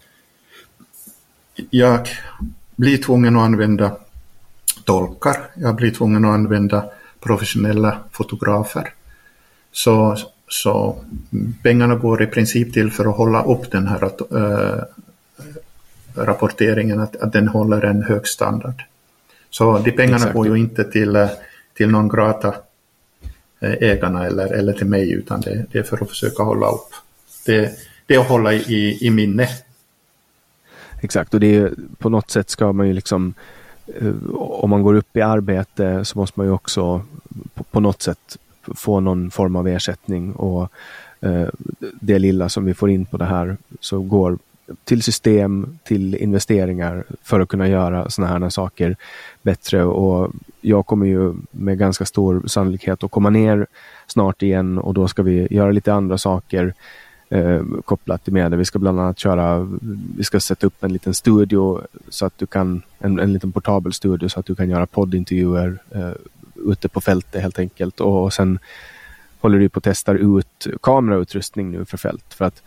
jag 1.70 2.08
blir 2.76 2.98
tvungen 2.98 3.36
att 3.36 3.42
använda 3.42 3.96
tolkar, 4.84 5.36
jag 5.54 5.74
blir 5.74 5.90
tvungen 5.90 6.24
att 6.24 6.34
använda 6.34 6.84
professionella 7.20 7.98
fotografer. 8.10 8.92
Så, 9.72 10.16
så 10.48 10.96
pengarna 11.62 11.94
går 11.94 12.22
i 12.22 12.26
princip 12.26 12.72
till 12.72 12.90
för 12.90 13.10
att 13.10 13.16
hålla 13.16 13.44
upp 13.44 13.70
den 13.70 13.86
här 13.86 14.04
äh, 14.04 14.82
rapporteringen, 16.14 17.00
att, 17.00 17.16
att 17.16 17.32
den 17.32 17.48
håller 17.48 17.84
en 17.84 18.02
hög 18.02 18.26
standard. 18.26 18.82
Så 19.50 19.78
de 19.78 19.90
pengarna 19.90 20.16
Exakt. 20.16 20.34
går 20.34 20.46
ju 20.46 20.56
inte 20.56 20.84
till, 20.84 21.16
eh, 21.16 21.28
till 21.74 21.90
någon 21.90 22.08
grata 22.08 22.54
Eh, 23.62 23.72
ägarna 23.80 24.26
eller, 24.26 24.52
eller 24.52 24.72
till 24.72 24.86
mig 24.86 25.12
utan 25.12 25.40
det, 25.40 25.66
det 25.72 25.78
är 25.78 25.82
för 25.82 26.02
att 26.02 26.08
försöka 26.08 26.42
hålla 26.42 26.68
upp. 26.68 26.88
Det, 27.46 27.72
det 28.06 28.14
är 28.14 28.18
att 28.18 28.28
hålla 28.28 28.52
i, 28.52 28.98
i 29.00 29.10
minne. 29.10 29.48
Exakt 31.00 31.34
och 31.34 31.40
det 31.40 31.56
är 31.56 31.72
på 31.98 32.08
något 32.08 32.30
sätt 32.30 32.50
ska 32.50 32.72
man 32.72 32.86
ju 32.86 32.92
liksom 32.92 33.34
eh, 33.86 34.14
om 34.34 34.70
man 34.70 34.82
går 34.82 34.94
upp 34.94 35.16
i 35.16 35.20
arbete 35.20 36.04
så 36.04 36.18
måste 36.18 36.40
man 36.40 36.46
ju 36.46 36.52
också 36.52 37.02
på, 37.54 37.64
på 37.64 37.80
något 37.80 38.02
sätt 38.02 38.38
få 38.74 39.00
någon 39.00 39.30
form 39.30 39.56
av 39.56 39.68
ersättning 39.68 40.32
och 40.32 40.72
eh, 41.20 41.48
det 42.00 42.18
lilla 42.18 42.48
som 42.48 42.64
vi 42.64 42.74
får 42.74 42.90
in 42.90 43.06
på 43.06 43.16
det 43.16 43.24
här 43.24 43.56
så 43.80 44.00
går 44.00 44.38
till 44.84 45.02
system, 45.02 45.78
till 45.84 46.14
investeringar 46.14 47.04
för 47.22 47.40
att 47.40 47.48
kunna 47.48 47.68
göra 47.68 48.10
sådana 48.10 48.38
här 48.38 48.50
saker 48.50 48.96
bättre. 49.42 49.84
Och 49.84 50.32
jag 50.60 50.86
kommer 50.86 51.06
ju 51.06 51.34
med 51.50 51.78
ganska 51.78 52.04
stor 52.04 52.42
sannolikhet 52.46 53.04
att 53.04 53.10
komma 53.10 53.30
ner 53.30 53.66
snart 54.06 54.42
igen 54.42 54.78
och 54.78 54.94
då 54.94 55.08
ska 55.08 55.22
vi 55.22 55.48
göra 55.50 55.70
lite 55.70 55.92
andra 55.92 56.18
saker 56.18 56.74
eh, 57.28 57.62
kopplat 57.84 58.24
till 58.24 58.32
media. 58.32 58.58
Vi 58.58 58.64
ska 58.64 58.78
bland 58.78 59.00
annat 59.00 59.18
köra, 59.18 59.68
vi 60.16 60.24
ska 60.24 60.40
sätta 60.40 60.66
upp 60.66 60.84
en 60.84 60.92
liten 60.92 61.14
studio 61.14 61.80
så 62.08 62.26
att 62.26 62.38
du 62.38 62.46
kan, 62.46 62.82
en, 62.98 63.18
en 63.18 63.32
liten 63.32 63.52
portabel 63.52 63.92
studio 63.92 64.28
så 64.28 64.40
att 64.40 64.46
du 64.46 64.54
kan 64.54 64.70
göra 64.70 64.86
poddintervjuer 64.86 65.78
eh, 65.90 66.12
ute 66.54 66.88
på 66.88 67.00
fältet 67.00 67.42
helt 67.42 67.58
enkelt. 67.58 68.00
Och, 68.00 68.24
och 68.24 68.32
sen 68.32 68.58
håller 69.40 69.58
du 69.58 69.68
på 69.68 69.78
att 69.78 69.84
testa 69.84 70.12
ut 70.12 70.66
kamerautrustning 70.82 71.70
nu 71.70 71.84
för 71.84 71.96
fält. 71.96 72.34
För 72.34 72.44
att 72.44 72.62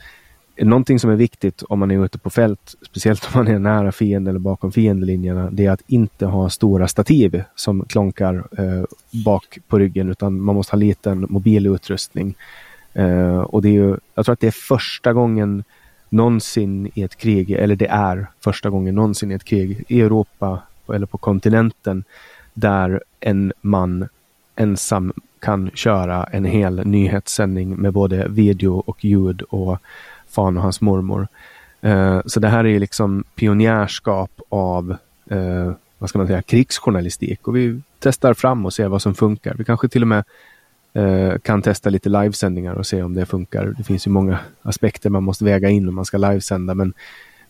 någonting 0.57 0.99
som 0.99 1.09
är 1.09 1.15
viktigt 1.15 1.63
om 1.63 1.79
man 1.79 1.91
är 1.91 2.05
ute 2.05 2.17
på 2.17 2.29
fält, 2.29 2.75
speciellt 2.81 3.25
om 3.25 3.31
man 3.33 3.47
är 3.47 3.59
nära 3.59 3.91
fienden 3.91 4.31
eller 4.31 4.39
bakom 4.39 4.71
fiendelinjerna, 4.71 5.49
det 5.51 5.65
är 5.65 5.71
att 5.71 5.83
inte 5.87 6.25
ha 6.25 6.49
stora 6.49 6.87
stativ 6.87 7.43
som 7.55 7.85
klonkar 7.85 8.47
eh, 8.57 8.83
bak 9.25 9.57
på 9.67 9.79
ryggen, 9.79 10.09
utan 10.09 10.41
man 10.41 10.55
måste 10.55 10.71
ha 10.71 10.77
liten 10.77 11.25
mobil 11.29 11.67
utrustning. 11.67 12.35
Eh, 12.93 13.37
och 13.37 13.61
det 13.61 13.69
är 13.69 13.73
ju, 13.73 13.97
jag 14.15 14.25
tror 14.25 14.33
att 14.33 14.39
det 14.39 14.47
är 14.47 14.51
första 14.51 15.13
gången 15.13 15.63
någonsin 16.09 16.91
i 16.93 17.03
ett 17.03 17.15
krig, 17.15 17.51
eller 17.51 17.75
det 17.75 17.87
är 17.87 18.27
första 18.39 18.69
gången 18.69 18.95
någonsin 18.95 19.31
i 19.31 19.33
ett 19.33 19.43
krig 19.43 19.83
i 19.87 20.01
Europa 20.01 20.59
eller 20.93 21.05
på 21.05 21.17
kontinenten, 21.17 22.03
där 22.53 23.03
en 23.19 23.53
man 23.61 24.07
ensam 24.55 25.13
kan 25.39 25.71
köra 25.73 26.23
en 26.23 26.45
hel 26.45 26.87
nyhetssändning 26.87 27.75
med 27.75 27.93
både 27.93 28.27
video 28.27 28.83
och 28.85 29.05
ljud 29.05 29.41
och 29.41 29.77
fan 30.35 30.57
och 30.57 30.63
hans 30.63 30.81
mormor. 30.81 31.27
Eh, 31.81 32.21
så 32.25 32.39
det 32.39 32.47
här 32.47 32.65
är 32.65 32.79
liksom 32.79 33.23
pionjärskap 33.35 34.31
av 34.49 34.95
eh, 35.29 35.71
vad 35.97 36.09
ska 36.09 36.17
man 36.17 36.27
säga, 36.27 36.41
krigsjournalistik 36.41 37.47
och 37.47 37.55
vi 37.55 37.81
testar 37.99 38.33
fram 38.33 38.65
och 38.65 38.73
ser 38.73 38.87
vad 38.87 39.01
som 39.01 39.15
funkar. 39.15 39.55
Vi 39.57 39.63
kanske 39.63 39.87
till 39.87 40.01
och 40.01 40.07
med 40.07 40.23
eh, 40.93 41.37
kan 41.39 41.61
testa 41.61 41.89
lite 41.89 42.09
livesändningar 42.09 42.73
och 42.73 42.87
se 42.87 43.03
om 43.03 43.13
det 43.13 43.25
funkar. 43.25 43.73
Det 43.77 43.83
finns 43.83 44.07
ju 44.07 44.11
många 44.11 44.39
aspekter 44.61 45.09
man 45.09 45.23
måste 45.23 45.45
väga 45.45 45.69
in 45.69 45.87
om 45.87 45.95
man 45.95 46.05
ska 46.05 46.17
livesända 46.17 46.73
men, 46.73 46.93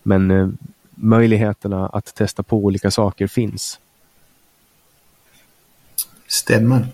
men 0.04 0.32
eh, 0.32 0.50
möjligheterna 0.96 1.88
att 1.88 2.16
testa 2.16 2.44
på 2.44 2.58
olika 2.58 2.92
saker 2.92 3.28
finns. 3.28 3.80
Stämmer. 6.28 6.88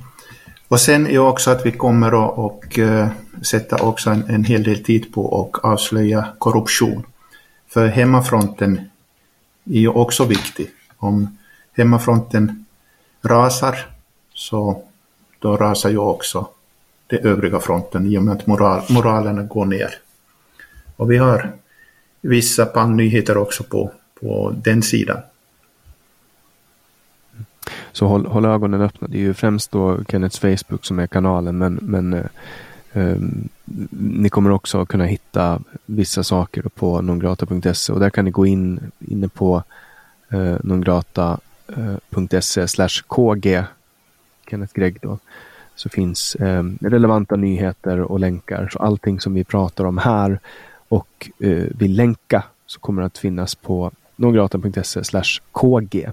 Och 0.71 0.81
sen 0.81 1.07
är 1.07 1.17
också 1.17 1.51
att 1.51 1.65
vi 1.65 1.71
kommer 1.71 2.07
att 2.07 2.37
och, 2.37 2.77
uh, 2.77 3.07
sätta 3.41 3.83
också 3.83 4.09
en, 4.09 4.23
en 4.29 4.43
hel 4.43 4.63
del 4.63 4.83
tid 4.83 5.13
på 5.13 5.51
att 5.55 5.65
avslöja 5.65 6.27
korruption. 6.37 7.03
För 7.67 7.87
hemmafronten 7.87 8.81
är 9.65 9.79
ju 9.79 9.87
också 9.87 10.25
viktig. 10.25 10.69
Om 10.97 11.37
hemmafronten 11.73 12.65
rasar 13.21 13.89
så 14.33 14.83
då 15.39 15.57
rasar 15.57 15.89
ju 15.89 15.97
också 15.97 16.47
den 17.07 17.19
övriga 17.19 17.59
fronten 17.59 18.05
i 18.05 18.17
och 18.17 18.23
med 18.23 18.35
att 18.35 18.47
moral, 18.47 18.81
moralen 18.89 19.47
går 19.47 19.65
ner. 19.65 19.93
Och 20.95 21.11
vi 21.11 21.17
har 21.17 21.51
vissa 22.21 22.65
pangnyheter 22.65 23.37
också 23.37 23.63
på, 23.63 23.91
på 24.21 24.55
den 24.63 24.83
sidan. 24.83 25.17
Så 27.91 28.07
håll, 28.07 28.25
håll, 28.25 28.45
ögonen 28.45 28.81
öppna. 28.81 29.07
Det 29.07 29.17
är 29.17 29.21
ju 29.21 29.33
främst 29.33 29.71
då 29.71 30.03
Kennets 30.07 30.39
Facebook 30.39 30.85
som 30.85 30.99
är 30.99 31.07
kanalen 31.07 31.57
men, 31.57 31.79
men 31.81 32.13
eh, 32.13 32.25
eh, 32.93 33.17
ni 33.89 34.29
kommer 34.29 34.51
också 34.51 34.85
kunna 34.85 35.05
hitta 35.05 35.59
vissa 35.85 36.23
saker 36.23 36.61
på 36.61 37.01
nongrata.se 37.01 37.93
och 37.93 37.99
där 37.99 38.09
kan 38.09 38.25
ni 38.25 38.31
gå 38.31 38.45
in 38.45 38.91
inne 38.99 39.27
på 39.27 39.63
eh, 40.29 40.55
nongrata.se 40.63 42.61
eh, 42.61 42.67
slash 42.67 43.01
kg 43.07 43.63
Kenneth 44.49 44.73
Gregg 44.73 44.97
då 45.01 45.17
så 45.75 45.89
finns 45.89 46.35
eh, 46.35 46.63
relevanta 46.81 47.35
nyheter 47.35 48.01
och 48.01 48.19
länkar. 48.19 48.69
Så 48.73 48.79
allting 48.79 49.19
som 49.19 49.33
vi 49.33 49.43
pratar 49.43 49.85
om 49.85 49.97
här 49.97 50.39
och 50.87 51.29
eh, 51.39 51.65
vill 51.75 51.95
länka 51.95 52.43
så 52.65 52.79
kommer 52.79 53.01
det 53.01 53.05
att 53.05 53.17
finnas 53.17 53.55
på 53.55 53.91
nongrata.se 54.15 55.03
slash 55.03 55.39
kg. 55.53 56.11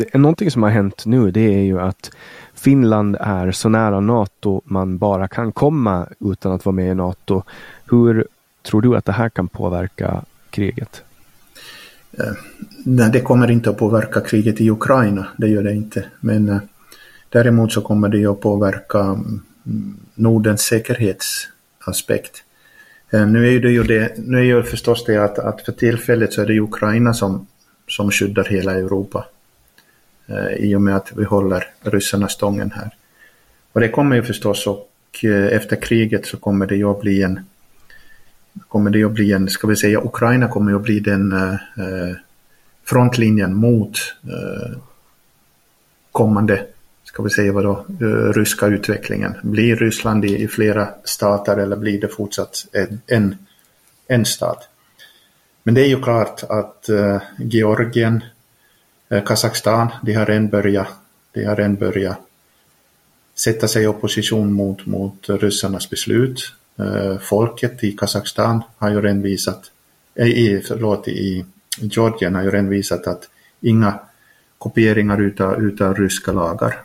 Det, 0.00 0.18
någonting 0.18 0.50
som 0.50 0.62
har 0.62 0.70
hänt 0.70 1.06
nu 1.06 1.30
det 1.30 1.54
är 1.54 1.62
ju 1.62 1.80
att 1.80 2.10
Finland 2.54 3.16
är 3.20 3.52
så 3.52 3.68
nära 3.68 4.00
NATO 4.00 4.62
man 4.64 4.98
bara 4.98 5.28
kan 5.28 5.52
komma 5.52 6.06
utan 6.20 6.52
att 6.52 6.64
vara 6.64 6.74
med 6.74 6.90
i 6.92 6.94
NATO. 6.94 7.42
Hur 7.90 8.26
tror 8.62 8.82
du 8.82 8.96
att 8.96 9.04
det 9.04 9.12
här 9.12 9.28
kan 9.28 9.48
påverka 9.48 10.24
kriget? 10.50 11.02
Eh, 12.12 12.32
nej, 12.84 13.10
det 13.12 13.20
kommer 13.20 13.50
inte 13.50 13.70
att 13.70 13.78
påverka 13.78 14.20
kriget 14.20 14.60
i 14.60 14.70
Ukraina, 14.70 15.26
det 15.36 15.48
gör 15.48 15.62
det 15.62 15.72
inte. 15.72 16.04
Men 16.20 16.48
eh, 16.48 16.58
däremot 17.28 17.72
så 17.72 17.80
kommer 17.80 18.08
det 18.08 18.26
att 18.26 18.40
påverka 18.40 18.98
mm, 18.98 19.40
Nordens 20.14 20.60
säkerhetsaspekt. 20.60 22.44
Eh, 23.10 23.26
nu 23.26 23.56
är 23.56 23.60
det 23.60 23.70
ju 23.70 23.82
det, 23.82 24.12
nu 24.18 24.38
är 24.38 24.42
ju 24.42 24.62
förstås 24.62 25.04
det 25.04 25.16
att, 25.16 25.38
att 25.38 25.60
för 25.60 25.72
tillfället 25.72 26.32
så 26.32 26.42
är 26.42 26.46
det 26.46 26.60
Ukraina 26.60 27.14
som, 27.14 27.46
som 27.88 28.10
skyddar 28.10 28.44
hela 28.44 28.72
Europa. 28.72 29.26
Eh, 30.30 30.54
I 30.54 30.74
och 30.74 30.82
med 30.82 30.96
att 30.96 31.12
vi 31.16 31.24
håller 31.24 31.64
ryssarna 31.80 32.28
stången 32.28 32.70
här. 32.70 32.90
Och 33.72 33.80
det 33.80 33.88
kommer 33.88 34.16
ju 34.16 34.22
förstås 34.22 34.66
och 34.66 34.90
eh, 35.22 35.56
efter 35.56 35.76
kriget 35.82 36.26
så 36.26 36.36
kommer 36.36 36.66
det 36.66 36.76
ju 36.76 36.90
att 36.90 37.00
bli 37.00 37.22
en 37.22 37.40
kommer 38.68 38.90
det 38.90 39.04
att 39.04 39.12
bli 39.12 39.32
en, 39.32 39.48
ska 39.48 39.66
vi 39.66 39.76
säga, 39.76 40.00
Ukraina 40.04 40.48
kommer 40.48 40.70
ju 40.70 40.76
att 40.76 40.82
bli 40.82 41.00
den 41.00 41.32
eh, 41.32 42.16
frontlinjen 42.84 43.54
mot 43.54 43.98
kommande, 46.12 46.66
ska 47.04 47.22
vi 47.22 47.30
säga 47.30 47.52
vadå, 47.52 47.84
ryska 48.34 48.66
utvecklingen. 48.66 49.34
Blir 49.42 49.76
Ryssland 49.76 50.24
i, 50.24 50.42
i, 50.42 50.48
flera 50.48 50.88
stater 51.04 51.56
eller 51.56 51.76
blir 51.76 52.00
det 52.00 52.08
fortsatt 52.08 52.66
en, 52.72 53.00
en, 53.06 53.36
en 54.06 54.24
stat. 54.24 54.68
Men 55.62 55.74
det 55.74 55.80
är 55.80 55.88
ju 55.88 56.02
klart 56.02 56.42
att 56.48 56.88
Georgien, 57.38 58.22
Eh, 59.10 59.24
Kazakstan, 59.24 59.88
de 60.02 60.14
har 60.14 60.26
redan 60.26 60.48
börjat, 60.48 60.88
de 61.32 61.44
har 61.44 61.56
redan 61.56 61.76
börjat 61.76 62.18
sätta 63.34 63.68
sig 63.68 63.82
i 63.82 63.86
opposition 63.86 64.52
mot, 64.52 64.86
mot 64.86 65.28
ryssarnas 65.28 65.90
beslut. 65.90 66.52
Eh, 66.78 67.18
folket 67.18 67.84
i 67.84 67.92
Kazakstan 67.92 68.62
har 68.78 68.90
ju 68.90 69.00
redan 69.00 69.22
visat, 69.22 69.70
eh, 70.14 70.26
i, 70.26 70.62
förlåt, 70.68 71.08
i 71.08 71.44
Georgien 71.78 72.34
har 72.34 72.42
ju 72.42 72.50
redan 72.50 72.68
visat 72.68 73.06
att 73.06 73.28
inga 73.60 73.98
kopieringar 74.58 75.20
utav, 75.20 75.62
utav 75.62 75.94
ryska 75.94 76.32
lagar. 76.32 76.82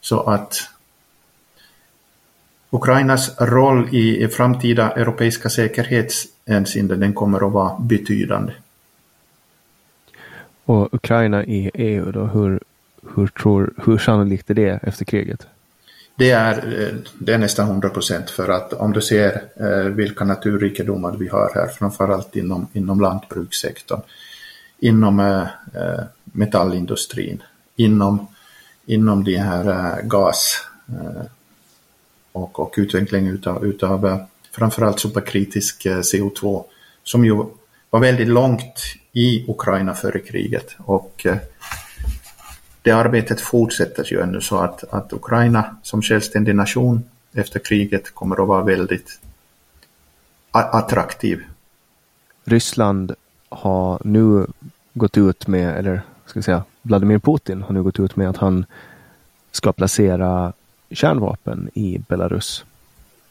Så 0.00 0.20
att 0.20 0.68
Ukrainas 2.70 3.40
roll 3.40 3.94
i 3.94 4.28
framtida 4.28 4.90
europeiska 4.90 5.50
säkerhetshänseende 5.50 6.96
den 6.96 7.12
kommer 7.12 7.46
att 7.46 7.52
vara 7.52 7.78
betydande. 7.78 8.52
Och 10.70 10.94
Ukraina 10.94 11.44
i 11.44 11.70
EU 11.74 12.12
då, 12.12 12.24
hur, 12.24 12.60
hur, 13.14 13.26
tror, 13.26 13.72
hur 13.84 13.98
sannolikt 13.98 14.50
är 14.50 14.54
det 14.54 14.80
efter 14.82 15.04
kriget? 15.04 15.46
Det 16.16 16.30
är, 16.30 16.82
eh, 16.82 16.94
det 17.18 17.32
är 17.32 17.38
nästan 17.38 17.66
100 17.66 17.88
procent 17.88 18.30
för 18.30 18.48
att 18.48 18.72
om 18.72 18.92
du 18.92 19.00
ser 19.00 19.42
eh, 19.56 19.92
vilka 19.92 20.24
naturrikedomar 20.24 21.12
vi 21.12 21.28
har 21.28 21.50
här, 21.54 21.66
framförallt 21.66 22.36
inom, 22.36 22.68
inom 22.72 23.00
lantbrukssektorn, 23.00 24.00
inom 24.78 25.20
eh, 25.20 26.00
metallindustrin, 26.24 27.42
inom, 27.76 28.26
inom 28.86 29.24
de 29.24 29.36
här 29.36 30.02
gas 30.02 30.66
och, 32.32 32.60
och 32.60 32.74
utveckling 32.76 33.26
utav, 33.26 33.66
utav 33.66 34.26
framförallt 34.52 35.00
superkritisk 35.00 35.86
CO2 35.86 36.64
som 37.04 37.24
ju 37.24 37.44
var 37.90 38.00
väldigt 38.00 38.28
långt 38.28 38.99
i 39.12 39.50
Ukraina 39.50 39.94
före 39.94 40.18
kriget 40.18 40.76
och 40.78 41.26
eh, 41.26 41.36
det 42.82 42.90
arbetet 42.90 43.40
fortsätter 43.40 44.12
ju 44.12 44.20
ännu 44.20 44.40
så 44.40 44.58
att, 44.58 44.84
att 44.84 45.12
Ukraina 45.12 45.76
som 45.82 46.02
självständig 46.02 46.54
nation 46.54 47.04
efter 47.32 47.60
kriget 47.60 48.14
kommer 48.14 48.42
att 48.42 48.48
vara 48.48 48.64
väldigt 48.64 49.20
attraktiv. 50.50 51.42
Ryssland 52.44 53.14
har 53.48 54.00
nu 54.04 54.46
gått 54.94 55.16
ut 55.16 55.46
med, 55.46 55.78
eller 55.78 56.02
ska 56.26 56.38
vi 56.38 56.42
säga, 56.42 56.64
Vladimir 56.82 57.18
Putin 57.18 57.62
har 57.62 57.74
nu 57.74 57.82
gått 57.82 58.00
ut 58.00 58.16
med 58.16 58.30
att 58.30 58.36
han 58.36 58.64
ska 59.50 59.72
placera 59.72 60.52
kärnvapen 60.90 61.70
i 61.74 61.98
Belarus. 62.08 62.64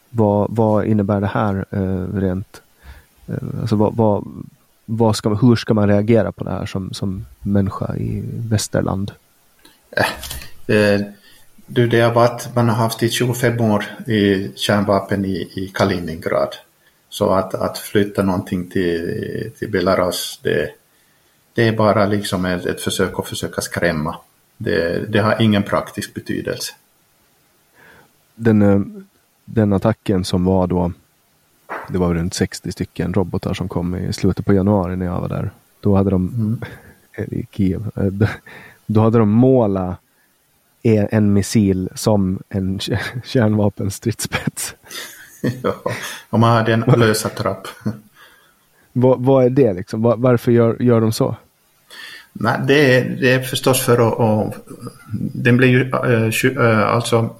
Vad, 0.09 0.55
vad 0.55 0.85
innebär 0.85 1.21
det 1.21 1.27
här 1.27 1.65
eh, 1.71 2.17
rent? 2.19 2.61
Eh, 3.27 3.35
alltså 3.61 3.75
vad, 3.75 3.95
vad, 3.95 4.27
vad 4.91 5.15
ska, 5.15 5.29
hur 5.29 5.55
ska 5.55 5.73
man 5.73 5.87
reagera 5.87 6.31
på 6.31 6.43
det 6.43 6.51
här 6.51 6.65
som, 6.65 6.93
som 6.93 7.25
människa 7.39 7.95
i 7.95 8.23
västerland? 8.49 9.11
Eh, 10.67 11.01
du, 11.67 11.87
det 11.87 12.01
har 12.01 12.13
varit, 12.13 12.55
man 12.55 12.69
har 12.69 12.75
haft 12.75 13.03
i 13.03 13.09
25 13.09 13.61
år 13.61 13.85
i 14.07 14.51
kärnvapen 14.55 15.25
i, 15.25 15.51
i 15.53 15.71
Kaliningrad. 15.73 16.55
Så 17.09 17.29
att, 17.29 17.53
att 17.53 17.77
flytta 17.77 18.23
någonting 18.23 18.69
till, 18.69 19.51
till 19.59 19.71
Belarus, 19.71 20.39
det, 20.43 20.69
det 21.53 21.67
är 21.67 21.77
bara 21.77 22.05
liksom 22.05 22.45
ett, 22.45 22.65
ett 22.65 22.81
försök 22.81 23.19
att 23.19 23.27
försöka 23.27 23.61
skrämma. 23.61 24.15
Det, 24.57 25.11
det 25.11 25.19
har 25.19 25.41
ingen 25.41 25.63
praktisk 25.63 26.13
betydelse. 26.13 26.73
Den, 28.35 28.61
eh, 28.61 28.81
den 29.45 29.73
attacken 29.73 30.25
som 30.25 30.45
var 30.45 30.67
då, 30.67 30.91
det 31.89 31.97
var 31.97 32.13
runt 32.13 32.33
60 32.33 32.71
stycken 32.71 33.13
robotar 33.13 33.53
som 33.53 33.69
kom 33.69 33.95
i 33.95 34.13
slutet 34.13 34.45
på 34.45 34.53
januari 34.53 34.95
när 34.95 35.05
jag 35.05 35.21
var 35.21 35.29
där. 35.29 35.51
Då 35.79 35.95
hade 35.95 36.09
de, 36.09 36.27
mm. 36.27 36.61
i 37.39 37.47
Kiev, 37.51 37.91
då 38.85 39.01
hade 39.01 39.17
de 39.17 39.29
målat 39.29 39.97
en 40.83 41.33
missil 41.33 41.89
som 41.95 42.39
en 42.49 42.79
kärnvapenstridsspets. 43.25 44.75
ja, 45.63 45.75
om 46.29 46.39
man 46.39 46.57
hade 46.57 46.73
en 46.73 46.79
lösa 46.79 47.29
trapp. 47.29 47.67
vad, 48.93 49.19
vad 49.19 49.45
är 49.45 49.49
det 49.49 49.73
liksom? 49.73 50.01
Var, 50.01 50.17
varför 50.17 50.51
gör, 50.51 50.81
gör 50.81 51.01
de 51.01 51.11
så? 51.11 51.35
Nej, 52.33 52.59
det 52.67 52.97
är, 52.97 53.09
det 53.21 53.31
är 53.31 53.41
förstås 53.41 53.85
för 53.85 54.07
att, 54.07 54.19
att 54.19 54.67
den 55.33 55.57
blir 55.57 55.67
ju 55.67 55.91
äh, 56.57 56.87
alltså 56.87 57.35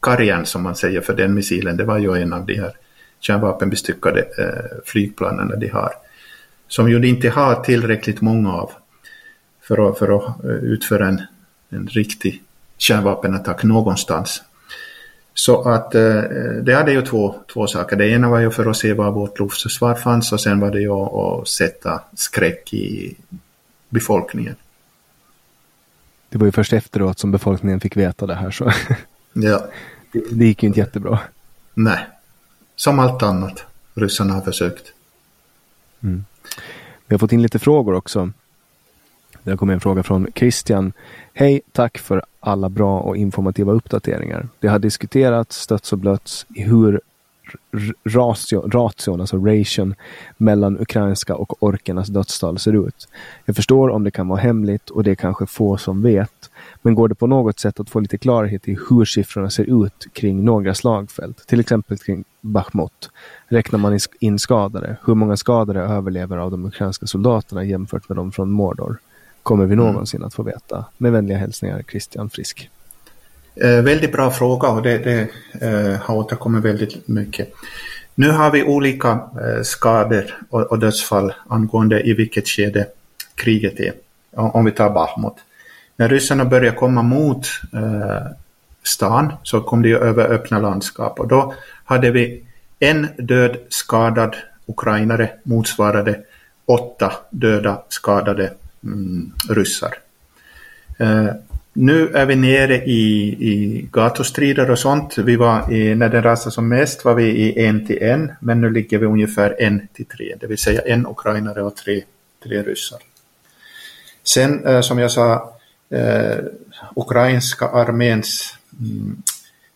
karriären 0.00 0.46
som 0.46 0.62
man 0.62 0.76
säger 0.76 1.00
för 1.00 1.14
den 1.14 1.34
missilen, 1.34 1.76
det 1.76 1.84
var 1.84 1.98
ju 1.98 2.22
en 2.22 2.32
av 2.32 2.46
de 2.46 2.54
här 2.54 2.72
kärnvapenbestyckade 3.20 4.20
äh, 4.20 4.80
flygplanen 4.84 5.60
de 5.60 5.68
har. 5.68 5.92
Som 6.68 6.90
ju 6.90 7.08
inte 7.08 7.28
har 7.28 7.54
tillräckligt 7.54 8.20
många 8.20 8.52
av 8.52 8.70
för 9.62 9.90
att, 9.90 9.98
för 9.98 10.16
att 10.16 10.44
utföra 10.44 11.08
en, 11.08 11.22
en 11.68 11.86
riktig 11.86 12.42
kärnvapenattack 12.78 13.62
någonstans. 13.64 14.42
Så 15.34 15.68
att 15.68 15.94
eh, 15.94 16.22
det 16.62 16.74
hade 16.74 16.92
ju 16.92 17.02
två, 17.02 17.34
två 17.52 17.66
saker. 17.66 17.96
Det 17.96 18.08
ena 18.08 18.28
var 18.28 18.40
ju 18.40 18.50
för 18.50 18.70
att 18.70 18.76
se 18.76 18.92
var 18.92 19.10
vårt 19.10 19.38
luftförsvar 19.38 19.94
fanns 19.94 20.32
och 20.32 20.40
sen 20.40 20.60
var 20.60 20.70
det 20.70 20.80
ju 20.80 20.92
att 20.92 21.48
sätta 21.48 22.02
skräck 22.14 22.74
i 22.74 23.16
befolkningen. 23.88 24.54
Det 26.28 26.38
var 26.38 26.46
ju 26.46 26.52
först 26.52 26.72
efteråt 26.72 27.18
som 27.18 27.30
befolkningen 27.30 27.80
fick 27.80 27.96
veta 27.96 28.26
det 28.26 28.34
här 28.34 28.50
så 28.50 28.72
ja. 29.32 29.66
det, 30.12 30.22
det 30.30 30.44
gick 30.44 30.62
ju 30.62 30.66
inte 30.66 30.80
jättebra. 30.80 31.18
Nej, 31.74 32.06
som 32.76 32.98
allt 32.98 33.22
annat 33.22 33.64
ryssarna 33.94 34.34
har 34.34 34.40
försökt. 34.40 34.92
Mm. 36.02 36.24
Vi 37.06 37.14
har 37.14 37.18
fått 37.18 37.32
in 37.32 37.42
lite 37.42 37.58
frågor 37.58 37.94
också. 37.94 38.30
Det 39.42 39.50
har 39.50 39.56
kommit 39.56 39.74
en 39.74 39.80
fråga 39.80 40.02
från 40.02 40.26
Christian. 40.34 40.92
Hej, 41.32 41.60
tack 41.72 41.98
för 41.98 42.24
alla 42.40 42.68
bra 42.68 43.00
och 43.00 43.16
informativa 43.16 43.72
uppdateringar. 43.72 44.48
Det 44.60 44.68
har 44.68 44.78
diskuterats 44.78 45.60
stötts 45.60 45.92
och 45.92 45.98
blötts 45.98 46.46
i 46.54 46.62
hur 46.62 47.00
ratio, 48.04 48.70
ration, 48.70 49.20
alltså 49.20 49.36
ration, 49.36 49.94
mellan 50.36 50.80
ukrainska 50.80 51.34
och 51.34 51.62
orkernas 51.62 52.08
dödstal 52.08 52.58
ser 52.58 52.86
ut. 52.86 53.08
Jag 53.44 53.56
förstår 53.56 53.88
om 53.88 54.04
det 54.04 54.10
kan 54.10 54.28
vara 54.28 54.40
hemligt 54.40 54.90
och 54.90 55.04
det 55.04 55.10
är 55.10 55.14
kanske 55.14 55.46
få 55.46 55.76
som 55.76 56.02
vet. 56.02 56.50
Men 56.82 56.94
går 56.94 57.08
det 57.08 57.14
på 57.14 57.26
något 57.26 57.60
sätt 57.60 57.80
att 57.80 57.90
få 57.90 58.00
lite 58.00 58.18
klarhet 58.18 58.68
i 58.68 58.78
hur 58.90 59.04
siffrorna 59.04 59.50
ser 59.50 59.84
ut 59.84 60.06
kring 60.12 60.44
några 60.44 60.74
slagfält, 60.74 61.46
till 61.46 61.60
exempel 61.60 61.98
kring 61.98 62.24
Bachmut? 62.40 63.10
Räknar 63.48 63.78
man 63.78 63.98
in 64.20 64.38
skadade? 64.38 64.96
Hur 65.04 65.14
många 65.14 65.36
skadade 65.36 65.80
överlever 65.80 66.36
av 66.36 66.50
de 66.50 66.64
ukrainska 66.64 67.06
soldaterna 67.06 67.64
jämfört 67.64 68.08
med 68.08 68.16
de 68.16 68.32
från 68.32 68.50
Mordor? 68.50 68.98
kommer 69.46 69.66
vi 69.66 69.74
mm. 69.74 69.86
någonsin 69.86 70.24
att 70.24 70.34
få 70.34 70.42
veta. 70.42 70.84
Med 70.98 71.12
vänliga 71.12 71.38
hälsningar 71.38 71.82
Christian 71.90 72.30
Frisk. 72.30 72.70
Eh, 73.54 73.82
väldigt 73.82 74.12
bra 74.12 74.30
fråga 74.30 74.68
och 74.68 74.82
det, 74.82 74.98
det 74.98 75.28
eh, 75.66 76.00
har 76.00 76.16
återkommit 76.16 76.64
väldigt 76.64 77.08
mycket. 77.08 77.52
Nu 78.14 78.30
har 78.30 78.50
vi 78.50 78.62
olika 78.62 79.10
eh, 79.10 79.62
skador 79.62 80.24
och, 80.50 80.62
och, 80.62 80.78
dödsfall 80.78 81.32
angående 81.48 82.08
i 82.08 82.12
vilket 82.12 82.48
skede 82.48 82.86
kriget 83.34 83.80
är. 83.80 83.92
Om 84.32 84.64
vi 84.64 84.70
tar 84.70 84.90
Bahmut. 84.90 85.34
När 85.96 86.08
ryssarna 86.08 86.44
började 86.44 86.76
komma 86.76 87.02
mot 87.02 87.46
eh, 87.72 88.26
stan 88.82 89.32
så 89.42 89.60
kom 89.60 89.82
de 89.82 89.94
över 89.94 90.28
öppna 90.28 90.58
landskap 90.58 91.20
och 91.20 91.28
då 91.28 91.54
hade 91.84 92.10
vi 92.10 92.44
en 92.78 93.08
död 93.18 93.56
skadad 93.68 94.36
ukrainare 94.66 95.30
motsvarade 95.42 96.20
åtta 96.66 97.12
döda 97.30 97.82
skadade 97.88 98.52
mm, 98.84 99.32
ryssar. 99.48 99.94
Eh, 100.98 101.28
nu 101.72 102.08
är 102.08 102.26
vi 102.26 102.36
nere 102.36 102.84
i, 102.84 103.28
i 103.40 103.88
gatustrider 103.92 104.70
och 104.70 104.78
sånt. 104.78 105.18
Vi 105.18 105.36
var 105.36 105.72
i, 105.72 105.94
när 105.94 106.08
den 106.08 106.22
rasade 106.22 106.50
som 106.50 106.68
mest 106.68 107.04
var 107.04 107.14
vi 107.14 107.24
i 107.24 107.66
en 107.66 107.86
till 107.86 108.02
en, 108.02 108.32
men 108.40 108.60
nu 108.60 108.70
ligger 108.70 108.98
vi 108.98 109.06
ungefär 109.06 109.56
en 109.58 109.88
till 109.92 110.06
tre, 110.06 110.34
det 110.40 110.46
vill 110.46 110.58
säga 110.58 110.80
en 110.80 111.06
ukrainare 111.06 111.62
och 111.62 111.76
tre, 111.76 112.02
tre 112.42 112.62
ryssar. 112.62 112.98
Sen 114.24 114.66
eh, 114.66 114.80
som 114.80 114.98
jag 114.98 115.10
sa, 115.10 115.55
eh, 115.90 116.38
ukrainska 116.96 117.68
arméns 117.68 118.58
mm, 118.80 119.22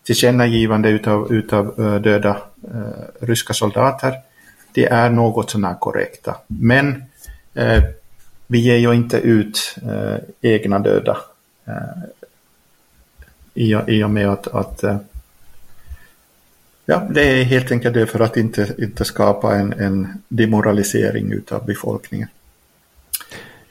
tillkännagivande 0.02 0.88
utav, 0.88 1.32
utav 1.32 1.80
eh, 1.80 1.94
döda 1.94 2.36
eh, 2.74 3.26
ryska 3.26 3.52
soldater, 3.52 4.14
det 4.72 4.86
är 4.86 5.10
något 5.10 5.50
sånär 5.50 5.74
korrekta. 5.80 6.36
Men 6.46 7.04
eh, 7.54 7.82
vi 8.46 8.58
ger 8.58 8.76
ju 8.76 8.94
inte 8.94 9.18
ut 9.18 9.76
eh, 9.82 10.16
egna 10.40 10.78
döda 10.78 11.18
eh, 11.64 12.02
i, 13.54 13.76
i 13.86 14.04
och 14.04 14.10
med 14.10 14.28
att, 14.28 14.46
att 14.46 14.82
eh, 14.82 14.96
ja, 16.86 17.06
det 17.10 17.40
är 17.40 17.44
helt 17.44 17.72
enkelt 17.72 17.94
det 17.94 18.06
för 18.06 18.20
att 18.20 18.36
inte, 18.36 18.74
inte 18.78 19.04
skapa 19.04 19.56
en, 19.56 19.72
en 19.72 20.22
demoralisering 20.28 21.32
utav 21.32 21.66
befolkningen. 21.66 22.28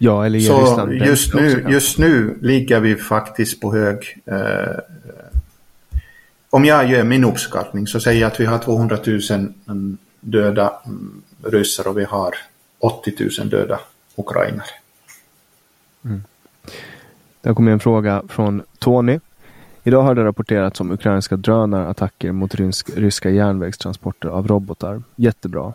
Ja, 0.02 0.26
eller 0.26 0.40
Så 0.40 0.90
just 1.06 1.34
nu, 1.34 1.66
just 1.70 1.98
nu 1.98 2.38
ligger 2.42 2.80
vi 2.80 2.96
faktiskt 2.96 3.62
på 3.62 3.74
hög 3.74 4.22
eh, 4.26 4.80
om 6.50 6.66
jag 6.66 6.90
gör 6.90 7.04
min 7.04 7.24
uppskattning 7.24 7.88
så 7.88 8.00
säger 8.00 8.22
jag 8.22 8.28
att 8.28 8.40
vi 8.40 8.46
har 8.46 8.58
200 8.58 8.98
000 9.68 9.94
döda 10.20 10.74
mm, 10.86 11.22
ryssar 11.44 11.88
och 11.88 11.98
vi 11.98 12.04
har 12.04 12.36
80 12.80 13.14
000 13.40 13.50
döda 13.50 13.80
ukrainare. 14.16 14.68
Mm. 16.06 16.24
Det 17.42 17.50
har 17.50 17.56
kommit 17.56 17.72
en 17.72 17.80
fråga 17.80 18.24
från 18.30 18.64
Tony. 18.80 19.20
Idag 19.84 20.02
har 20.02 20.16
det 20.16 20.24
rapporterats 20.24 20.80
om 20.80 20.92
ukrainska 20.92 21.38
drönarattacker 21.38 22.32
mot 22.32 22.56
ryska 22.96 23.30
järnvägstransporter 23.30 24.30
av 24.30 24.48
robotar. 24.48 25.04
Jättebra. 25.16 25.74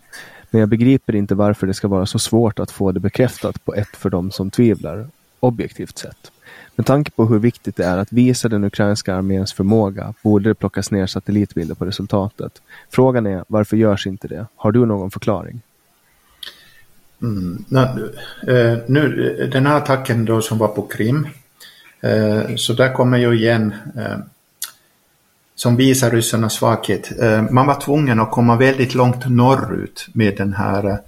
Men 0.54 0.60
jag 0.60 0.68
begriper 0.68 1.14
inte 1.14 1.34
varför 1.34 1.66
det 1.66 1.74
ska 1.74 1.88
vara 1.88 2.06
så 2.06 2.18
svårt 2.18 2.58
att 2.58 2.70
få 2.70 2.92
det 2.92 3.00
bekräftat 3.00 3.64
på 3.64 3.74
ett 3.74 3.96
för 3.96 4.10
dem 4.10 4.30
som 4.30 4.50
tvivlar, 4.50 5.06
objektivt 5.40 5.98
sett. 5.98 6.30
Med 6.76 6.86
tanke 6.86 7.10
på 7.10 7.26
hur 7.26 7.38
viktigt 7.38 7.76
det 7.76 7.84
är 7.84 7.98
att 7.98 8.12
visa 8.12 8.48
den 8.48 8.64
ukrainska 8.64 9.14
arméns 9.14 9.52
förmåga 9.52 10.14
borde 10.22 10.50
det 10.50 10.54
plockas 10.54 10.90
ner 10.90 11.06
satellitbilder 11.06 11.74
på 11.74 11.84
resultatet. 11.84 12.62
Frågan 12.90 13.26
är 13.26 13.44
varför 13.48 13.76
görs 13.76 14.06
inte 14.06 14.28
det? 14.28 14.46
Har 14.56 14.72
du 14.72 14.86
någon 14.86 15.10
förklaring? 15.10 15.60
Mm, 17.22 17.64
nu, 17.68 18.14
eh, 18.52 18.78
nu, 18.86 19.50
den 19.52 19.66
här 19.66 19.76
attacken 19.76 20.24
då 20.24 20.40
som 20.40 20.58
var 20.58 20.68
på 20.68 20.82
Krim, 20.82 21.28
eh, 22.00 22.56
så 22.56 22.72
där 22.72 22.92
kommer 22.92 23.18
ju 23.18 23.34
igen 23.34 23.74
eh, 23.96 24.18
som 25.54 25.76
visar 25.76 26.10
ryssarnas 26.10 26.54
svaghet. 26.54 27.20
Eh, 27.20 27.42
man 27.50 27.66
var 27.66 27.80
tvungen 27.80 28.20
att 28.20 28.30
komma 28.30 28.56
väldigt 28.56 28.94
långt 28.94 29.26
norrut 29.26 30.06
med 30.12 30.36
den 30.36 30.52
här 30.52 30.98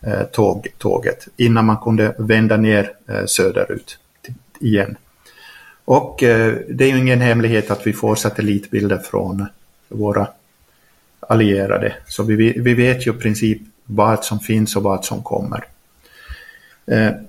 eh, 0.00 0.22
tåg, 0.22 0.66
tåget 0.78 1.28
innan 1.36 1.64
man 1.64 1.76
kunde 1.76 2.14
vända 2.18 2.56
ner 2.56 2.90
eh, 3.08 3.24
söderut 3.26 3.98
igen. 4.60 4.96
Och 5.86 6.16
det 6.68 6.84
är 6.84 6.88
ju 6.88 6.98
ingen 6.98 7.20
hemlighet 7.20 7.70
att 7.70 7.86
vi 7.86 7.92
får 7.92 8.14
satellitbilder 8.14 8.98
från 8.98 9.46
våra 9.88 10.26
allierade. 11.20 11.94
Så 12.06 12.22
vi, 12.22 12.34
vi 12.36 12.74
vet 12.74 13.06
ju 13.06 13.10
i 13.10 13.14
princip 13.14 13.62
vad 13.84 14.24
som 14.24 14.40
finns 14.40 14.76
och 14.76 14.82
vad 14.82 15.04
som 15.04 15.22
kommer. 15.22 15.64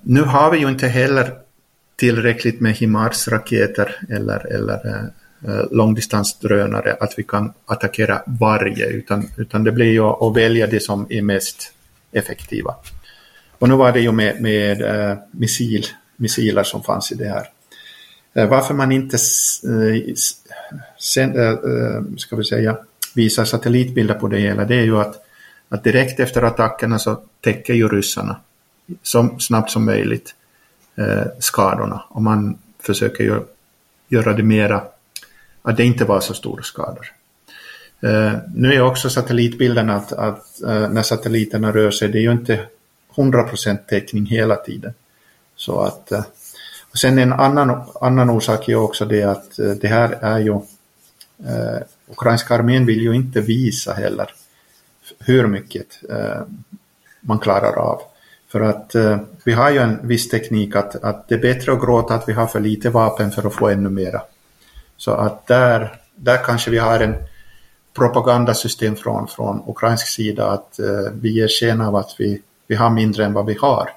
Nu 0.02 0.22
har 0.22 0.52
vi 0.52 0.58
ju 0.58 0.70
inte 0.70 0.88
heller 0.88 1.34
tillräckligt 1.96 2.60
med 2.60 2.76
HIMARS-raketer 2.76 3.96
eller, 4.10 4.54
eller 4.54 5.10
Eh, 5.44 5.66
långdistansdrönare 5.72 6.98
att 7.00 7.14
vi 7.18 7.24
kan 7.24 7.54
attackera 7.66 8.22
varje, 8.26 8.86
utan, 8.88 9.30
utan 9.38 9.64
det 9.64 9.72
blir 9.72 9.92
ju 9.92 10.02
att 10.02 10.36
välja 10.36 10.68
det 10.68 10.80
som 10.80 11.08
är 11.10 11.22
mest 11.22 11.74
effektiva. 12.12 12.76
Och 13.60 13.70
nu 13.70 13.76
var 13.76 13.92
det 13.92 14.00
ju 14.00 14.12
med, 14.12 14.42
med 14.42 14.82
äh, 14.82 15.18
missil, 15.32 15.86
missiler 16.16 16.64
som 16.64 16.84
fanns 16.84 17.12
i 17.12 17.16
det 17.16 17.28
här. 17.28 17.48
Äh, 18.34 18.50
varför 18.50 18.74
man 18.74 18.92
inte 18.92 19.16
äh, 19.16 20.14
sen, 21.00 21.58
ska 22.18 22.36
vi 22.36 22.44
säga, 22.44 22.78
visar 23.16 23.46
satellitbilder 23.46 24.16
på 24.16 24.28
det 24.28 24.40
hela, 24.40 24.66
det 24.66 24.76
är 24.76 24.84
ju 24.84 24.98
att, 24.98 25.16
att 25.70 25.84
direkt 25.84 26.20
efter 26.20 26.42
attackerna 26.42 27.00
så 27.00 27.22
täcker 27.42 27.74
ju 27.74 27.88
ryssarna 27.88 28.40
så 29.04 29.36
snabbt 29.40 29.72
som 29.72 29.86
möjligt 29.86 30.36
skadorna 31.40 32.04
och 32.10 32.22
man 32.22 32.58
försöker 32.80 33.24
ju 33.24 33.40
göra 34.08 34.34
det 34.34 34.44
mera 34.44 34.82
att 35.66 35.78
det 35.78 35.84
inte 35.84 36.06
var 36.06 36.20
så 36.20 36.34
stora 36.34 36.64
skador. 36.64 37.12
Uh, 38.04 38.34
nu 38.56 38.74
är 38.74 38.82
också 38.82 39.10
satellitbilden 39.10 39.90
att, 39.90 40.14
att 40.14 40.62
uh, 40.64 40.90
när 40.90 41.02
satelliterna 41.02 41.72
rör 41.72 41.92
sig, 41.92 42.10
det 42.10 42.18
är 42.18 42.22
ju 42.22 42.32
inte 42.32 42.66
100% 43.16 43.78
täckning 43.78 44.26
hela 44.26 44.56
tiden. 44.56 44.94
Så 45.56 45.80
att, 45.80 46.12
uh, 46.12 46.24
och 46.92 46.98
sen 46.98 47.20
en 47.20 47.34
annan, 47.34 47.82
annan 48.02 48.30
orsak 48.30 48.70
är 48.70 48.76
också 48.76 49.06
det 49.06 49.24
att 49.24 49.56
det 49.82 49.88
här 49.88 50.18
är 50.22 50.40
ju, 50.40 50.60
ukrainska 52.08 52.56
armén 52.56 52.86
vill 52.86 53.02
ju 53.02 53.16
inte 53.16 53.42
visa 53.42 53.94
heller 53.94 54.30
hur 55.20 55.48
mycket 55.48 55.88
man 57.22 57.40
klarar 57.40 57.78
av. 57.78 58.02
För 58.48 58.62
att 58.62 58.96
vi 59.44 59.54
har 59.54 59.70
ju 59.70 59.78
en 59.78 60.08
viss 60.08 60.30
teknik 60.30 60.76
att, 60.76 61.04
att 61.04 61.28
det 61.28 61.36
är 61.36 61.40
bättre 61.40 61.74
att 61.74 61.82
gråta 61.82 62.16
att 62.16 62.30
vi 62.30 62.34
har 62.34 62.48
för 62.48 62.60
lite 62.60 62.90
vapen 62.90 63.32
för 63.32 63.48
att 63.48 63.54
få 63.54 63.70
ännu 63.70 63.90
mera. 63.90 64.22
Så 64.98 65.12
att 65.12 65.48
där, 65.48 66.00
där 66.16 66.44
kanske 66.44 66.72
vi 66.72 66.78
har 66.78 67.00
en 67.00 67.16
propagandasystem 67.94 68.96
från, 68.96 69.28
från 69.28 69.64
ukrainsk 69.68 70.08
sida 70.08 70.52
att 70.52 70.80
eh, 70.80 71.12
vi 71.14 71.30
ger 71.30 71.48
sken 71.48 71.82
av 71.82 71.96
att 71.96 72.16
vi, 72.18 72.42
vi 72.68 72.76
har 72.76 72.90
mindre 72.90 73.26
än 73.26 73.34
vad 73.34 73.46
vi 73.46 73.54
har. 73.54 73.90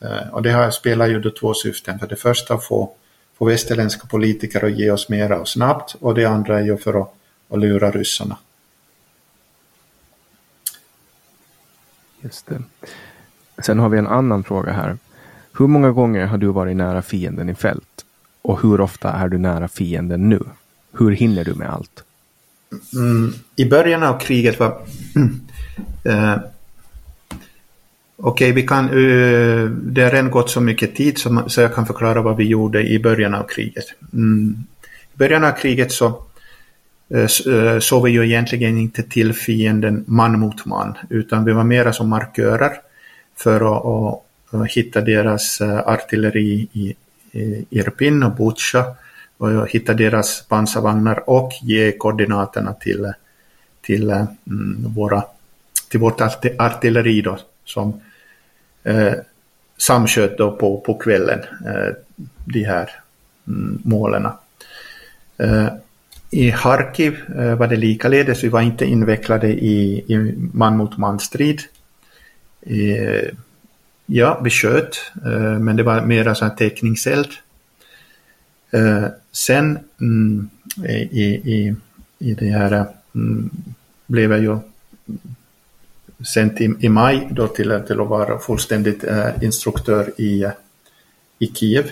Eh, 0.00 0.28
och 0.32 0.42
det 0.42 0.50
här 0.50 0.70
spelar 0.70 1.06
ju 1.06 1.20
då 1.20 1.30
två 1.30 1.54
syften. 1.54 1.98
För 1.98 2.06
det 2.06 2.16
första 2.16 2.54
att 2.54 2.64
få, 2.64 2.92
få 3.38 3.44
västerländska 3.44 4.06
politiker 4.06 4.64
att 4.64 4.78
ge 4.78 4.90
oss 4.90 5.08
mera 5.08 5.40
och 5.40 5.48
snabbt 5.48 5.96
och 6.00 6.14
det 6.14 6.24
andra 6.24 6.58
är 6.58 6.64
ju 6.64 6.76
för 6.76 7.00
att, 7.02 7.14
att 7.48 7.58
lura 7.58 7.90
ryssarna. 7.90 8.36
Just 12.20 12.46
det. 12.46 12.62
Sen 13.62 13.78
har 13.78 13.88
vi 13.88 13.98
en 13.98 14.06
annan 14.06 14.44
fråga 14.44 14.72
här. 14.72 14.98
Hur 15.58 15.66
många 15.66 15.90
gånger 15.90 16.26
har 16.26 16.38
du 16.38 16.46
varit 16.46 16.76
nära 16.76 17.02
fienden 17.02 17.48
i 17.48 17.54
fält? 17.54 18.04
Och 18.42 18.62
hur 18.62 18.80
ofta 18.80 19.12
är 19.12 19.28
du 19.28 19.38
nära 19.38 19.68
fienden 19.68 20.28
nu? 20.28 20.40
Hur 20.92 21.10
hinner 21.10 21.44
du 21.44 21.54
med 21.54 21.70
allt? 21.70 22.04
Mm, 22.94 23.32
I 23.56 23.64
början 23.64 24.02
av 24.02 24.18
kriget 24.18 24.60
var... 24.60 24.82
eh, 26.04 26.36
Okej, 28.22 28.64
okay, 28.64 28.76
uh, 28.76 29.62
eh, 29.62 29.70
det 29.70 30.02
har 30.02 30.10
redan 30.10 30.30
gått 30.30 30.50
så 30.50 30.60
mycket 30.60 30.94
tid 30.94 31.18
så, 31.18 31.44
så 31.46 31.60
jag 31.60 31.74
kan 31.74 31.86
förklara 31.86 32.22
vad 32.22 32.36
vi 32.36 32.44
gjorde 32.44 32.82
i 32.82 32.98
början 32.98 33.34
av 33.34 33.42
kriget. 33.42 33.84
Mm, 34.12 34.56
I 35.14 35.18
början 35.18 35.44
av 35.44 35.52
kriget 35.52 35.92
så 35.92 36.22
uh, 37.46 37.78
såg 37.78 38.04
vi 38.04 38.10
ju 38.10 38.26
egentligen 38.26 38.78
inte 38.78 39.02
till 39.02 39.32
fienden 39.32 40.04
man 40.06 40.38
mot 40.38 40.66
man, 40.66 40.94
utan 41.10 41.44
vi 41.44 41.52
var 41.52 41.64
mera 41.64 41.92
som 41.92 42.08
markörer 42.08 42.72
för 43.36 43.76
att, 43.76 44.22
att 44.50 44.70
hitta 44.70 45.00
deras 45.00 45.60
artilleri 45.60 46.68
i 46.72 46.94
Irpin 47.70 48.22
och 48.22 48.34
Butja 48.34 48.84
och 49.40 49.70
hitta 49.70 49.94
deras 49.94 50.44
pansarvagnar 50.48 51.30
och 51.30 51.52
ge 51.62 51.92
koordinaterna 51.92 52.72
till, 52.72 53.12
till, 53.82 54.10
mm, 54.10 54.84
våra, 54.96 55.24
till 55.90 56.00
vårt 56.00 56.20
artilleri 56.58 57.20
då, 57.22 57.38
som 57.64 58.00
eh, 58.84 59.12
samsköt 59.76 60.38
då 60.38 60.56
på, 60.56 60.80
på 60.80 60.94
kvällen 60.94 61.40
eh, 61.66 61.94
de 62.44 62.64
här 62.64 62.90
mm, 63.48 63.78
målen. 63.84 64.28
Eh, 65.38 65.66
I 66.30 66.50
Harkiv 66.50 67.18
eh, 67.38 67.54
var 67.54 67.66
det 67.66 67.76
likaledes, 67.76 68.44
vi 68.44 68.48
var 68.48 68.60
inte 68.60 68.84
invecklade 68.84 69.48
i, 69.48 70.04
i 70.08 70.34
man 70.52 70.76
mot 70.76 70.96
man 70.96 71.20
strid. 71.20 71.60
Ja, 74.12 74.40
vi 74.44 74.50
sköt, 74.50 75.12
eh, 75.24 75.58
men 75.58 75.76
det 75.76 75.82
var 75.82 76.00
mera 76.00 76.34
så 76.34 76.44
här 76.44 76.54
teckningseld. 76.54 77.28
Eh, 78.70 79.04
sen 79.32 79.78
mm, 80.00 80.50
i, 81.10 81.24
i, 81.24 81.74
i 82.18 82.34
det 82.34 82.46
här 82.46 82.86
mm, 83.14 83.50
blev 84.06 84.30
jag 84.30 84.40
ju 84.40 84.58
sent 86.24 86.60
i, 86.60 86.74
i 86.80 86.88
maj 86.88 87.28
då 87.30 87.46
till, 87.46 87.80
till 87.86 88.00
att 88.00 88.08
vara 88.08 88.38
fullständigt 88.38 89.04
eh, 89.04 89.42
instruktör 89.42 90.12
i, 90.20 90.46
i 91.38 91.46
Kiev. 91.46 91.90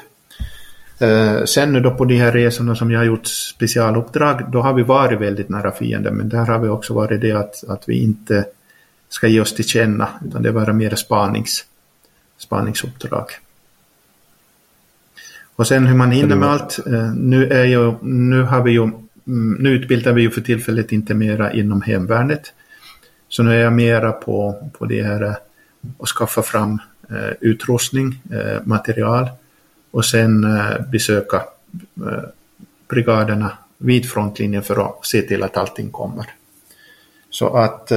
sen 1.46 1.72
nu 1.72 1.80
då 1.80 1.90
på 1.90 2.04
de 2.04 2.16
här 2.16 2.32
resorna 2.32 2.74
som 2.74 2.90
jag 2.90 3.00
har 3.00 3.04
gjort 3.04 3.26
specialuppdrag, 3.26 4.52
då 4.52 4.60
har 4.60 4.74
vi 4.74 4.82
varit 4.82 5.20
väldigt 5.20 5.48
nära 5.48 5.72
fienden, 5.72 6.14
men 6.14 6.28
där 6.28 6.46
har 6.46 6.58
vi 6.58 6.68
också 6.68 6.94
varit 6.94 7.20
det 7.20 7.32
att, 7.32 7.64
att 7.68 7.88
vi 7.88 8.02
inte 8.02 8.44
ska 9.08 9.28
ge 9.28 9.40
oss 9.40 9.54
till 9.54 9.68
känna, 9.68 10.08
utan 10.26 10.42
det 10.42 10.50
var 10.50 10.72
mer 10.72 10.94
spanings 10.94 11.64
spaningsuppdrag. 12.38 13.26
Och 15.56 15.66
sen 15.66 15.86
hur 15.86 15.94
man 15.94 16.10
hinner 16.10 16.36
med 16.36 16.48
allt. 16.48 16.86
Eh, 16.86 17.12
nu, 17.14 17.46
är 17.46 17.64
ju, 17.64 17.94
nu, 18.02 18.42
har 18.42 18.62
vi 18.62 18.70
ju, 18.70 18.82
mm, 18.82 19.56
nu 19.60 19.70
utbildar 19.70 20.12
vi 20.12 20.22
ju 20.22 20.30
för 20.30 20.40
tillfället 20.40 20.92
inte 20.92 21.14
mera 21.14 21.52
inom 21.52 21.82
hemvärnet. 21.82 22.52
Så 23.28 23.42
nu 23.42 23.54
är 23.54 23.60
jag 23.60 23.72
mera 23.72 24.12
på, 24.12 24.68
på 24.78 24.84
det 24.86 25.02
här 25.02 25.22
eh, 25.22 25.34
att 25.98 26.08
skaffa 26.08 26.42
fram 26.42 26.78
eh, 27.10 27.32
utrustning, 27.40 28.22
eh, 28.32 28.62
material 28.64 29.28
och 29.90 30.04
sen 30.04 30.44
eh, 30.44 30.80
besöka 30.90 31.42
brigaderna 32.88 33.58
vid 33.78 34.10
frontlinjen 34.10 34.62
för 34.62 34.86
att 34.86 35.06
se 35.06 35.22
till 35.22 35.42
att 35.42 35.56
allting 35.56 35.90
kommer. 35.90 36.26
Så 37.30 37.56
att 37.56 37.92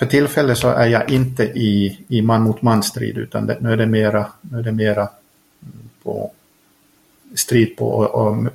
för 0.00 0.06
tillfället 0.06 0.58
så 0.58 0.68
är 0.68 0.86
jag 0.86 1.10
inte 1.10 1.44
i, 1.44 1.98
i 2.08 2.22
man 2.22 2.42
mot 2.42 2.62
man 2.62 2.82
strid 2.82 3.18
utan 3.18 3.46
det, 3.46 3.56
nu 3.60 3.72
är 3.72 3.76
det 3.76 3.86
mera, 3.86 4.26
nu 4.40 4.58
är 4.58 4.62
det 4.62 4.72
mera 4.72 5.08
på 6.02 6.32
strid 7.34 7.76
på 7.76 8.04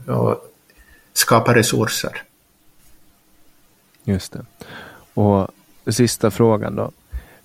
att 0.08 0.40
skapa 1.14 1.56
resurser. 1.56 2.22
Just 4.04 4.34
det. 4.34 4.46
Och 5.14 5.48
sista 5.88 6.32
frågan 6.32 6.76
då. 6.76 6.92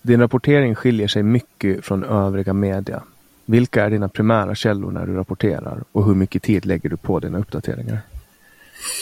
Din 0.02 0.20
rapportering 0.20 0.74
skiljer 0.74 1.08
sig 1.08 1.22
mycket 1.22 1.84
från 1.84 2.04
övriga 2.04 2.52
media. 2.52 3.02
Vilka 3.44 3.84
är 3.84 3.90
dina 3.90 4.08
primära 4.08 4.54
källor 4.54 4.90
när 4.90 5.06
du 5.06 5.14
rapporterar 5.14 5.84
och 5.92 6.04
hur 6.04 6.14
mycket 6.14 6.42
tid 6.42 6.66
lägger 6.66 6.90
du 6.90 6.96
på 6.96 7.20
dina 7.20 7.38
uppdateringar? 7.38 7.98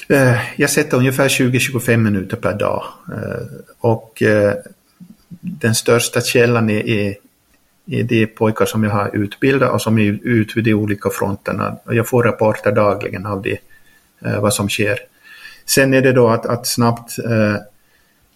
Eh, 0.08 0.36
jag 0.56 0.70
sätter 0.70 0.96
ungefär 0.96 1.28
20-25 1.28 1.96
minuter 1.96 2.36
per 2.36 2.54
dag. 2.54 2.84
Eh, 3.12 3.46
och 3.78 4.22
eh, 4.22 4.54
den 5.40 5.74
största 5.74 6.20
källan 6.20 6.70
är, 6.70 6.88
är, 6.88 7.16
är 7.86 8.02
de 8.02 8.26
pojkar 8.26 8.66
som 8.66 8.84
jag 8.84 8.90
har 8.90 9.16
utbildat 9.16 9.72
och 9.72 9.82
som 9.82 9.98
är 9.98 10.18
ute 10.22 10.52
vid 10.54 10.64
de 10.64 10.74
olika 10.74 11.10
fronterna. 11.10 11.76
Jag 11.90 12.08
får 12.08 12.22
rapporter 12.22 12.72
dagligen 12.72 13.26
av 13.26 13.42
det, 13.42 13.58
eh, 14.24 14.40
vad 14.40 14.54
som 14.54 14.68
sker. 14.68 14.98
Sen 15.66 15.94
är 15.94 16.02
det 16.02 16.12
då 16.12 16.28
att, 16.28 16.46
att 16.46 16.66
snabbt 16.66 17.18
eh, 17.18 17.56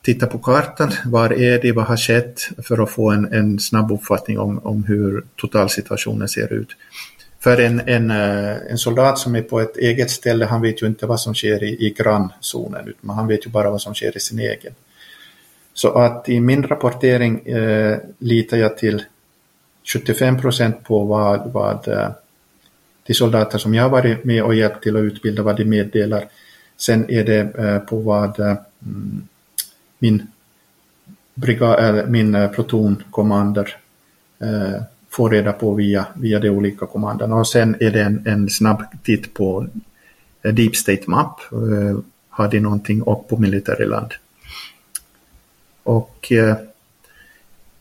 titta 0.03 0.26
på 0.26 0.38
kartan. 0.38 0.93
Var 1.05 1.32
är 1.32 1.62
det? 1.62 1.72
Vad 1.72 1.84
har 1.84 1.97
skett? 1.97 2.49
För 2.62 2.82
att 2.82 2.90
få 2.90 3.11
en, 3.11 3.32
en 3.32 3.59
snabb 3.59 3.93
uppfattning 3.93 4.38
om, 4.38 4.59
om 4.59 4.84
hur 4.84 5.24
totalsituationen 5.36 6.28
ser 6.28 6.53
ut. 6.53 6.68
För 7.40 7.61
en, 7.61 7.80
en, 7.86 8.11
eh, 8.11 8.57
en 8.70 8.78
soldat 8.78 9.18
som 9.18 9.34
är 9.34 9.43
på 9.43 9.61
ett 9.61 9.76
eget 9.76 10.11
ställe, 10.11 10.45
han 10.45 10.62
vet 10.62 10.82
ju 10.82 10.86
inte 10.86 11.07
vad 11.07 11.20
som 11.20 11.34
sker 11.34 11.62
i, 11.62 11.86
i 11.86 11.95
grannzonen, 11.99 12.88
utan 12.88 13.11
han 13.11 13.26
vet 13.26 13.47
ju 13.47 13.51
bara 13.51 13.70
vad 13.70 13.80
som 13.80 13.95
sker 13.95 14.16
i 14.16 14.20
sin 14.20 14.38
egen. 14.38 14.74
Så 15.75 15.93
att 15.93 16.29
i 16.29 16.41
min 16.41 16.62
rapportering 16.62 17.39
eh, 17.39 17.99
litar 18.18 18.57
jag 18.57 18.79
till 18.79 19.05
75 19.85 20.41
procent 20.41 20.85
på 20.85 21.05
vad, 21.05 21.53
vad 21.53 21.89
eh, 21.89 22.09
de 23.07 23.14
soldater 23.14 23.59
som 23.59 23.75
jag 23.75 23.83
har 23.83 23.91
varit 23.91 24.25
med 24.25 24.43
och 24.43 24.55
hjälpt 24.55 24.83
till 24.83 24.97
att 24.97 25.03
utbilda, 25.03 25.43
vad 25.43 25.57
de 25.57 25.64
meddelar. 25.64 26.25
Sen 26.77 27.11
är 27.11 27.25
det 27.25 27.59
eh, 27.59 27.79
på 27.79 27.97
vad 27.97 28.41
eh, 28.41 28.57
mm, 28.87 29.29
min, 29.99 30.27
brigad, 31.35 32.11
min 32.11 32.35
eh, 32.35 32.51
protonkommander 32.51 32.55
plutonkommander 32.55 33.77
eh, 34.41 34.83
får 35.11 35.31
reda 35.31 35.53
på 35.53 35.75
via, 35.75 36.07
via 36.14 36.39
de 36.39 36.51
olika 36.51 36.87
kommandona. 36.87 37.37
Och 37.37 37.49
sen 37.49 37.77
är 37.81 37.91
det 37.91 38.03
en, 38.03 38.27
en 38.27 38.51
snabb 38.51 38.83
titt 39.03 39.35
på 39.35 39.66
eh, 40.43 40.55
Deep 40.55 40.77
State 40.77 41.03
Map. 41.07 41.41
Har 42.29 42.49
de 42.49 42.61
någonting 42.61 43.03
upp 43.03 43.29
på 43.29 43.37
Militärland? 43.37 44.12
Och 45.83 46.33
eh, 46.33 46.57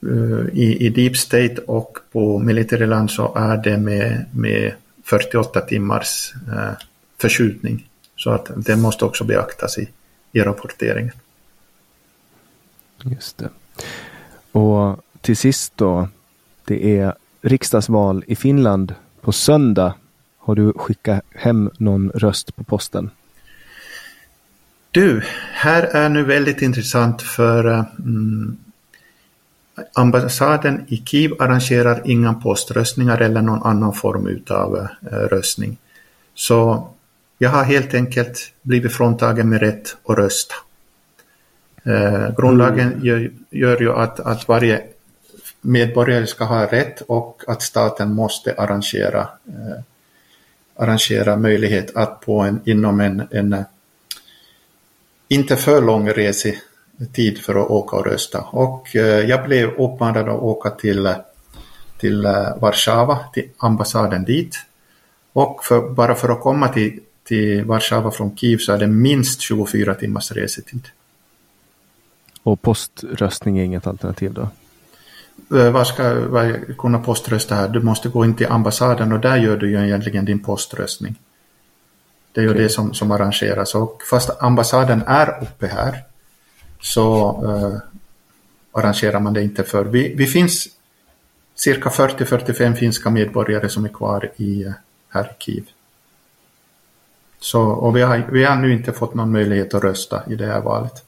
eh, 0.02 0.48
i, 0.54 0.78
i 0.80 0.90
Deep 0.90 1.18
State 1.18 1.56
och 1.68 1.98
på 2.12 2.40
Militärland 2.40 3.12
så 3.12 3.36
är 3.36 3.58
det 3.58 3.78
med, 3.78 4.26
med 4.34 4.74
48 5.04 5.62
timmars 5.62 6.34
eh, 6.48 6.74
förskjutning. 7.18 7.88
Så 8.16 8.30
att 8.30 8.52
det 8.56 8.76
måste 8.76 9.06
också 9.06 9.24
beaktas 9.24 9.78
i, 9.78 9.90
i 10.32 10.40
rapporteringen. 10.40 11.14
Just 13.04 13.38
det. 13.38 13.50
Och 14.52 15.00
till 15.22 15.38
sist 15.38 15.74
då, 15.76 16.08
det 16.66 17.00
är 17.00 17.16
riksdagsval 17.42 18.24
i 18.28 18.36
Finland 18.36 18.96
på 19.22 19.32
söndag. 19.32 19.94
Har 20.38 20.56
du 20.56 20.74
skickat 20.74 21.24
hem 21.36 21.70
någon 21.78 22.10
röst 22.10 22.56
på 22.56 22.64
posten? 22.64 23.10
Du, 24.94 25.24
här 25.54 25.84
är 25.84 26.10
nu 26.10 26.24
väldigt 26.24 26.62
intressant 26.62 27.22
för 27.22 27.86
mm, 28.00 28.58
ambassaden 29.94 30.86
i 30.88 30.98
Kiev 30.98 31.32
arrangerar 31.40 32.02
inga 32.06 32.34
poströstningar 32.34 33.18
eller 33.18 33.42
någon 33.42 33.64
annan 33.64 33.94
form 33.94 34.44
av 34.50 34.76
uh, 34.76 34.88
röstning. 35.10 35.78
Så 36.34 36.88
jag 37.38 37.50
har 37.50 37.64
helt 37.64 37.94
enkelt 37.94 38.54
blivit 38.62 38.94
fråntagen 38.94 39.50
med 39.50 39.60
rätt 39.60 39.98
att 40.06 40.18
rösta. 40.18 40.56
Eh, 41.84 42.36
grundlagen 42.38 42.88
mm. 42.94 43.06
gör, 43.06 43.32
gör, 43.50 43.82
ju 43.82 43.94
att, 43.94 44.20
att 44.20 44.48
varje 44.48 44.84
medborgare 45.62 46.28
ska 46.28 46.44
ha 46.44 46.66
rätt 46.66 47.02
och 47.02 47.44
att 47.48 47.62
staten 47.62 48.14
måste 48.14 48.54
arrangera, 48.54 49.28
eh, 49.48 49.84
arrangera 50.76 51.38
möjlighet 51.38 51.96
att 51.96 52.22
på 52.22 52.40
en, 52.40 52.62
inom 52.66 53.00
en, 53.00 53.28
en 53.32 53.54
eh, 53.54 53.64
inte 55.32 55.56
för 55.56 55.82
lång 55.82 56.10
resetid 56.10 57.38
för 57.38 57.56
att 57.56 57.70
åka 57.70 57.96
och 57.96 58.06
rösta. 58.06 58.42
Och 58.42 58.96
eh, 58.96 59.02
jag 59.02 59.44
blev 59.44 59.70
uppmanad 59.70 60.30
att 60.30 60.40
åka 60.40 60.70
till, 60.70 61.14
till 61.98 62.26
eh, 62.26 62.58
Warszawa, 62.60 63.20
till 63.34 63.50
ambassaden 63.58 64.26
dit. 64.26 64.56
Och 65.34 65.64
för, 65.64 65.90
bara 65.90 66.16
för 66.16 66.30
att 66.30 66.42
komma 66.42 66.68
till, 66.68 67.00
till 67.24 67.64
Warszawa 67.64 68.12
från 68.12 68.38
Kiev 68.38 68.58
så 68.58 68.74
är 68.74 68.78
det 68.78 68.88
minst 68.88 69.42
24 69.42 69.96
timmars 69.96 70.32
resetid. 70.32 70.88
Och 72.44 72.62
poströstning 72.62 73.60
är 73.60 73.64
inget 73.64 73.88
alternativ 73.88 74.34
då? 74.34 74.50
Eh, 75.58 75.72
vad 75.72 75.88
ska 75.88 76.14
vad, 76.14 76.78
kunna 76.78 77.00
poströsta 77.00 77.56
här? 77.56 77.70
Du 77.70 77.82
måste 77.82 78.10
gå 78.10 78.26
in 78.26 78.36
till 78.36 78.48
ambassaden 78.48 79.12
och 79.12 79.20
där 79.20 79.38
gör 79.38 79.58
du 79.58 79.70
ju 79.70 79.86
egentligen 79.86 80.26
din 80.26 80.40
poströstning. 80.40 81.16
Det 82.34 82.42
är 82.42 82.46
ju 82.46 82.54
det 82.54 82.70
som, 82.70 82.94
som 82.94 83.12
arrangeras 83.12 83.76
och 83.76 84.02
fast 84.10 84.30
ambassaden 84.40 85.04
är 85.08 85.44
uppe 85.44 85.68
här 85.68 86.04
så 86.80 87.38
uh, 87.46 87.78
arrangerar 88.72 89.20
man 89.20 89.34
det 89.34 89.44
inte 89.44 89.64
för. 89.64 89.86
Vi, 89.86 90.16
vi 90.16 90.28
finns 90.28 90.68
cirka 91.56 91.90
40-45 91.90 92.76
finska 92.76 93.10
medborgare 93.10 93.70
som 93.70 93.86
är 93.86 93.90
kvar 93.90 94.32
i 94.38 94.74
här 95.10 95.26
i 95.26 95.44
Kiev. 95.44 95.64
Så, 97.40 97.62
och 97.62 97.96
vi 97.96 98.02
har, 98.02 98.28
vi 98.32 98.44
har 98.44 98.56
nu 98.56 98.74
inte 98.74 98.92
fått 98.92 99.14
någon 99.14 99.32
möjlighet 99.32 99.74
att 99.74 99.84
rösta 99.84 100.24
i 100.28 100.36
det 100.36 100.46
här 100.46 100.62
valet. 100.62 101.06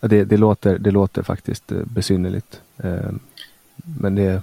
Det, 0.00 0.24
det, 0.24 0.36
låter, 0.36 0.78
det 0.78 0.90
låter 0.90 1.22
faktiskt 1.22 1.72
eh, 1.72 1.78
besynnerligt. 1.84 2.60
Eh, 2.76 3.10
men 3.76 4.14
det, 4.14 4.42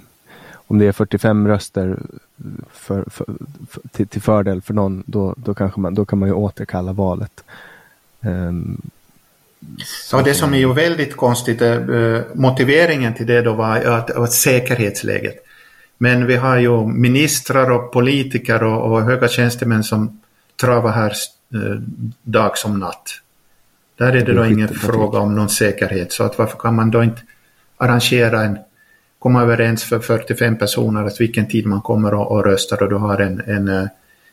om 0.72 0.78
det 0.78 0.86
är 0.86 0.92
45 0.92 1.48
röster 1.48 1.98
för, 2.72 3.04
för, 3.10 3.26
för, 3.70 3.80
till, 3.92 4.06
till, 4.06 4.22
fördel 4.22 4.62
för 4.62 4.74
någon, 4.74 5.02
då, 5.06 5.34
då, 5.36 5.54
kanske 5.54 5.80
man, 5.80 5.94
då 5.94 6.04
kan 6.04 6.18
man 6.18 6.28
ju 6.28 6.34
återkalla 6.34 6.92
valet. 6.92 7.44
Um, 8.20 8.82
ja, 10.12 10.22
det 10.22 10.34
som 10.34 10.54
är 10.54 10.58
ju 10.58 10.72
väldigt 10.72 11.16
konstigt, 11.16 11.62
eh, 11.62 12.20
motiveringen 12.34 13.14
till 13.14 13.26
det 13.26 13.42
då 13.42 13.52
var 13.52 13.76
att, 13.76 14.10
att 14.10 14.32
säkerhetsläget. 14.32 15.36
Men 15.98 16.26
vi 16.26 16.36
har 16.36 16.56
ju 16.56 16.86
ministrar 16.86 17.70
och 17.70 17.92
politiker 17.92 18.62
och, 18.62 18.92
och 18.92 19.02
höga 19.02 19.28
tjänstemän 19.28 19.84
som 19.84 20.20
travar 20.60 20.92
här 20.92 21.12
eh, 21.54 21.80
dag 22.22 22.58
som 22.58 22.78
natt. 22.78 23.10
Där 23.96 24.12
är 24.12 24.26
det 24.26 24.32
då 24.32 24.46
ingen 24.46 24.68
fråga 24.68 25.18
om 25.18 25.34
någon 25.34 25.48
säkerhet, 25.48 26.12
så 26.12 26.24
att 26.24 26.38
varför 26.38 26.58
kan 26.58 26.74
man 26.74 26.90
då 26.90 27.02
inte 27.02 27.22
arrangera 27.76 28.44
en, 28.44 28.58
komma 29.22 29.42
överens 29.42 29.84
för 29.84 29.98
45 29.98 30.58
personer 30.58 31.04
att 31.04 31.20
vilken 31.20 31.48
tid 31.48 31.66
man 31.66 31.80
kommer 31.80 32.14
och, 32.14 32.32
och 32.32 32.44
röstar 32.44 32.82
och 32.82 32.88
du 32.88 32.96
har 32.96 33.18
en, 33.18 33.40
en 33.40 33.68
eh, 33.68 33.86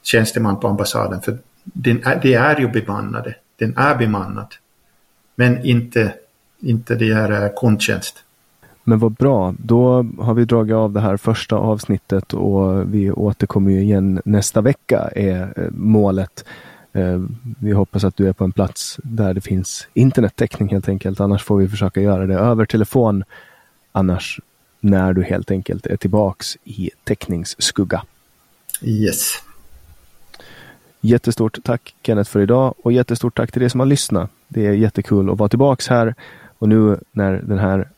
tjänsteman 0.04 0.60
på 0.60 0.68
ambassaden, 0.68 1.22
för 1.22 1.38
den 1.64 2.04
är, 2.04 2.20
det 2.22 2.34
är 2.34 2.60
ju 2.60 2.68
bemannade, 2.68 3.36
den 3.60 3.78
är 3.78 3.96
bemannad, 3.96 4.48
men 5.36 5.66
inte, 5.66 6.14
inte 6.60 6.96
det 6.96 7.14
här 7.14 7.44
eh, 7.44 7.50
kundtjänst. 7.56 8.24
Men 8.84 9.00
vad 9.00 9.12
bra, 9.12 9.54
då 9.58 10.06
har 10.20 10.34
vi 10.34 10.46
dragit 10.46 10.76
av 10.76 10.94
det 10.94 11.02
här 11.02 11.18
första 11.18 11.56
avsnittet 11.56 12.34
och 12.34 12.94
vi 12.94 13.12
återkommer 13.12 13.72
ju 13.72 13.82
igen 13.82 14.22
nästa 14.26 14.62
vecka 14.62 15.10
är 15.16 15.54
eh, 15.56 15.70
målet. 15.72 16.46
Vi 17.60 17.72
hoppas 17.72 18.04
att 18.04 18.18
du 18.18 18.28
är 18.28 18.34
på 18.34 18.44
en 18.44 18.52
plats 18.52 19.00
där 19.04 19.34
det 19.34 19.42
finns 19.42 19.88
internettäckning 19.94 20.70
helt 20.70 20.90
enkelt. 20.90 21.20
Annars 21.20 21.44
får 21.44 21.58
vi 21.58 21.68
försöka 21.68 22.02
göra 22.02 22.26
det 22.26 22.36
över 22.36 22.66
telefon. 22.66 23.24
Annars 23.92 24.40
när 24.80 25.14
du 25.14 25.24
helt 25.24 25.52
enkelt 25.52 25.86
är 25.86 25.98
tillbaks 25.98 26.58
i 26.64 26.92
täckningsskugga. 27.04 28.04
Yes. 28.82 29.34
Jättestort 31.02 31.58
tack 31.64 31.96
Kenneth 32.04 32.32
för 32.32 32.40
idag 32.40 32.74
och 32.84 32.92
jättestort 32.92 33.38
tack 33.38 33.52
till 33.52 33.64
er 33.64 33.70
som 33.70 33.80
har 33.80 33.88
lyssnat. 33.88 34.32
Det 34.48 34.68
är 34.68 34.74
jättekul 34.74 35.30
att 35.30 35.38
vara 35.38 35.50
tillbaks 35.50 35.88
här 35.88 36.16
och 36.58 36.70
nu 36.70 37.00
när 37.12 37.32
den 37.32 37.60
här 37.60 37.90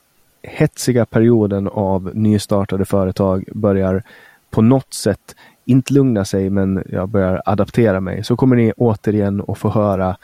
hetsiga 0.43 1.05
perioden 1.05 1.67
av 1.67 2.11
nystartade 2.13 2.85
företag 2.85 3.49
börjar 3.53 4.03
på 4.49 4.61
något 4.61 4.93
sätt 4.93 5.35
inte 5.65 5.93
lugna 5.93 6.25
sig, 6.25 6.49
men 6.49 6.83
jag 6.89 7.09
börjar 7.09 7.41
adaptera 7.45 7.99
mig, 7.99 8.23
så 8.23 8.35
kommer 8.35 8.55
ni 8.55 8.73
återigen 8.77 9.43
att 9.47 9.57
få 9.57 9.69
höra 9.69 10.17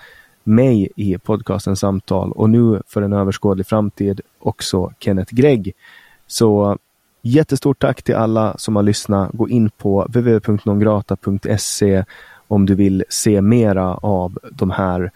mig 0.43 0.89
i 0.95 1.17
podcasten 1.17 1.75
Samtal 1.75 2.31
och 2.31 2.49
nu 2.49 2.81
för 2.87 3.01
en 3.01 3.13
överskådlig 3.13 3.67
framtid 3.67 4.21
också 4.39 4.93
Kenneth 4.99 5.35
Gregg. 5.35 5.73
Så 6.27 6.77
jättestort 7.21 7.79
tack 7.79 8.03
till 8.03 8.15
alla 8.15 8.57
som 8.57 8.75
har 8.75 8.83
lyssnat. 8.83 9.29
Gå 9.33 9.49
in 9.49 9.69
på 9.69 10.03
www.nongrata.se 10.03 12.03
om 12.47 12.65
du 12.65 12.75
vill 12.75 13.03
se 13.09 13.41
mera 13.41 13.93
av 13.93 14.39
de 14.51 14.71
här 14.71 15.11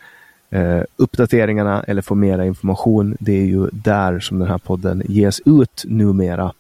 eh, 0.49 0.82
uppdateringarna 0.95 1.84
eller 1.84 2.01
få 2.01 2.16
mera 2.16 2.45
information. 2.45 3.18
Det 3.20 3.32
är 3.32 3.45
ju 3.45 3.70
där 3.72 4.20
som 4.20 4.39
den 4.39 4.47
här 4.47 4.57
podden 4.57 5.03
ges 5.05 5.41
ut 5.45 5.84
numera. 5.86 6.53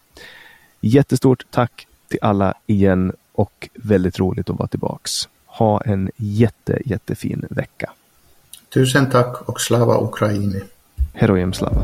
Jättestort 0.81 1.45
tack 1.49 1.87
till 2.07 2.19
alla 2.21 2.53
igen 2.67 3.13
och 3.33 3.69
väldigt 3.73 4.19
roligt 4.19 4.49
att 4.49 4.59
vara 4.59 4.67
tillbaks. 4.67 5.29
Ha 5.45 5.81
en 5.81 6.11
jätte, 6.17 6.81
jättefin 6.85 7.45
vecka. 7.49 7.91
Tusen 8.73 9.09
tack 9.09 9.49
och 9.49 9.61
slava 9.61 10.03
Ukraini. 10.03 10.61
Herojem 11.13 11.53
slava. 11.53 11.83